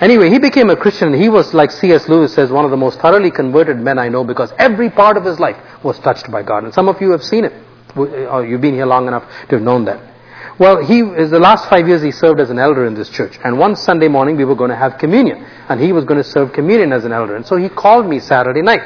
Anyway, 0.00 0.30
he 0.30 0.40
became 0.40 0.68
a 0.68 0.74
Christian 0.74 1.12
and 1.12 1.22
he 1.22 1.28
was, 1.28 1.54
like 1.54 1.70
C.S. 1.70 2.08
Lewis 2.08 2.34
says, 2.34 2.50
one 2.50 2.64
of 2.64 2.72
the 2.72 2.76
most 2.76 2.98
thoroughly 2.98 3.30
converted 3.30 3.76
men 3.76 4.00
I 4.00 4.08
know 4.08 4.24
because 4.24 4.52
every 4.58 4.90
part 4.90 5.16
of 5.16 5.24
his 5.24 5.38
life 5.38 5.56
was 5.84 5.96
touched 6.00 6.28
by 6.28 6.42
God. 6.42 6.64
And 6.64 6.74
some 6.74 6.88
of 6.88 7.00
you 7.00 7.12
have 7.12 7.22
seen 7.22 7.44
it. 7.44 7.52
Uh, 7.96 8.02
or 8.26 8.44
you've 8.44 8.60
been 8.60 8.74
here 8.74 8.86
long 8.86 9.06
enough 9.06 9.22
to 9.48 9.56
have 9.56 9.62
known 9.62 9.84
that. 9.84 10.00
Well, 10.58 10.84
he, 10.84 11.02
the 11.02 11.38
last 11.38 11.70
five 11.70 11.86
years 11.86 12.02
he 12.02 12.10
served 12.10 12.40
as 12.40 12.50
an 12.50 12.58
elder 12.58 12.84
in 12.84 12.94
this 12.94 13.08
church. 13.08 13.38
And 13.44 13.60
one 13.60 13.76
Sunday 13.76 14.08
morning 14.08 14.36
we 14.36 14.44
were 14.44 14.56
going 14.56 14.70
to 14.70 14.76
have 14.76 14.98
communion. 14.98 15.46
And 15.68 15.80
he 15.80 15.92
was 15.92 16.04
going 16.04 16.20
to 16.20 16.28
serve 16.28 16.52
communion 16.52 16.92
as 16.92 17.04
an 17.04 17.12
elder. 17.12 17.36
And 17.36 17.46
so 17.46 17.56
he 17.56 17.68
called 17.68 18.06
me 18.06 18.18
Saturday 18.18 18.62
night. 18.62 18.82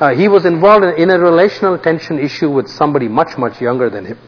Uh, 0.00 0.14
he 0.14 0.28
was 0.28 0.44
involved 0.44 0.84
in, 0.84 0.94
in, 1.02 1.10
a 1.10 1.18
relational 1.18 1.78
tension 1.78 2.18
issue 2.18 2.50
with 2.50 2.68
somebody 2.68 3.06
much, 3.06 3.38
much 3.38 3.60
younger 3.60 3.88
than 3.88 4.04
him. 4.04 4.18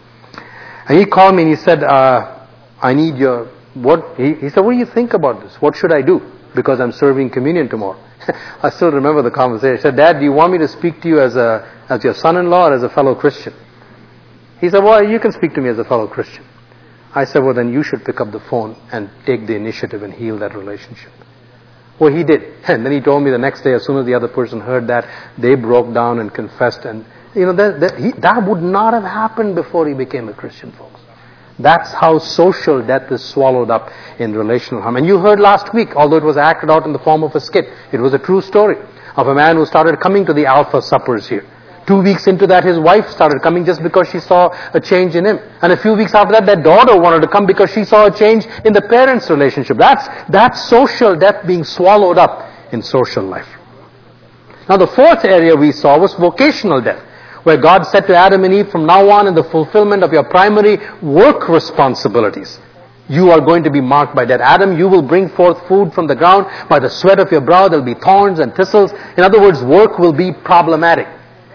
And 0.88 0.98
he 0.98 1.04
called 1.04 1.34
me 1.34 1.42
and 1.42 1.50
he 1.50 1.56
said, 1.56 1.82
uh, 1.82 2.46
I 2.80 2.94
need 2.94 3.16
your 3.16 3.48
what 3.74 4.16
he, 4.16 4.34
he 4.34 4.48
said, 4.48 4.60
what 4.60 4.72
do 4.72 4.78
you 4.78 4.86
think 4.86 5.12
about 5.12 5.42
this? 5.42 5.56
What 5.60 5.76
should 5.76 5.92
I 5.92 6.02
do? 6.02 6.20
Because 6.54 6.80
I'm 6.80 6.92
serving 6.92 7.30
communion 7.30 7.68
tomorrow. 7.68 8.00
I 8.62 8.70
still 8.70 8.90
remember 8.90 9.22
the 9.22 9.30
conversation. 9.30 9.78
I 9.78 9.82
said, 9.82 9.96
Dad, 9.96 10.18
do 10.18 10.24
you 10.24 10.32
want 10.32 10.52
me 10.52 10.58
to 10.58 10.68
speak 10.68 11.02
to 11.02 11.08
you 11.08 11.20
as 11.20 11.36
a 11.36 11.70
as 11.88 12.02
your 12.02 12.14
son-in-law 12.14 12.68
or 12.68 12.74
as 12.74 12.82
a 12.82 12.88
fellow 12.88 13.14
Christian? 13.14 13.52
He 14.60 14.70
said, 14.70 14.82
Well, 14.82 15.06
you 15.06 15.20
can 15.20 15.32
speak 15.32 15.52
to 15.54 15.60
me 15.60 15.68
as 15.68 15.78
a 15.78 15.84
fellow 15.84 16.06
Christian. 16.06 16.44
I 17.14 17.24
said, 17.24 17.42
Well, 17.42 17.54
then 17.54 17.72
you 17.72 17.82
should 17.82 18.04
pick 18.04 18.20
up 18.20 18.32
the 18.32 18.40
phone 18.40 18.76
and 18.92 19.10
take 19.26 19.46
the 19.46 19.54
initiative 19.54 20.02
and 20.02 20.12
heal 20.12 20.38
that 20.38 20.54
relationship. 20.54 21.12
Well, 21.98 22.14
he 22.14 22.24
did. 22.24 22.54
And 22.68 22.84
then 22.84 22.92
he 22.92 23.00
told 23.00 23.22
me 23.22 23.30
the 23.30 23.38
next 23.38 23.62
day, 23.62 23.74
as 23.74 23.84
soon 23.84 23.96
as 23.96 24.06
the 24.06 24.14
other 24.14 24.28
person 24.28 24.60
heard 24.60 24.88
that, 24.88 25.08
they 25.38 25.54
broke 25.54 25.94
down 25.94 26.18
and 26.18 26.34
confessed. 26.34 26.84
And, 26.84 27.04
you 27.34 27.46
know, 27.46 27.52
that, 27.52 27.80
that, 27.80 27.98
he, 27.98 28.10
that 28.20 28.44
would 28.44 28.60
not 28.60 28.92
have 28.92 29.04
happened 29.04 29.54
before 29.54 29.86
he 29.86 29.94
became 29.94 30.28
a 30.28 30.34
Christian, 30.34 30.72
folks. 30.72 31.00
That's 31.58 31.92
how 31.92 32.18
social 32.18 32.84
death 32.84 33.10
is 33.12 33.24
swallowed 33.24 33.70
up 33.70 33.90
in 34.18 34.32
relational 34.34 34.82
harm. 34.82 34.96
And 34.96 35.06
you 35.06 35.18
heard 35.18 35.40
last 35.40 35.72
week, 35.72 35.94
although 35.96 36.16
it 36.16 36.24
was 36.24 36.36
acted 36.36 36.70
out 36.70 36.84
in 36.84 36.92
the 36.92 36.98
form 36.98 37.22
of 37.22 37.34
a 37.34 37.40
skit, 37.40 37.66
it 37.92 38.00
was 38.00 38.12
a 38.12 38.18
true 38.18 38.42
story 38.42 38.76
of 39.16 39.28
a 39.28 39.34
man 39.34 39.56
who 39.56 39.64
started 39.64 39.98
coming 40.00 40.26
to 40.26 40.34
the 40.34 40.44
Alpha 40.44 40.82
suppers 40.82 41.28
here. 41.28 41.46
Two 41.86 42.02
weeks 42.02 42.26
into 42.26 42.46
that, 42.48 42.64
his 42.64 42.78
wife 42.78 43.08
started 43.10 43.40
coming 43.42 43.64
just 43.64 43.82
because 43.82 44.08
she 44.08 44.18
saw 44.18 44.50
a 44.74 44.80
change 44.80 45.14
in 45.14 45.24
him. 45.24 45.38
And 45.62 45.72
a 45.72 45.76
few 45.76 45.94
weeks 45.94 46.14
after 46.14 46.32
that, 46.32 46.44
their 46.44 46.60
daughter 46.60 46.98
wanted 46.98 47.22
to 47.22 47.28
come 47.28 47.46
because 47.46 47.70
she 47.70 47.84
saw 47.84 48.06
a 48.06 48.10
change 48.10 48.46
in 48.64 48.72
the 48.72 48.82
parents' 48.82 49.30
relationship. 49.30 49.76
That's, 49.76 50.08
that's 50.28 50.68
social 50.68 51.14
death 51.14 51.46
being 51.46 51.62
swallowed 51.62 52.18
up 52.18 52.50
in 52.72 52.82
social 52.82 53.22
life. 53.22 53.46
Now 54.68 54.76
the 54.76 54.88
fourth 54.88 55.24
area 55.24 55.54
we 55.54 55.70
saw 55.70 55.96
was 55.98 56.14
vocational 56.14 56.80
death 56.80 57.02
where 57.44 57.56
God 57.56 57.84
said 57.84 58.08
to 58.08 58.16
Adam 58.16 58.42
and 58.42 58.52
Eve, 58.52 58.70
from 58.70 58.86
now 58.86 59.08
on 59.08 59.28
in 59.28 59.34
the 59.36 59.44
fulfillment 59.44 60.02
of 60.02 60.12
your 60.12 60.24
primary 60.24 60.78
work 61.00 61.48
responsibilities, 61.48 62.58
you 63.08 63.30
are 63.30 63.40
going 63.40 63.62
to 63.62 63.70
be 63.70 63.80
marked 63.80 64.16
by 64.16 64.24
that. 64.24 64.40
Adam, 64.40 64.76
you 64.76 64.88
will 64.88 65.02
bring 65.02 65.28
forth 65.28 65.64
food 65.68 65.92
from 65.94 66.08
the 66.08 66.16
ground. 66.16 66.46
By 66.68 66.80
the 66.80 66.90
sweat 66.90 67.20
of 67.20 67.30
your 67.30 67.42
brow, 67.42 67.68
there'll 67.68 67.84
be 67.84 67.94
thorns 67.94 68.40
and 68.40 68.52
thistles. 68.52 68.90
In 69.16 69.22
other 69.22 69.40
words, 69.40 69.62
work 69.62 70.00
will 70.00 70.12
be 70.12 70.32
problematic. 70.32 71.06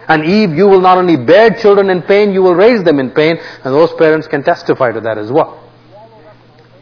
And 0.08 0.26
Eve, 0.26 0.52
you 0.54 0.68
will 0.68 0.82
not 0.82 0.98
only 0.98 1.16
bear 1.16 1.52
children 1.52 1.90
in 1.90 2.02
pain, 2.02 2.34
you 2.34 2.42
will 2.42 2.56
raise 2.56 2.84
them 2.84 3.00
in 3.00 3.12
pain. 3.12 3.38
And 3.64 3.74
those 3.74 3.94
parents 3.94 4.28
can 4.28 4.44
testify 4.44 4.92
to 4.92 5.02
that 5.02 5.18
as 5.18 5.32
well. 5.32 5.58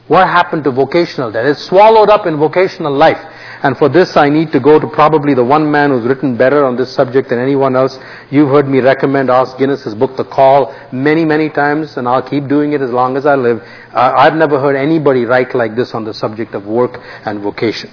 What 0.08 0.28
happened 0.28 0.64
to 0.64 0.72
vocational 0.72 1.32
death? 1.32 1.46
It's 1.46 1.64
swallowed 1.64 2.10
up 2.10 2.26
in 2.26 2.38
vocational 2.38 2.94
life. 2.94 3.24
And 3.62 3.78
for 3.78 3.90
this, 3.90 4.16
I 4.16 4.30
need 4.30 4.52
to 4.54 4.60
go 4.60 4.80
to 4.80 4.88
probably 4.88 5.34
the 5.34 5.44
one 5.44 5.70
man 5.70 5.92
who's 5.92 6.06
written 6.06 6.38
better 6.38 6.66
on 6.66 6.78
this 6.78 6.92
subject 6.92 7.30
than 7.30 7.40
anyone 7.40 7.76
else. 7.76 8.00
You've 8.32 8.50
heard 8.50 8.68
me 8.68 8.80
recommend 8.80 9.30
Os 9.30 9.54
Guinness's 9.56 9.94
book, 9.94 10.16
The 10.16 10.24
Call, 10.24 10.74
many, 10.92 11.26
many 11.26 11.50
times, 11.50 11.98
and 11.98 12.08
I'll 12.08 12.28
keep 12.28 12.48
doing 12.48 12.72
it 12.74 12.82
as 12.82 12.90
long 12.90 13.18
as 13.18 13.26
I 13.26 13.36
live. 13.36 13.62
Uh, 13.94 14.14
I've 14.18 14.36
never 14.36 14.60
heard 14.60 14.78
anybody 14.78 15.26
write 15.26 15.54
like 15.54 15.76
this 15.76 15.94
on 15.94 16.06
the 16.06 16.14
subject 16.14 16.56
of 16.56 16.66
work 16.66 17.02
and 17.26 17.42
vocation. 17.42 17.92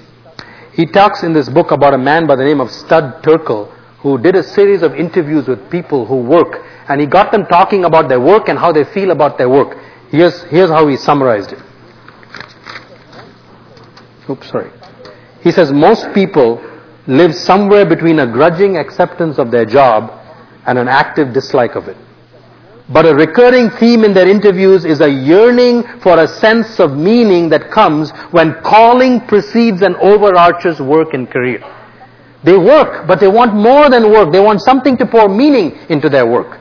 He 0.72 0.86
talks 0.86 1.22
in 1.22 1.32
this 1.32 1.48
book 1.48 1.70
about 1.70 1.94
a 1.94 1.98
man 1.98 2.26
by 2.26 2.36
the 2.36 2.44
name 2.44 2.60
of 2.60 2.70
Studs 2.70 3.26
Terkel, 3.26 3.72
who 4.00 4.18
did 4.18 4.36
a 4.36 4.42
series 4.42 4.82
of 4.82 4.94
interviews 4.94 5.48
with 5.48 5.70
people 5.70 6.06
who 6.06 6.16
work, 6.16 6.64
and 6.88 7.00
he 7.00 7.06
got 7.06 7.32
them 7.32 7.46
talking 7.46 7.84
about 7.84 8.08
their 8.08 8.20
work 8.20 8.48
and 8.48 8.58
how 8.58 8.72
they 8.72 8.84
feel 8.84 9.10
about 9.10 9.38
their 9.38 9.48
work. 9.48 9.76
Here's, 10.10 10.42
here's 10.44 10.70
how 10.70 10.86
he 10.86 10.96
summarized 10.96 11.52
it. 11.52 11.58
Oops, 14.28 14.48
sorry. 14.48 14.70
He 15.42 15.50
says 15.52 15.72
most 15.72 16.12
people 16.12 16.62
live 17.06 17.34
somewhere 17.34 17.86
between 17.86 18.18
a 18.18 18.26
grudging 18.26 18.76
acceptance 18.76 19.38
of 19.38 19.50
their 19.50 19.64
job 19.64 20.10
and 20.66 20.78
an 20.78 20.88
active 20.88 21.32
dislike 21.32 21.76
of 21.76 21.88
it. 21.88 21.96
But 22.88 23.06
a 23.06 23.14
recurring 23.14 23.70
theme 23.70 24.04
in 24.04 24.14
their 24.14 24.28
interviews 24.28 24.84
is 24.84 25.00
a 25.00 25.10
yearning 25.10 25.82
for 26.00 26.20
a 26.20 26.28
sense 26.28 26.78
of 26.78 26.96
meaning 26.96 27.48
that 27.48 27.70
comes 27.70 28.10
when 28.30 28.54
calling 28.62 29.20
precedes 29.26 29.82
and 29.82 29.96
overarches 29.96 30.80
work 30.80 31.12
and 31.12 31.28
career. 31.28 31.60
They 32.46 32.56
work, 32.56 33.08
but 33.08 33.18
they 33.18 33.26
want 33.26 33.54
more 33.54 33.90
than 33.90 34.08
work. 34.08 34.30
They 34.32 34.38
want 34.38 34.60
something 34.60 34.96
to 34.98 35.06
pour 35.06 35.28
meaning 35.28 35.76
into 35.88 36.08
their 36.08 36.24
work. 36.24 36.60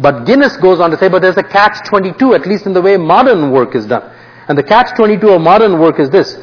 But 0.00 0.24
Guinness 0.24 0.56
goes 0.56 0.80
on 0.80 0.90
to 0.90 0.98
say, 0.98 1.08
but 1.08 1.22
there's 1.22 1.36
a 1.36 1.44
catch 1.44 1.88
22, 1.88 2.34
at 2.34 2.44
least 2.44 2.66
in 2.66 2.72
the 2.72 2.82
way 2.82 2.96
modern 2.96 3.52
work 3.52 3.76
is 3.76 3.86
done. 3.86 4.02
And 4.48 4.58
the 4.58 4.64
catch 4.64 4.96
22 4.96 5.28
of 5.28 5.40
modern 5.40 5.78
work 5.78 6.00
is 6.00 6.10
this. 6.10 6.38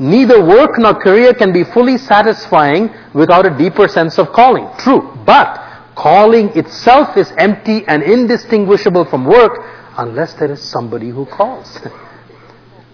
Neither 0.00 0.44
work 0.44 0.78
nor 0.78 0.94
career 0.94 1.32
can 1.32 1.52
be 1.52 1.62
fully 1.62 1.96
satisfying 1.96 2.90
without 3.14 3.46
a 3.46 3.56
deeper 3.56 3.86
sense 3.86 4.18
of 4.18 4.32
calling. 4.32 4.68
True. 4.78 5.16
But 5.24 5.62
calling 5.94 6.48
itself 6.58 7.16
is 7.16 7.32
empty 7.38 7.86
and 7.86 8.02
indistinguishable 8.02 9.04
from 9.04 9.26
work 9.26 9.60
unless 9.96 10.32
there 10.34 10.50
is 10.50 10.60
somebody 10.60 11.10
who 11.10 11.24
calls. 11.26 11.78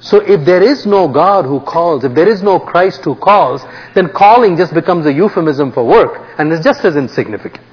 so 0.01 0.21
if 0.21 0.45
there 0.45 0.63
is 0.63 0.87
no 0.87 1.09
God 1.09 1.45
who 1.45 1.61
calls, 1.61 2.05
if 2.05 2.15
there 2.15 2.29
is 2.29 2.43
no 2.43 2.61
Christ 2.61 3.05
who 3.05 3.17
calls, 3.17 3.63
then 3.95 4.11
calling 4.11 4.57
just 4.57 4.73
becomes 4.73 5.07
a 5.07 5.13
euphemism 5.13 5.73
for 5.73 5.85
work 5.85 6.35
and 6.39 6.53
is 6.53 6.61
just 6.61 6.85
as 6.85 6.97
insignificant. 6.97 7.65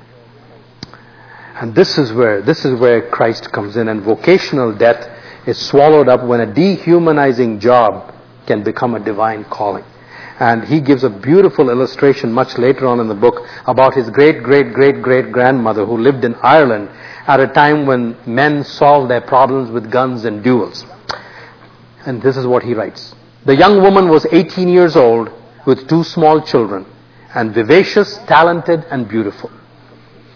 And 1.55 1.73
this 1.75 1.97
is 1.97 2.11
where, 2.11 2.41
this 2.41 2.65
is 2.65 2.79
where 2.79 3.09
Christ 3.09 3.51
comes 3.51 3.77
in 3.77 3.88
and 3.88 4.01
vocational 4.01 4.73
death 4.73 5.07
is 5.47 5.57
swallowed 5.57 6.09
up 6.09 6.23
when 6.23 6.41
a 6.41 6.51
dehumanizing 6.51 7.59
job 7.59 8.13
can 8.47 8.63
become 8.63 8.95
a 8.95 8.99
divine 8.99 9.45
calling. 9.45 9.85
And 10.39 10.65
he 10.65 10.81
gives 10.81 11.03
a 11.03 11.09
beautiful 11.09 11.69
illustration 11.69 12.33
much 12.33 12.57
later 12.57 12.88
on 12.88 12.99
in 12.99 13.07
the 13.07 13.15
book 13.15 13.47
about 13.67 13.93
his 13.93 14.09
great, 14.09 14.43
great, 14.43 14.73
great, 14.73 15.01
great 15.01 15.31
grandmother 15.31 15.85
who 15.85 15.97
lived 15.97 16.25
in 16.25 16.35
Ireland 16.35 16.89
at 17.27 17.39
a 17.39 17.47
time 17.47 17.85
when 17.85 18.17
men 18.25 18.63
solved 18.63 19.09
their 19.09 19.21
problems 19.21 19.69
with 19.71 19.89
guns 19.89 20.25
and 20.25 20.43
duels. 20.43 20.85
And 22.05 22.21
this 22.21 22.37
is 22.37 22.45
what 22.45 22.63
he 22.63 22.73
writes. 22.73 23.15
The 23.45 23.55
young 23.55 23.81
woman 23.81 24.09
was 24.09 24.25
18 24.31 24.67
years 24.67 24.95
old 24.95 25.29
with 25.65 25.87
two 25.87 26.03
small 26.03 26.41
children 26.41 26.85
and 27.33 27.53
vivacious, 27.53 28.17
talented, 28.27 28.85
and 28.89 29.07
beautiful. 29.09 29.51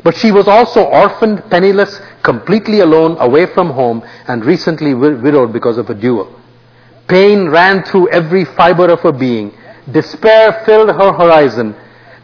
But 0.03 0.15
she 0.15 0.32
was 0.32 0.47
also 0.47 0.84
orphaned, 0.84 1.43
penniless, 1.49 2.01
completely 2.23 2.79
alone, 2.79 3.17
away 3.19 3.45
from 3.45 3.69
home, 3.69 4.03
and 4.27 4.45
recently 4.45 4.93
widowed 4.93 5.53
because 5.53 5.77
of 5.77 5.89
a 5.89 5.93
duel. 5.93 6.36
Pain 7.08 7.49
ran 7.49 7.84
through 7.84 8.10
every 8.10 8.45
fiber 8.45 8.89
of 8.89 9.01
her 9.01 9.12
being. 9.12 9.53
Despair 9.91 10.63
filled 10.65 10.89
her 10.89 11.12
horizon. 11.13 11.75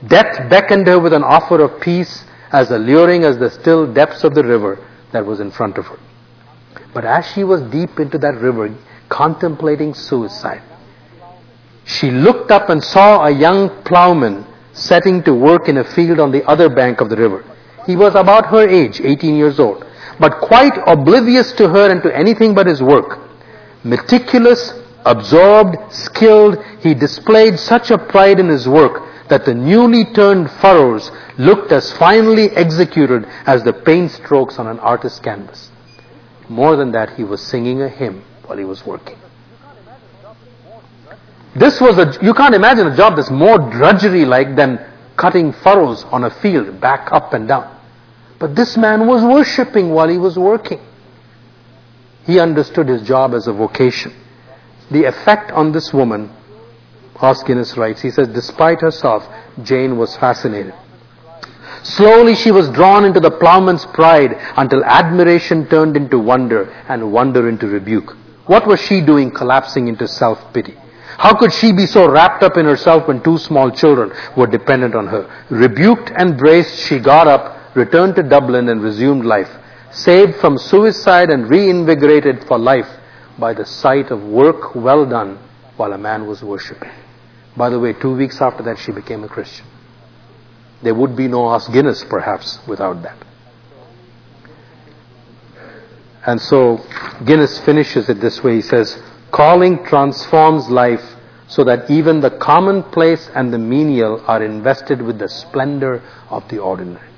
Death 0.08 0.49
beckoned 0.49 0.88
her 0.88 0.99
with 0.99 1.13
an 1.13 1.23
offer 1.23 1.62
of 1.62 1.81
peace 1.81 2.23
as 2.51 2.71
alluring 2.71 3.23
as 3.23 3.38
the 3.38 3.49
still 3.49 3.91
depths 3.91 4.23
of 4.23 4.36
the 4.36 4.43
river 4.43 4.77
that 5.12 5.25
was 5.25 5.39
in 5.39 5.51
front 5.51 5.77
of 5.77 5.88
her. 5.88 5.99
But 6.93 7.03
as 7.03 7.25
she 7.34 7.43
was 7.43 7.62
deep 7.63 7.99
into 7.99 8.17
that 8.19 8.36
river, 8.36 8.73
contemplating 9.10 9.94
suicide, 9.94 10.62
she 11.86 12.10
looked 12.10 12.52
up 12.52 12.70
and 12.70 12.84
saw 12.84 13.26
a 13.26 13.32
young 13.32 13.70
plowman 13.84 14.46
setting 14.74 15.24
to 15.24 15.34
work 15.34 15.70
in 15.70 15.78
a 15.78 15.84
field 15.84 16.20
on 16.20 16.32
the 16.32 16.44
other 16.46 16.68
bank 16.68 17.00
of 17.00 17.10
the 17.10 17.15
river. 17.15 17.46
He 17.86 17.96
was 17.96 18.15
about 18.15 18.48
her 18.48 18.68
age, 18.68 19.00
18 19.02 19.36
years 19.36 19.60
old, 19.60 19.86
but 20.20 20.39
quite 20.39 20.74
oblivious 20.88 21.52
to 21.54 21.70
her 21.70 21.91
and 21.91 22.02
to 22.04 22.15
anything 22.15 22.56
but 22.56 22.68
his 22.68 22.82
work. 22.82 23.20
Meticulous, 23.84 24.74
absorbed, 25.06 25.94
skilled, 25.94 26.58
he 26.80 26.94
displayed 26.96 27.60
such 27.60 27.91
a 27.91 27.98
pride 27.98 28.39
in 28.39 28.50
his 28.50 28.68
work 28.68 29.04
that 29.30 29.46
the 29.46 29.54
newly 29.54 30.06
turned 30.13 30.50
furrows 30.50 31.12
looked 31.38 31.72
as 31.72 31.91
finely 31.94 32.50
executed 32.52 33.26
as 33.46 33.63
the 33.63 33.74
paint 33.74 34.12
strokes 34.12 34.58
on 34.58 34.68
an 34.68 34.80
artist's 34.80 35.20
canvas. 35.20 35.70
More 36.50 36.76
than 36.76 36.91
that, 36.91 37.15
he 37.15 37.24
was 37.24 37.41
singing 37.41 37.82
a 37.82 37.89
hymn 37.89 38.24
while 38.47 38.58
he 38.58 38.65
was 38.65 38.86
working. 38.86 39.17
This 41.55 41.79
was 41.79 41.97
a, 41.97 42.17
you 42.23 42.34
can't 42.34 42.53
imagine 42.53 42.88
a 42.88 42.97
job 42.97 43.15
that's 43.15 43.31
more 43.31 43.58
drudgery 43.58 44.25
like 44.25 44.55
than 44.55 44.79
cutting 45.15 45.53
furrows 45.53 46.03
on 46.05 46.25
a 46.25 46.29
field, 46.29 46.81
back 46.81 47.12
up 47.12 47.34
and 47.34 47.47
down. 47.47 47.71
But 48.39 48.55
this 48.55 48.75
man 48.75 49.08
was 49.08 49.23
worshipping 49.23 49.91
while 49.91 50.10
he 50.10 50.17
was 50.17 50.38
working. 50.38 50.81
He 52.25 52.39
understood 52.39 52.89
his 52.89 53.01
job 53.03 53.34
as 53.34 53.47
a 53.47 53.53
vocation. 53.53 54.13
The 54.91 55.05
effect 55.05 55.51
on 55.51 55.71
this 55.71 55.93
woman, 55.93 56.29
Os 57.15 57.41
Guinness 57.43 57.77
writes, 57.77 58.01
he 58.01 58.12
says, 58.12 58.27
despite 58.27 58.81
herself, 58.81 59.25
Jane 59.63 59.97
was 59.97 60.17
fascinated. 60.17 60.73
Slowly 61.84 62.36
she 62.36 62.51
was 62.51 62.67
drawn 62.69 63.05
into 63.05 63.19
the 63.19 63.31
plowman's 63.31 63.86
pride 63.86 64.36
until 64.58 64.84
admiration 64.84 65.67
turned 65.67 65.95
into 65.95 66.19
wonder 66.19 66.65
and 66.89 67.13
wonder 67.13 67.47
into 67.47 67.67
rebuke. 67.67 68.17
What 68.45 68.67
was 68.67 68.79
she 68.79 69.01
doing 69.01 69.31
collapsing 69.31 69.88
into 69.88 70.08
self-pity? 70.08 70.75
How 71.17 71.34
could 71.36 71.53
she 71.53 71.71
be 71.71 71.86
so 71.86 72.10
wrapped 72.10 72.43
up 72.43 72.58
in 72.58 72.65
herself 72.65 73.08
when 73.08 73.23
two 73.23 73.38
small 73.38 73.71
children 73.71 74.12
were 74.36 74.47
dependent 74.47 74.95
on 74.95 75.08
her? 75.08 75.29
Rebuked 75.49 76.12
and 76.15 76.38
braced, 76.38 76.77
she 76.77 76.99
got 76.99 77.27
up, 77.27 77.75
returned 77.75 78.15
to 78.15 78.23
Dublin 78.23 78.69
and 78.69 78.81
resumed 78.81 79.25
life, 79.25 79.49
saved 79.91 80.36
from 80.36 80.58
suicide 80.58 81.29
and 81.29 81.49
reinvigorated 81.49 82.43
for 82.47 82.58
life 82.60 82.89
by 83.39 83.53
the 83.53 83.65
sight 83.65 84.12
of 84.12 84.23
work 84.23 84.75
well 84.75 85.05
done 85.05 85.39
while 85.77 85.93
a 85.93 85.97
man 85.97 86.27
was 86.27 86.43
worshipping. 86.43 86.91
By 87.58 87.69
the 87.69 87.79
way, 87.79 87.93
two 87.93 88.15
weeks 88.15 88.41
after 88.41 88.63
that, 88.63 88.77
she 88.77 88.91
became 88.91 89.23
a 89.23 89.29
Christian. 89.29 89.65
There 90.84 90.93
would 90.93 91.15
be 91.15 91.27
no 91.27 91.45
Os 91.45 91.67
Guinness, 91.69 92.03
perhaps, 92.03 92.60
without 92.67 93.01
that. 93.03 93.24
And 96.25 96.41
so 96.41 96.83
Guinness 97.25 97.59
finishes 97.59 98.09
it 98.09 98.19
this 98.19 98.43
way. 98.43 98.55
He 98.55 98.61
says, 98.61 99.01
Calling 99.31 99.83
transforms 99.83 100.69
life 100.69 101.03
so 101.47 101.63
that 101.63 101.89
even 101.89 102.21
the 102.21 102.31
commonplace 102.31 103.29
and 103.35 103.53
the 103.53 103.57
menial 103.57 104.23
are 104.27 104.43
invested 104.43 105.01
with 105.01 105.19
the 105.19 105.29
splendor 105.29 106.01
of 106.29 106.47
the 106.49 106.57
ordinary. 106.57 107.09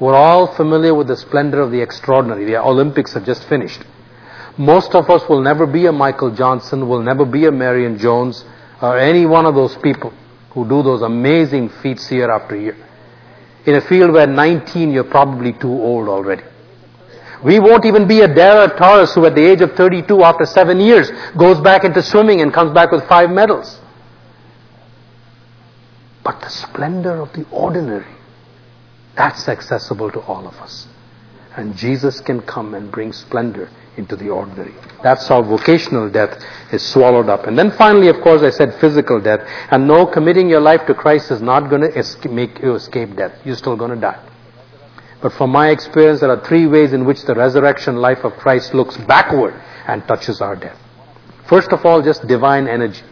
We're 0.00 0.14
all 0.14 0.54
familiar 0.54 0.94
with 0.94 1.08
the 1.08 1.16
splendor 1.16 1.60
of 1.60 1.70
the 1.70 1.80
extraordinary. 1.80 2.44
The 2.44 2.62
Olympics 2.62 3.14
have 3.14 3.24
just 3.24 3.48
finished. 3.48 3.82
Most 4.56 4.94
of 4.94 5.08
us 5.08 5.22
will 5.28 5.40
never 5.40 5.66
be 5.66 5.86
a 5.86 5.92
Michael 5.92 6.34
Johnson, 6.34 6.88
will 6.88 7.02
never 7.02 7.24
be 7.24 7.46
a 7.46 7.52
Marion 7.52 7.98
Jones, 7.98 8.44
or 8.82 8.98
any 8.98 9.24
one 9.24 9.46
of 9.46 9.54
those 9.54 9.76
people 9.76 10.12
who 10.50 10.68
do 10.68 10.82
those 10.82 11.02
amazing 11.02 11.68
feats 11.68 12.10
year 12.10 12.30
after 12.30 12.56
year. 12.56 12.76
In 13.66 13.74
a 13.74 13.80
field 13.80 14.12
where 14.12 14.26
19, 14.26 14.90
you're 14.90 15.04
probably 15.04 15.52
too 15.52 15.70
old 15.70 16.08
already. 16.08 16.42
We 17.44 17.60
won't 17.60 17.84
even 17.84 18.08
be 18.08 18.20
a 18.20 18.28
Dara 18.28 18.76
Torres 18.76 19.14
who 19.14 19.26
at 19.26 19.34
the 19.34 19.44
age 19.44 19.60
of 19.60 19.72
32 19.72 20.22
after 20.22 20.44
seven 20.44 20.80
years 20.80 21.10
goes 21.36 21.60
back 21.60 21.84
into 21.84 22.02
swimming 22.02 22.40
and 22.40 22.52
comes 22.52 22.72
back 22.72 22.90
with 22.90 23.06
five 23.08 23.30
medals. 23.30 23.80
But 26.24 26.40
the 26.40 26.50
splendor 26.50 27.20
of 27.20 27.32
the 27.32 27.46
ordinary, 27.50 28.14
that's 29.16 29.48
accessible 29.48 30.10
to 30.10 30.20
all 30.20 30.46
of 30.46 30.54
us. 30.56 30.86
And 31.56 31.74
Jesus 31.76 32.20
can 32.20 32.42
come 32.42 32.74
and 32.74 32.90
bring 32.90 33.12
splendor 33.12 33.68
into 33.96 34.14
the 34.14 34.28
ordinary. 34.28 34.74
That's 35.02 35.26
how 35.26 35.42
vocational 35.42 36.08
death 36.08 36.42
is 36.72 36.86
swallowed 36.86 37.28
up. 37.28 37.46
And 37.46 37.58
then 37.58 37.70
finally, 37.72 38.08
of 38.08 38.20
course, 38.20 38.42
I 38.42 38.50
said 38.50 38.74
physical 38.80 39.20
death. 39.20 39.40
And 39.70 39.88
no, 39.88 40.06
committing 40.06 40.48
your 40.48 40.60
life 40.60 40.86
to 40.86 40.94
Christ 40.94 41.30
is 41.30 41.42
not 41.42 41.68
going 41.68 41.82
to 41.82 42.28
make 42.28 42.60
you 42.62 42.74
escape 42.74 43.16
death. 43.16 43.32
You're 43.44 43.56
still 43.56 43.76
going 43.76 43.90
to 43.90 44.00
die. 44.00 44.27
But 45.20 45.32
from 45.32 45.50
my 45.50 45.70
experience, 45.70 46.20
there 46.20 46.30
are 46.30 46.44
three 46.44 46.66
ways 46.66 46.92
in 46.92 47.04
which 47.04 47.24
the 47.24 47.34
resurrection 47.34 47.96
life 47.96 48.24
of 48.24 48.34
Christ 48.34 48.72
looks 48.72 48.96
backward 48.96 49.54
and 49.86 50.06
touches 50.06 50.40
our 50.40 50.54
death. 50.54 50.78
First 51.48 51.72
of 51.72 51.84
all, 51.84 52.02
just 52.02 52.26
divine 52.28 52.68
energy. 52.68 53.02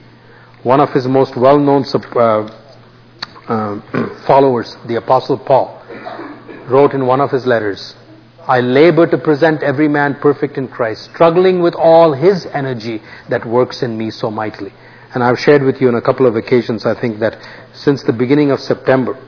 One 0.62 0.80
of 0.80 0.92
his 0.92 1.08
most 1.08 1.36
well-known 1.36 1.84
uh, 1.94 2.48
uh, 3.48 3.80
followers, 4.26 4.76
the 4.86 4.96
Apostle 4.96 5.38
Paul, 5.38 5.82
wrote 6.68 6.92
in 6.92 7.06
one 7.06 7.20
of 7.20 7.30
his 7.30 7.46
letters, 7.46 7.94
I 8.46 8.60
labor 8.60 9.08
to 9.08 9.18
present 9.18 9.62
every 9.62 9.88
man 9.88 10.14
perfect 10.20 10.56
in 10.56 10.68
Christ, 10.68 11.04
struggling 11.12 11.62
with 11.62 11.74
all 11.74 12.12
his 12.12 12.46
energy 12.46 13.02
that 13.28 13.44
works 13.44 13.82
in 13.82 13.98
me 13.98 14.10
so 14.10 14.30
mightily. 14.30 14.72
And 15.14 15.24
I've 15.24 15.40
shared 15.40 15.62
with 15.62 15.80
you 15.80 15.88
on 15.88 15.96
a 15.96 16.02
couple 16.02 16.26
of 16.26 16.36
occasions, 16.36 16.86
I 16.86 16.94
think, 17.00 17.18
that 17.20 17.38
since 17.72 18.04
the 18.04 18.12
beginning 18.12 18.52
of 18.52 18.60
September, 18.60 19.18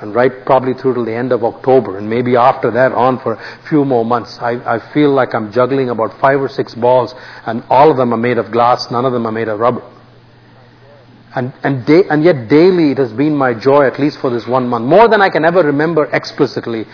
and 0.00 0.14
right 0.14 0.44
probably 0.44 0.74
through 0.74 0.94
till 0.94 1.04
the 1.04 1.14
end 1.14 1.32
of 1.32 1.44
October, 1.44 1.98
and 1.98 2.08
maybe 2.08 2.36
after 2.36 2.70
that 2.70 2.92
on 2.92 3.18
for 3.18 3.34
a 3.34 3.68
few 3.68 3.84
more 3.84 4.04
months. 4.04 4.38
I, 4.40 4.76
I 4.76 4.92
feel 4.92 5.10
like 5.10 5.34
I'm 5.34 5.52
juggling 5.52 5.90
about 5.90 6.20
five 6.20 6.40
or 6.40 6.48
six 6.48 6.74
balls, 6.74 7.14
and 7.46 7.62
all 7.70 7.90
of 7.90 7.96
them 7.96 8.12
are 8.12 8.18
made 8.18 8.38
of 8.38 8.50
glass, 8.50 8.90
none 8.90 9.04
of 9.04 9.12
them 9.12 9.26
are 9.26 9.32
made 9.32 9.48
of 9.48 9.58
rubber. 9.58 9.82
And, 11.34 11.52
and, 11.64 11.84
da- 11.84 12.08
and 12.08 12.22
yet 12.22 12.48
daily 12.48 12.92
it 12.92 12.98
has 12.98 13.12
been 13.12 13.34
my 13.34 13.54
joy, 13.54 13.86
at 13.86 13.98
least 13.98 14.18
for 14.18 14.30
this 14.30 14.46
one 14.46 14.68
month, 14.68 14.84
more 14.86 15.08
than 15.08 15.20
I 15.20 15.30
can 15.30 15.44
ever 15.44 15.62
remember 15.62 16.04
explicitly, 16.12 16.86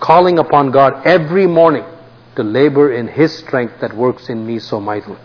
calling 0.00 0.38
upon 0.38 0.70
God 0.70 1.06
every 1.06 1.46
morning 1.46 1.84
to 2.36 2.42
labor 2.42 2.92
in 2.92 3.08
His 3.08 3.36
strength 3.36 3.80
that 3.80 3.94
works 3.94 4.28
in 4.28 4.46
me 4.46 4.58
so 4.58 4.80
mightily. 4.80 5.18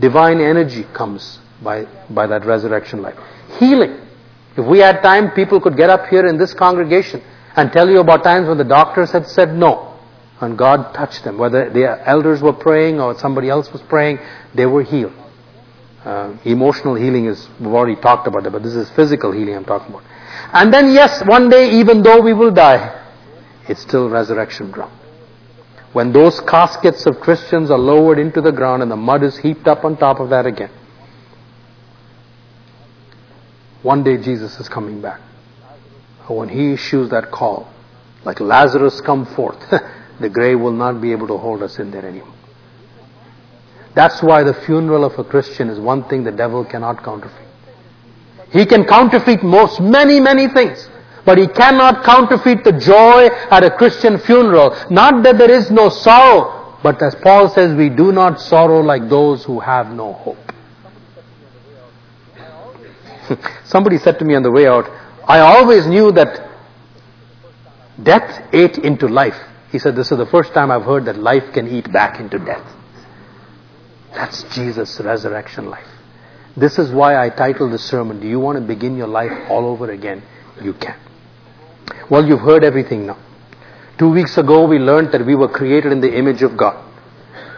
Divine 0.00 0.40
energy 0.40 0.84
comes 0.92 1.38
by, 1.62 1.86
by 2.10 2.26
that 2.26 2.44
resurrection 2.44 3.00
life. 3.00 3.18
Healing 3.58 4.03
if 4.56 4.64
we 4.64 4.78
had 4.78 5.02
time, 5.02 5.32
people 5.32 5.60
could 5.60 5.76
get 5.76 5.90
up 5.90 6.06
here 6.06 6.26
in 6.26 6.38
this 6.38 6.54
congregation 6.54 7.22
and 7.56 7.72
tell 7.72 7.88
you 7.88 8.00
about 8.00 8.22
times 8.22 8.48
when 8.48 8.58
the 8.58 8.64
doctors 8.64 9.10
had 9.10 9.26
said 9.26 9.54
no. 9.54 9.92
And 10.40 10.58
God 10.58 10.94
touched 10.94 11.24
them. 11.24 11.38
Whether 11.38 11.70
the 11.70 12.06
elders 12.08 12.42
were 12.42 12.52
praying 12.52 13.00
or 13.00 13.18
somebody 13.18 13.48
else 13.48 13.72
was 13.72 13.82
praying, 13.82 14.18
they 14.54 14.66
were 14.66 14.82
healed. 14.82 15.12
Uh, 16.04 16.36
emotional 16.44 16.94
healing 16.94 17.26
is, 17.26 17.48
we've 17.58 17.72
already 17.72 18.00
talked 18.00 18.26
about 18.26 18.42
that, 18.42 18.50
but 18.50 18.62
this 18.62 18.74
is 18.74 18.90
physical 18.90 19.32
healing 19.32 19.56
I'm 19.56 19.64
talking 19.64 19.88
about. 19.88 20.04
And 20.52 20.72
then 20.72 20.92
yes, 20.92 21.24
one 21.24 21.48
day, 21.48 21.78
even 21.78 22.02
though 22.02 22.20
we 22.20 22.34
will 22.34 22.52
die, 22.52 23.02
it's 23.68 23.80
still 23.80 24.10
resurrection 24.10 24.70
ground. 24.70 24.92
When 25.94 26.12
those 26.12 26.40
caskets 26.40 27.06
of 27.06 27.20
Christians 27.20 27.70
are 27.70 27.78
lowered 27.78 28.18
into 28.18 28.40
the 28.40 28.52
ground 28.52 28.82
and 28.82 28.90
the 28.90 28.96
mud 28.96 29.22
is 29.22 29.38
heaped 29.38 29.66
up 29.66 29.84
on 29.84 29.96
top 29.96 30.20
of 30.20 30.30
that 30.30 30.44
again, 30.44 30.70
one 33.84 34.02
day 34.02 34.16
Jesus 34.16 34.58
is 34.58 34.68
coming 34.68 35.02
back. 35.02 35.20
When 36.26 36.48
he 36.48 36.72
issues 36.72 37.10
that 37.10 37.30
call, 37.30 37.70
like 38.24 38.40
Lazarus 38.40 39.02
come 39.02 39.26
forth, 39.26 39.60
the 40.20 40.30
grave 40.30 40.58
will 40.58 40.72
not 40.72 41.02
be 41.02 41.12
able 41.12 41.26
to 41.28 41.36
hold 41.36 41.62
us 41.62 41.78
in 41.78 41.90
there 41.90 42.06
anymore. 42.06 42.34
That's 43.94 44.22
why 44.22 44.42
the 44.42 44.54
funeral 44.54 45.04
of 45.04 45.18
a 45.18 45.24
Christian 45.24 45.68
is 45.68 45.78
one 45.78 46.08
thing 46.08 46.24
the 46.24 46.32
devil 46.32 46.64
cannot 46.64 47.04
counterfeit. 47.04 47.46
He 48.50 48.64
can 48.64 48.84
counterfeit 48.84 49.42
most, 49.42 49.80
many, 49.80 50.18
many 50.18 50.48
things. 50.48 50.88
But 51.26 51.36
he 51.36 51.46
cannot 51.46 52.04
counterfeit 52.04 52.64
the 52.64 52.72
joy 52.72 53.26
at 53.50 53.64
a 53.64 53.70
Christian 53.70 54.18
funeral. 54.18 54.74
Not 54.90 55.22
that 55.24 55.36
there 55.36 55.50
is 55.50 55.70
no 55.70 55.90
sorrow, 55.90 56.78
but 56.82 57.02
as 57.02 57.14
Paul 57.16 57.50
says, 57.50 57.74
we 57.74 57.90
do 57.90 58.12
not 58.12 58.40
sorrow 58.40 58.80
like 58.80 59.08
those 59.10 59.44
who 59.44 59.60
have 59.60 59.90
no 59.90 60.14
hope. 60.14 60.43
Somebody 63.64 63.98
said 63.98 64.18
to 64.18 64.24
me 64.24 64.34
on 64.34 64.42
the 64.42 64.50
way 64.50 64.66
out, 64.66 64.88
I 65.26 65.40
always 65.40 65.86
knew 65.86 66.12
that 66.12 66.50
death 68.02 68.48
ate 68.52 68.78
into 68.78 69.06
life. 69.06 69.36
He 69.70 69.78
said, 69.78 69.96
This 69.96 70.12
is 70.12 70.18
the 70.18 70.26
first 70.26 70.52
time 70.54 70.70
I've 70.70 70.84
heard 70.84 71.06
that 71.06 71.16
life 71.16 71.52
can 71.52 71.68
eat 71.68 71.92
back 71.92 72.20
into 72.20 72.38
death. 72.38 72.66
That's 74.12 74.42
Jesus' 74.54 75.00
resurrection 75.00 75.68
life. 75.68 75.86
This 76.56 76.78
is 76.78 76.92
why 76.92 77.16
I 77.16 77.30
titled 77.30 77.72
the 77.72 77.78
sermon, 77.78 78.20
Do 78.20 78.28
you 78.28 78.38
want 78.38 78.58
to 78.58 78.64
begin 78.64 78.96
your 78.96 79.08
life 79.08 79.32
all 79.48 79.66
over 79.66 79.90
again? 79.90 80.22
You 80.62 80.74
can. 80.74 80.96
Well, 82.08 82.24
you've 82.24 82.40
heard 82.40 82.62
everything 82.62 83.06
now. 83.06 83.18
Two 83.98 84.10
weeks 84.10 84.38
ago, 84.38 84.66
we 84.66 84.78
learned 84.78 85.12
that 85.12 85.24
we 85.24 85.34
were 85.34 85.48
created 85.48 85.92
in 85.92 86.00
the 86.00 86.16
image 86.16 86.42
of 86.42 86.56
God. 86.56 86.93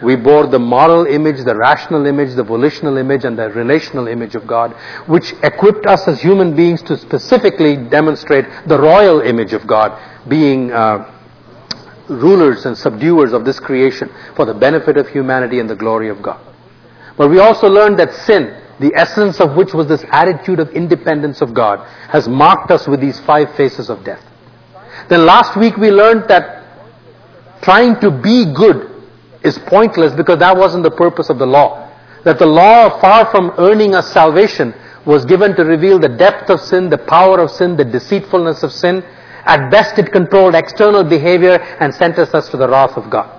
We 0.03 0.17
bore 0.17 0.47
the 0.47 0.59
moral 0.59 1.07
image, 1.07 1.45
the 1.45 1.57
rational 1.57 2.07
image, 2.07 2.35
the 2.35 2.45
volitional 2.45 2.99
image, 2.99 3.25
and 3.25 3.39
the 3.39 3.49
relational 3.51 4.09
image 4.09 4.35
of 4.35 4.47
God, 4.47 4.73
which 5.07 5.33
equipped 5.43 5.87
us 5.87 6.07
as 6.07 6.21
human 6.21 6.55
beings 6.55 6.83
to 6.83 6.99
specifically 6.99 7.77
demonstrate 7.77 8.45
the 8.67 8.79
royal 8.79 9.21
image 9.21 9.53
of 9.55 9.67
God, 9.67 9.99
being 10.29 10.71
uh, 10.71 11.11
rulers 12.09 12.67
and 12.67 12.77
subduers 12.77 13.33
of 13.33 13.45
this 13.45 13.59
creation 13.59 14.11
for 14.35 14.45
the 14.45 14.55
benefit 14.55 14.97
of 14.97 15.09
humanity 15.09 15.61
and 15.61 15.71
the 15.71 15.77
glory 15.77 16.09
of 16.09 16.23
God. 16.23 16.41
But 17.17 17.31
we 17.31 17.39
also 17.39 17.69
learned 17.69 17.99
that 17.99 18.13
sin, 18.13 18.63
the 18.79 18.93
essence 18.95 19.41
of 19.41 19.57
which 19.57 19.73
was 19.73 19.87
this 19.87 20.05
attitude 20.11 20.61
of 20.61 20.71
independence 20.71 21.41
of 21.41 21.55
God, 21.55 21.87
has 22.11 22.29
marked 22.29 22.71
us 22.71 22.87
with 22.87 23.01
these 23.01 23.19
five 23.21 23.55
faces 23.57 23.89
of 23.89 24.05
death. 24.05 24.23
Then 25.09 25.25
last 25.25 25.57
week 25.57 25.77
we 25.77 25.91
learned 25.91 26.29
that 26.29 26.65
trying 27.63 27.99
to 28.01 28.11
be 28.11 28.53
good 28.53 28.96
is 29.47 29.59
pointless 29.59 30.13
because 30.13 30.39
that 30.41 30.57
wasn't 30.57 30.83
the 30.83 30.91
purpose 30.91 31.31
of 31.31 31.39
the 31.39 31.47
law. 31.47 31.91
That 32.25 32.39
the 32.39 32.47
law, 32.47 33.01
far 33.01 33.31
from 33.31 33.53
earning 33.57 33.95
us 33.95 34.13
salvation, 34.13 34.75
was 35.07 35.25
given 35.25 35.55
to 35.55 35.65
reveal 35.65 36.01
the 36.01 36.09
depth 36.09 36.51
of 36.51 36.61
sin, 36.61 36.91
the 36.91 36.99
power 36.99 37.41
of 37.41 37.51
sin, 37.51 37.77
the 37.77 37.85
deceitfulness 37.85 38.65
of 38.65 38.73
sin. 38.73 39.05
At 39.45 39.71
best 39.71 39.99
it 39.99 40.11
controlled 40.11 40.57
external 40.57 41.05
behavior 41.05 41.61
and 41.79 41.95
sentenced 41.95 42.35
us 42.35 42.49
to 42.49 42.57
the 42.57 42.69
wrath 42.69 42.97
of 42.97 43.09
God. 43.09 43.33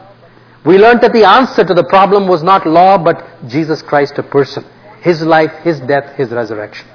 We 0.65 0.77
learned 0.77 1.01
that 1.01 1.13
the 1.13 1.25
answer 1.25 1.65
to 1.65 1.73
the 1.73 1.83
problem 1.83 2.27
was 2.27 2.43
not 2.43 2.65
law, 2.65 2.97
but 2.97 3.25
Jesus 3.47 3.81
Christ 3.81 4.17
a 4.17 4.23
person. 4.23 4.63
His 5.01 5.21
life, 5.21 5.51
His 5.63 5.81
death, 5.81 6.15
His 6.15 6.31
resurrection. 6.31 6.87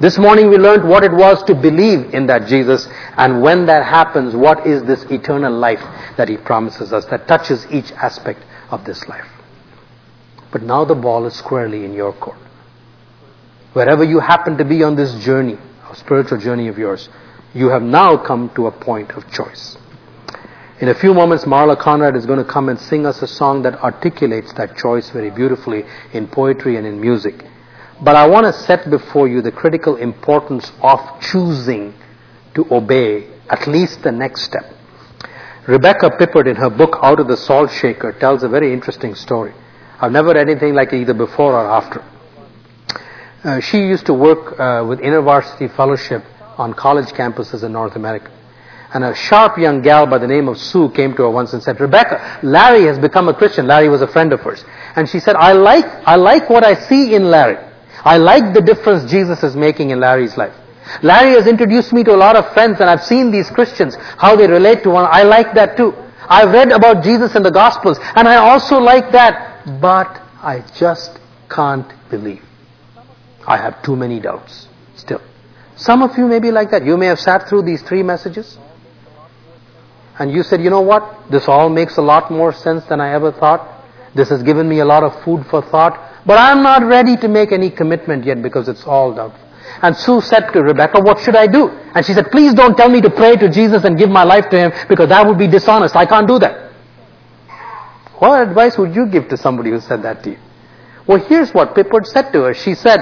This 0.00 0.18
morning 0.18 0.48
we 0.48 0.56
learned 0.56 0.88
what 0.88 1.04
it 1.04 1.12
was 1.12 1.42
to 1.44 1.54
believe 1.54 2.14
in 2.14 2.26
that 2.26 2.48
Jesus, 2.48 2.88
and 3.16 3.42
when 3.42 3.66
that 3.66 3.84
happens, 3.84 4.34
what 4.34 4.66
is 4.66 4.82
this 4.84 5.04
eternal 5.10 5.52
life 5.52 5.82
that 6.16 6.28
He 6.28 6.38
promises 6.38 6.92
us 6.92 7.04
that 7.06 7.28
touches 7.28 7.66
each 7.70 7.92
aspect 7.92 8.42
of 8.70 8.84
this 8.84 9.08
life. 9.08 9.28
But 10.52 10.62
now 10.62 10.84
the 10.84 10.94
ball 10.94 11.26
is 11.26 11.34
squarely 11.34 11.84
in 11.84 11.94
your 11.94 12.12
court. 12.12 12.38
Wherever 13.72 14.02
you 14.02 14.18
happen 14.18 14.58
to 14.58 14.64
be 14.64 14.82
on 14.82 14.96
this 14.96 15.14
journey, 15.24 15.56
a 15.88 15.96
spiritual 15.96 16.38
journey 16.38 16.68
of 16.68 16.78
yours, 16.78 17.08
you 17.54 17.68
have 17.68 17.82
now 17.82 18.16
come 18.16 18.50
to 18.56 18.66
a 18.66 18.72
point 18.72 19.12
of 19.12 19.30
choice. 19.30 19.76
In 20.80 20.88
a 20.88 20.94
few 20.94 21.12
moments, 21.12 21.44
Marla 21.44 21.78
Conrad 21.78 22.16
is 22.16 22.26
going 22.26 22.38
to 22.38 22.50
come 22.50 22.68
and 22.68 22.80
sing 22.80 23.04
us 23.04 23.20
a 23.22 23.26
song 23.26 23.62
that 23.62 23.74
articulates 23.82 24.52
that 24.54 24.76
choice 24.76 25.10
very 25.10 25.30
beautifully 25.30 25.84
in 26.12 26.26
poetry 26.26 26.76
and 26.76 26.86
in 26.86 27.00
music. 27.00 27.44
But 28.00 28.16
I 28.16 28.26
want 28.26 28.46
to 28.46 28.52
set 28.52 28.88
before 28.88 29.28
you 29.28 29.42
the 29.42 29.52
critical 29.52 29.96
importance 29.96 30.72
of 30.80 31.00
choosing 31.20 31.94
to 32.54 32.66
obey 32.74 33.28
at 33.50 33.66
least 33.66 34.02
the 34.02 34.12
next 34.12 34.42
step. 34.44 34.64
Rebecca 35.70 36.10
Pippert, 36.10 36.48
in 36.48 36.56
her 36.56 36.68
book 36.68 36.98
Out 37.00 37.20
of 37.20 37.28
the 37.28 37.36
Salt 37.36 37.70
Shaker, 37.70 38.12
tells 38.12 38.42
a 38.42 38.48
very 38.48 38.72
interesting 38.72 39.14
story. 39.14 39.54
I've 40.00 40.10
never 40.10 40.34
read 40.34 40.48
anything 40.48 40.74
like 40.74 40.92
it 40.92 41.02
either 41.02 41.14
before 41.14 41.52
or 41.52 41.64
after. 41.64 42.02
Uh, 43.44 43.60
she 43.60 43.78
used 43.78 44.04
to 44.06 44.12
work 44.14 44.58
uh, 44.58 44.84
with 44.84 44.98
InterVarsity 44.98 45.74
Fellowship 45.76 46.24
on 46.58 46.74
college 46.74 47.10
campuses 47.14 47.62
in 47.62 47.70
North 47.70 47.94
America. 47.94 48.32
And 48.92 49.04
a 49.04 49.14
sharp 49.14 49.58
young 49.58 49.80
gal 49.80 50.08
by 50.08 50.18
the 50.18 50.26
name 50.26 50.48
of 50.48 50.58
Sue 50.58 50.90
came 50.90 51.14
to 51.14 51.22
her 51.22 51.30
once 51.30 51.52
and 51.52 51.62
said, 51.62 51.78
Rebecca, 51.78 52.40
Larry 52.42 52.86
has 52.86 52.98
become 52.98 53.28
a 53.28 53.34
Christian. 53.34 53.68
Larry 53.68 53.88
was 53.88 54.02
a 54.02 54.08
friend 54.08 54.32
of 54.32 54.40
hers. 54.40 54.64
And 54.96 55.08
she 55.08 55.20
said, 55.20 55.36
I 55.36 55.52
like, 55.52 55.84
I 56.04 56.16
like 56.16 56.50
what 56.50 56.64
I 56.64 56.74
see 56.74 57.14
in 57.14 57.30
Larry. 57.30 57.64
I 58.02 58.16
like 58.16 58.54
the 58.54 58.60
difference 58.60 59.08
Jesus 59.08 59.44
is 59.44 59.54
making 59.54 59.90
in 59.90 60.00
Larry's 60.00 60.36
life. 60.36 60.54
Larry 61.02 61.32
has 61.32 61.46
introduced 61.46 61.92
me 61.92 62.04
to 62.04 62.14
a 62.14 62.16
lot 62.16 62.36
of 62.36 62.52
friends 62.52 62.80
and 62.80 62.88
I've 62.88 63.02
seen 63.02 63.30
these 63.30 63.50
Christians, 63.50 63.96
how 64.18 64.36
they 64.36 64.46
relate 64.46 64.82
to 64.84 64.90
one. 64.90 65.06
I 65.10 65.22
like 65.22 65.54
that 65.54 65.76
too. 65.76 65.94
I've 66.28 66.50
read 66.52 66.72
about 66.72 67.02
Jesus 67.02 67.34
in 67.34 67.42
the 67.42 67.50
Gospels 67.50 67.98
and 68.14 68.28
I 68.28 68.36
also 68.36 68.78
like 68.78 69.12
that, 69.12 69.80
but 69.80 70.20
I 70.42 70.64
just 70.76 71.18
can't 71.48 71.90
believe. 72.10 72.42
I 73.46 73.56
have 73.56 73.82
too 73.82 73.96
many 73.96 74.20
doubts 74.20 74.68
still. 74.96 75.20
Some 75.76 76.02
of 76.02 76.16
you 76.18 76.26
may 76.26 76.38
be 76.38 76.50
like 76.50 76.70
that. 76.70 76.84
You 76.84 76.96
may 76.96 77.06
have 77.06 77.18
sat 77.18 77.48
through 77.48 77.62
these 77.62 77.82
three 77.82 78.02
messages 78.02 78.58
and 80.18 80.30
you 80.30 80.42
said, 80.42 80.60
you 80.60 80.70
know 80.70 80.82
what? 80.82 81.30
This 81.30 81.48
all 81.48 81.70
makes 81.70 81.96
a 81.96 82.02
lot 82.02 82.30
more 82.30 82.52
sense 82.52 82.84
than 82.84 83.00
I 83.00 83.14
ever 83.14 83.32
thought. 83.32 83.66
This 84.14 84.28
has 84.28 84.42
given 84.42 84.68
me 84.68 84.80
a 84.80 84.84
lot 84.84 85.02
of 85.02 85.22
food 85.24 85.46
for 85.46 85.62
thought, 85.62 85.98
but 86.26 86.38
I'm 86.38 86.62
not 86.62 86.84
ready 86.84 87.16
to 87.18 87.28
make 87.28 87.52
any 87.52 87.70
commitment 87.70 88.24
yet 88.24 88.42
because 88.42 88.68
it's 88.68 88.84
all 88.84 89.14
doubtful. 89.14 89.49
And 89.82 89.96
Sue 89.96 90.20
said 90.20 90.50
to 90.52 90.62
Rebecca, 90.62 91.00
what 91.00 91.20
should 91.20 91.36
I 91.36 91.46
do? 91.46 91.68
And 91.94 92.04
she 92.04 92.12
said, 92.12 92.30
please 92.30 92.54
don't 92.54 92.76
tell 92.76 92.88
me 92.88 93.00
to 93.00 93.10
pray 93.10 93.36
to 93.36 93.48
Jesus 93.48 93.84
and 93.84 93.96
give 93.96 94.10
my 94.10 94.24
life 94.24 94.50
to 94.50 94.58
Him 94.58 94.72
because 94.88 95.08
that 95.08 95.26
would 95.26 95.38
be 95.38 95.46
dishonest. 95.48 95.96
I 95.96 96.06
can't 96.06 96.28
do 96.28 96.38
that. 96.38 96.70
What 98.18 98.46
advice 98.46 98.76
would 98.76 98.94
you 98.94 99.06
give 99.06 99.28
to 99.28 99.36
somebody 99.36 99.70
who 99.70 99.80
said 99.80 100.02
that 100.02 100.22
to 100.24 100.30
you? 100.30 100.38
Well, 101.06 101.18
here's 101.26 101.52
what 101.52 101.74
Pippert 101.74 102.06
said 102.06 102.30
to 102.32 102.42
her. 102.42 102.54
She 102.54 102.74
said, 102.74 103.00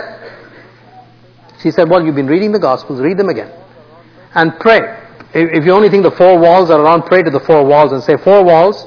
she 1.61 1.73
said, 1.73 1.91
well, 1.91 2.05
you've 2.05 2.15
been 2.15 2.29
reading 2.29 2.53
the 2.53 2.61
Gospels, 2.61 3.01
read 3.01 3.19
them 3.19 3.29
again. 3.29 3.53
And 4.35 4.53
pray. 4.61 5.05
If 5.35 5.65
you 5.65 5.73
only 5.73 5.89
think 5.91 6.05
the 6.05 6.13
four 6.13 6.39
walls 6.39 6.71
are 6.71 6.81
around, 6.81 7.03
pray 7.03 7.23
to 7.23 7.31
the 7.31 7.41
four 7.41 7.65
walls 7.65 7.93
and 7.93 8.03
say, 8.03 8.17
four 8.17 8.45
walls, 8.45 8.87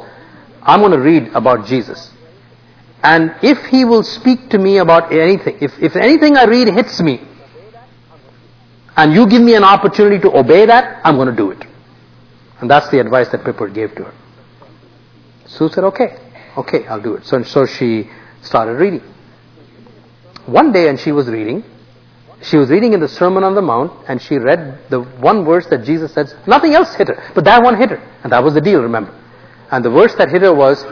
I'm 0.64 0.80
going 0.80 0.94
to 0.94 1.00
read 1.00 1.34
about 1.34 1.68
Jesus. 1.68 2.12
And 3.04 3.36
if 3.44 3.66
He 3.66 3.84
will 3.84 4.04
speak 4.04 4.50
to 4.52 4.58
me 4.58 4.78
about 4.78 5.12
anything, 5.12 5.58
if, 5.60 5.74
if 5.80 5.96
anything 5.96 6.38
I 6.38 6.46
read 6.46 6.68
hits 6.70 7.02
me, 7.02 7.20
and 8.96 9.14
you 9.14 9.28
give 9.28 9.42
me 9.42 9.56
an 9.56 9.64
opportunity 9.64 10.20
to 10.20 10.36
obey 10.36 10.66
that, 10.66 11.02
I'm 11.04 11.16
going 11.16 11.30
to 11.30 11.36
do 11.36 11.52
it. 11.52 11.64
And 12.60 12.70
that's 12.70 12.90
the 12.90 13.00
advice 13.00 13.30
that 13.30 13.42
Pippert 13.42 13.74
gave 13.74 13.96
to 13.96 14.04
her. 14.04 14.14
Sue 15.48 15.70
said, 15.70 15.84
okay, 15.86 16.18
okay, 16.58 16.86
I'll 16.88 17.02
do 17.02 17.16
it. 17.16 17.26
So, 17.26 17.38
and 17.38 17.48
so 17.48 17.66
she 17.66 18.10
started 18.42 18.74
reading. 18.74 19.02
One 20.46 20.72
day, 20.72 20.90
and 20.90 21.00
she 21.00 21.12
was 21.12 21.28
reading, 21.28 21.64
she 22.42 22.58
was 22.58 22.70
reading 22.70 22.94
in 22.94 23.00
the 23.00 23.08
Sermon 23.08 23.44
on 23.44 23.54
the 23.54 23.62
Mount, 23.62 23.92
and 24.08 24.22
she 24.22 24.38
read 24.38 24.80
the 24.90 25.02
one 25.02 25.46
verse 25.46 25.68
that 25.68 25.84
Jesus 25.86 26.14
said, 26.14 26.34
nothing 26.48 26.74
else 26.74 26.96
hit 26.96 27.08
her, 27.08 27.32
but 27.36 27.46
that 27.46 27.64
one 27.64 27.78
hit 27.78 27.92
her. 27.92 28.02
And 28.24 28.32
that 28.32 28.44
was 28.44 28.54
the 28.54 28.62
deal, 28.62 28.82
remember. 28.82 29.14
And 29.70 29.86
the 29.86 29.90
verse 29.90 30.16
that 30.16 30.30
hit 30.30 30.42
her 30.42 30.54
was, 30.54 30.84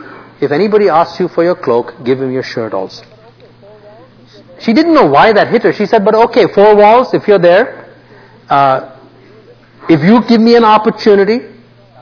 if 0.41 0.51
anybody 0.51 0.89
asks 0.89 1.19
you 1.19 1.27
for 1.27 1.43
your 1.43 1.55
cloak, 1.55 1.93
give 2.03 2.21
him 2.21 2.31
your 2.31 2.43
shirt 2.43 2.73
also. 2.73 3.03
She 4.59 4.73
didn't 4.73 4.93
know 4.93 5.05
why 5.05 5.33
that 5.33 5.47
hit 5.49 5.63
her. 5.63 5.73
She 5.73 5.85
said, 5.85 6.05
but 6.05 6.15
okay, 6.15 6.45
four 6.53 6.75
walls, 6.75 7.13
if 7.13 7.27
you're 7.27 7.39
there, 7.39 7.78
uh, 8.49 8.97
if 9.89 10.03
you 10.03 10.23
give 10.27 10.41
me 10.41 10.55
an 10.55 10.63
opportunity 10.63 11.39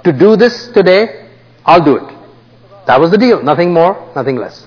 to 0.04 0.12
do 0.12 0.36
this 0.36 0.68
today, 0.70 1.30
I'll 1.66 1.84
do 1.84 1.98
it. 1.98 2.18
That 2.86 3.00
was 3.00 3.12
the 3.12 3.18
deal. 3.18 3.44
Nothing 3.44 3.74
more, 3.74 4.12
nothing 4.16 4.38
less. 4.38 4.66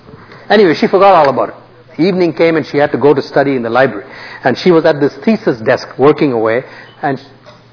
Anyway, 0.49 0.73
she 0.73 0.87
forgot 0.87 1.15
all 1.15 1.29
about 1.29 1.49
it. 1.49 1.55
Evening 1.99 2.33
came 2.33 2.55
and 2.55 2.65
she 2.65 2.77
had 2.77 2.91
to 2.91 2.97
go 2.97 3.13
to 3.13 3.21
study 3.21 3.55
in 3.55 3.63
the 3.63 3.69
library. 3.69 4.09
And 4.43 4.57
she 4.57 4.71
was 4.71 4.85
at 4.85 4.99
this 4.99 5.15
thesis 5.17 5.59
desk 5.59 5.97
working 5.97 6.31
away 6.31 6.63
and 7.01 7.19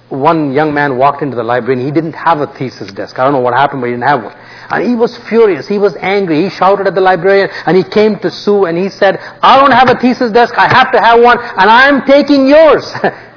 one 0.09 0.53
young 0.53 0.73
man 0.73 0.97
walked 0.97 1.23
into 1.23 1.37
the 1.37 1.42
library 1.42 1.75
and 1.75 1.83
he 1.83 1.90
didn't 1.90 2.14
have 2.14 2.40
a 2.40 2.47
thesis 2.47 2.90
desk. 2.92 3.18
I 3.18 3.25
don't 3.25 3.35
know 3.35 3.40
what 3.40 3.53
happened, 3.53 3.83
but 3.83 3.88
he 3.88 3.92
didn't 3.92 4.09
have 4.09 4.25
one. 4.25 4.35
And 4.71 4.88
he 4.88 4.94
was 4.94 5.16
furious. 5.29 5.68
He 5.68 5.79
was 5.79 5.97
angry. 5.97 6.42
He 6.42 6.51
shouted 6.51 6.87
at 6.87 6.94
the 6.94 7.01
librarian 7.01 7.51
and 7.66 7.77
he 7.77 7.83
came 7.83 8.18
to 8.21 8.31
Sue 8.31 8.64
and 8.64 8.77
he 8.77 8.88
said, 8.88 9.18
I 9.42 9.61
don't 9.61 9.73
have 9.73 9.90
a 9.90 10.01
thesis 10.01 10.33
desk. 10.33 10.55
I 10.57 10.68
have 10.68 10.92
to 10.92 11.01
have 11.01 11.23
one 11.23 11.38
and 11.38 11.71
I'm 11.71 12.07
taking 12.07 12.47
yours. 12.47 12.90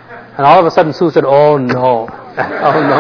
And 0.41 0.47
all 0.47 0.59
of 0.59 0.65
a 0.65 0.71
sudden 0.71 0.91
Sue 0.91 1.11
said, 1.11 1.23
oh 1.23 1.55
no. 1.57 2.09
oh 2.09 2.77
no. 2.81 2.97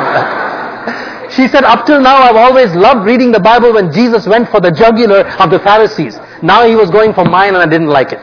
she 1.31 1.47
said, 1.47 1.63
up 1.63 1.87
till 1.87 1.99
now 1.99 2.17
I've 2.17 2.35
always 2.35 2.75
loved 2.75 3.03
reading 3.03 3.31
the 3.31 3.39
Bible 3.39 3.73
when 3.73 3.91
Jesus 3.91 4.27
went 4.27 4.47
for 4.49 4.61
the 4.61 4.69
jugular 4.69 5.25
of 5.41 5.49
the 5.49 5.57
Pharisees. 5.57 6.19
Now 6.43 6.67
he 6.67 6.75
was 6.75 6.91
going 6.91 7.15
for 7.15 7.25
mine 7.25 7.55
and 7.55 7.57
I 7.57 7.65
didn't 7.65 7.87
like 7.87 8.11
it. 8.11 8.19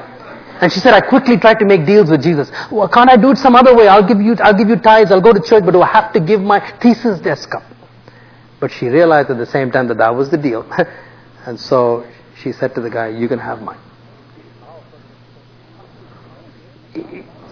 And 0.62 0.70
she 0.72 0.78
said, 0.78 0.94
I 0.94 1.00
quickly 1.00 1.36
tried 1.36 1.58
to 1.58 1.64
make 1.64 1.84
deals 1.84 2.12
with 2.12 2.22
Jesus. 2.22 2.52
Well, 2.70 2.86
can't 2.86 3.10
I 3.10 3.16
do 3.16 3.32
it 3.32 3.38
some 3.38 3.56
other 3.56 3.74
way? 3.74 3.88
I'll 3.88 4.06
give 4.06 4.20
you, 4.20 4.36
I'll 4.38 4.56
give 4.56 4.68
you 4.68 4.76
tithes, 4.76 5.10
I'll 5.10 5.20
go 5.20 5.32
to 5.32 5.40
church, 5.40 5.64
but 5.64 5.72
do 5.72 5.82
I 5.82 5.88
have 5.88 6.12
to 6.12 6.20
give 6.20 6.40
my 6.40 6.60
thesis 6.78 7.18
desk 7.18 7.52
up? 7.56 7.64
But 8.60 8.70
she 8.70 8.86
realized 8.86 9.30
at 9.30 9.38
the 9.38 9.46
same 9.46 9.72
time 9.72 9.88
that 9.88 9.98
that 9.98 10.14
was 10.14 10.30
the 10.30 10.38
deal. 10.38 10.64
and 11.44 11.58
so 11.58 12.06
she 12.40 12.52
said 12.52 12.72
to 12.76 12.80
the 12.80 12.90
guy, 12.90 13.08
you 13.08 13.26
can 13.26 13.40
have 13.40 13.62
mine. 13.62 13.80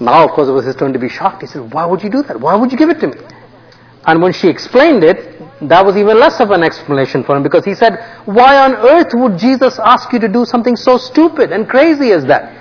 Now, 0.01 0.25
of 0.25 0.31
course, 0.33 0.49
it 0.49 0.53
was 0.53 0.67
his 0.67 0.77
turn 0.77 0.93
to 0.93 0.99
be 0.99 1.09
shocked. 1.09 1.43
He 1.43 1.47
said, 1.47 1.73
why 1.73 1.87
would 1.87 2.03
you 2.03 2.11
do 2.11 2.23
that? 2.25 2.39
Why 2.41 2.55
would 2.55 2.71
you 2.71 2.79
give 2.79 2.91
it 2.91 3.01
to 3.01 3.09
me? 3.09 3.15
And 4.07 4.23
when 4.23 4.33
she 4.33 4.49
explained 4.49 5.03
it, 5.03 5.41
that 5.69 5.85
was 5.85 5.97
even 5.97 6.21
less 6.21 6.39
of 6.41 6.51
an 6.51 6.63
explanation 6.63 7.25
for 7.25 7.35
him 7.35 7.43
because 7.43 7.65
he 7.65 7.75
said, 7.75 7.99
why 8.27 8.59
on 8.59 8.75
earth 8.75 9.13
would 9.15 9.39
Jesus 9.39 9.79
ask 9.83 10.13
you 10.13 10.19
to 10.21 10.29
do 10.29 10.45
something 10.45 10.77
so 10.77 10.99
stupid 10.99 11.51
and 11.51 11.67
crazy 11.67 12.13
as 12.13 12.25
that? 12.27 12.55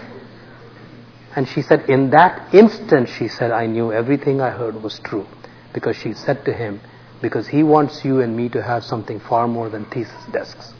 And 1.35 1.47
she 1.47 1.61
said, 1.61 1.89
in 1.89 2.09
that 2.11 2.53
instant, 2.53 3.09
she 3.09 3.27
said, 3.27 3.51
I 3.51 3.65
knew 3.65 3.91
everything 3.91 4.39
I 4.39 4.51
heard 4.51 4.81
was 4.81 4.99
true. 4.99 5.27
Because 5.73 5.97
she 5.97 6.13
said 6.13 6.45
to 6.45 6.53
him, 6.53 6.79
because 7.21 7.47
he 7.47 7.63
wants 7.63 8.05
you 8.05 8.21
and 8.21 8.35
me 8.35 8.47
to 8.49 8.63
have 8.63 8.83
something 8.85 9.19
far 9.19 9.45
more 9.47 9.69
than 9.69 9.85
thesis 9.85 10.25
desks. 10.31 10.73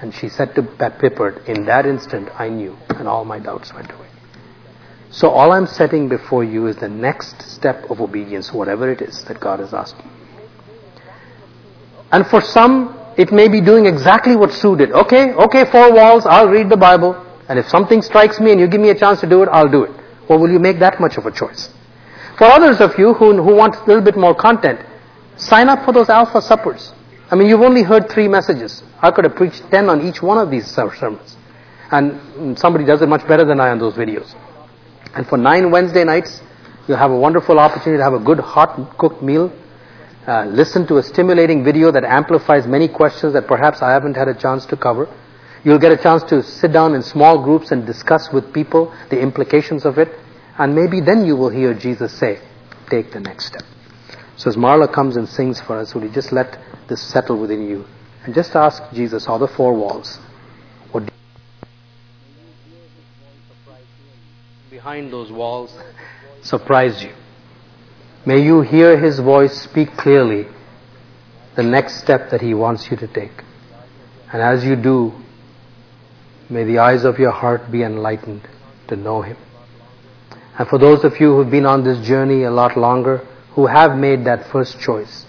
And 0.00 0.12
she 0.12 0.28
said 0.28 0.54
to 0.56 0.62
Pat 0.62 0.98
Pippert, 0.98 1.48
in 1.48 1.64
that 1.66 1.86
instant, 1.86 2.28
I 2.34 2.48
knew, 2.48 2.76
and 2.90 3.06
all 3.06 3.24
my 3.24 3.38
doubts 3.38 3.72
went 3.72 3.92
away. 3.92 4.05
So 5.16 5.30
all 5.30 5.52
I'm 5.52 5.66
setting 5.66 6.10
before 6.10 6.44
you 6.44 6.66
is 6.66 6.76
the 6.76 6.90
next 6.90 7.40
step 7.40 7.90
of 7.90 8.02
obedience, 8.02 8.52
whatever 8.52 8.92
it 8.92 9.00
is 9.00 9.24
that 9.24 9.40
God 9.40 9.60
is 9.60 9.72
asking. 9.72 10.10
And 12.12 12.26
for 12.26 12.42
some, 12.42 12.94
it 13.16 13.32
may 13.32 13.48
be 13.48 13.62
doing 13.62 13.86
exactly 13.86 14.36
what 14.36 14.52
Sue 14.52 14.76
did. 14.76 14.92
Okay, 14.92 15.32
okay, 15.32 15.64
four 15.72 15.90
walls, 15.90 16.26
I'll 16.26 16.50
read 16.50 16.68
the 16.68 16.76
Bible, 16.76 17.16
and 17.48 17.58
if 17.58 17.66
something 17.66 18.02
strikes 18.02 18.40
me 18.40 18.52
and 18.52 18.60
you 18.60 18.68
give 18.68 18.82
me 18.82 18.90
a 18.90 18.94
chance 18.94 19.20
to 19.22 19.26
do 19.26 19.42
it, 19.42 19.48
I'll 19.50 19.70
do 19.70 19.84
it. 19.84 19.92
Or 20.28 20.38
will 20.38 20.50
you 20.50 20.58
make 20.58 20.80
that 20.80 21.00
much 21.00 21.16
of 21.16 21.24
a 21.24 21.30
choice? 21.30 21.70
For 22.36 22.44
others 22.44 22.82
of 22.82 22.98
you 22.98 23.14
who, 23.14 23.42
who 23.42 23.54
want 23.54 23.74
a 23.74 23.84
little 23.86 24.04
bit 24.04 24.18
more 24.18 24.34
content, 24.34 24.80
sign 25.38 25.70
up 25.70 25.82
for 25.86 25.92
those 25.92 26.10
alpha 26.10 26.42
suppers. 26.42 26.92
I 27.30 27.36
mean, 27.36 27.48
you've 27.48 27.62
only 27.62 27.84
heard 27.84 28.10
three 28.10 28.28
messages. 28.28 28.82
I 29.00 29.10
could 29.12 29.24
have 29.24 29.34
preached 29.34 29.62
ten 29.70 29.88
on 29.88 30.06
each 30.06 30.20
one 30.20 30.36
of 30.36 30.50
these 30.50 30.66
sermons. 30.66 31.38
And 31.90 32.12
mm, 32.12 32.58
somebody 32.58 32.84
does 32.84 33.00
it 33.00 33.08
much 33.08 33.26
better 33.26 33.46
than 33.46 33.60
I 33.60 33.70
on 33.70 33.78
those 33.78 33.94
videos. 33.94 34.34
And 35.16 35.26
for 35.26 35.38
nine 35.38 35.70
Wednesday 35.70 36.04
nights, 36.04 36.42
you'll 36.86 36.98
have 36.98 37.10
a 37.10 37.16
wonderful 37.16 37.58
opportunity 37.58 37.98
to 37.98 38.04
have 38.04 38.12
a 38.12 38.22
good 38.22 38.38
hot 38.38 38.98
cooked 38.98 39.22
meal. 39.22 39.50
Uh, 40.26 40.44
listen 40.44 40.86
to 40.88 40.98
a 40.98 41.02
stimulating 41.02 41.64
video 41.64 41.90
that 41.90 42.04
amplifies 42.04 42.66
many 42.66 42.86
questions 42.86 43.32
that 43.32 43.46
perhaps 43.46 43.80
I 43.80 43.92
haven't 43.92 44.14
had 44.14 44.28
a 44.28 44.34
chance 44.34 44.66
to 44.66 44.76
cover. 44.76 45.08
You'll 45.64 45.78
get 45.78 45.90
a 45.90 45.96
chance 45.96 46.22
to 46.24 46.42
sit 46.42 46.70
down 46.70 46.94
in 46.94 47.02
small 47.02 47.42
groups 47.42 47.72
and 47.72 47.86
discuss 47.86 48.30
with 48.30 48.52
people 48.52 48.94
the 49.08 49.18
implications 49.18 49.86
of 49.86 49.96
it. 49.96 50.08
And 50.58 50.74
maybe 50.74 51.00
then 51.00 51.24
you 51.24 51.34
will 51.34 51.50
hear 51.50 51.72
Jesus 51.72 52.12
say, 52.12 52.40
take 52.90 53.12
the 53.12 53.20
next 53.20 53.46
step. 53.46 53.62
So 54.36 54.50
as 54.50 54.56
Marla 54.56 54.92
comes 54.92 55.16
and 55.16 55.26
sings 55.26 55.60
for 55.60 55.78
us, 55.78 55.94
will 55.94 56.04
you 56.04 56.12
just 56.12 56.30
let 56.30 56.58
this 56.88 57.00
settle 57.00 57.40
within 57.40 57.66
you? 57.66 57.86
And 58.24 58.34
just 58.34 58.54
ask 58.54 58.82
Jesus, 58.92 59.26
are 59.28 59.38
the 59.38 59.48
four 59.48 59.72
walls? 59.72 60.18
Behind 64.86 65.12
those 65.12 65.32
walls 65.32 65.76
surprise 66.42 67.02
you? 67.02 67.12
May 68.24 68.44
you 68.44 68.60
hear 68.60 68.96
His 68.96 69.18
voice 69.18 69.60
speak 69.60 69.96
clearly 69.96 70.46
the 71.56 71.64
next 71.64 71.98
step 71.98 72.30
that 72.30 72.40
He 72.40 72.54
wants 72.54 72.88
you 72.88 72.96
to 72.98 73.08
take. 73.08 73.42
And 74.32 74.40
as 74.40 74.64
you 74.64 74.76
do, 74.76 75.12
may 76.48 76.62
the 76.62 76.78
eyes 76.78 77.02
of 77.02 77.18
your 77.18 77.32
heart 77.32 77.72
be 77.72 77.82
enlightened 77.82 78.42
to 78.86 78.94
know 78.94 79.22
Him. 79.22 79.36
And 80.56 80.68
for 80.68 80.78
those 80.78 81.02
of 81.02 81.18
you 81.18 81.34
who've 81.34 81.50
been 81.50 81.66
on 81.66 81.82
this 81.82 82.06
journey 82.06 82.44
a 82.44 82.52
lot 82.52 82.76
longer, 82.76 83.26
who 83.56 83.66
have 83.66 83.98
made 83.98 84.24
that 84.26 84.46
first 84.52 84.78
choice, 84.78 85.24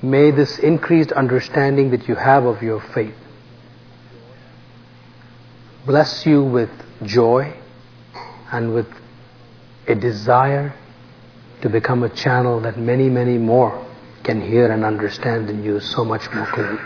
may 0.00 0.30
this 0.30 0.58
increased 0.58 1.12
understanding 1.12 1.90
that 1.90 2.08
you 2.08 2.14
have 2.14 2.46
of 2.46 2.62
your 2.62 2.80
faith 2.80 3.23
bless 5.86 6.24
you 6.26 6.42
with 6.42 6.70
joy 7.02 7.52
and 8.52 8.74
with 8.74 8.86
a 9.86 9.94
desire 9.94 10.74
to 11.62 11.68
become 11.68 12.02
a 12.02 12.08
channel 12.08 12.60
that 12.60 12.78
many, 12.78 13.08
many 13.08 13.38
more 13.38 13.84
can 14.22 14.40
hear 14.40 14.70
and 14.70 14.84
understand 14.84 15.50
and 15.50 15.64
use 15.64 15.90
so 15.94 16.04
much 16.04 16.30
more 16.32 16.46
clearly. 16.46 16.80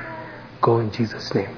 Go 0.61 0.79
in 0.79 0.91
Jesus' 0.93 1.35
name. 1.35 1.58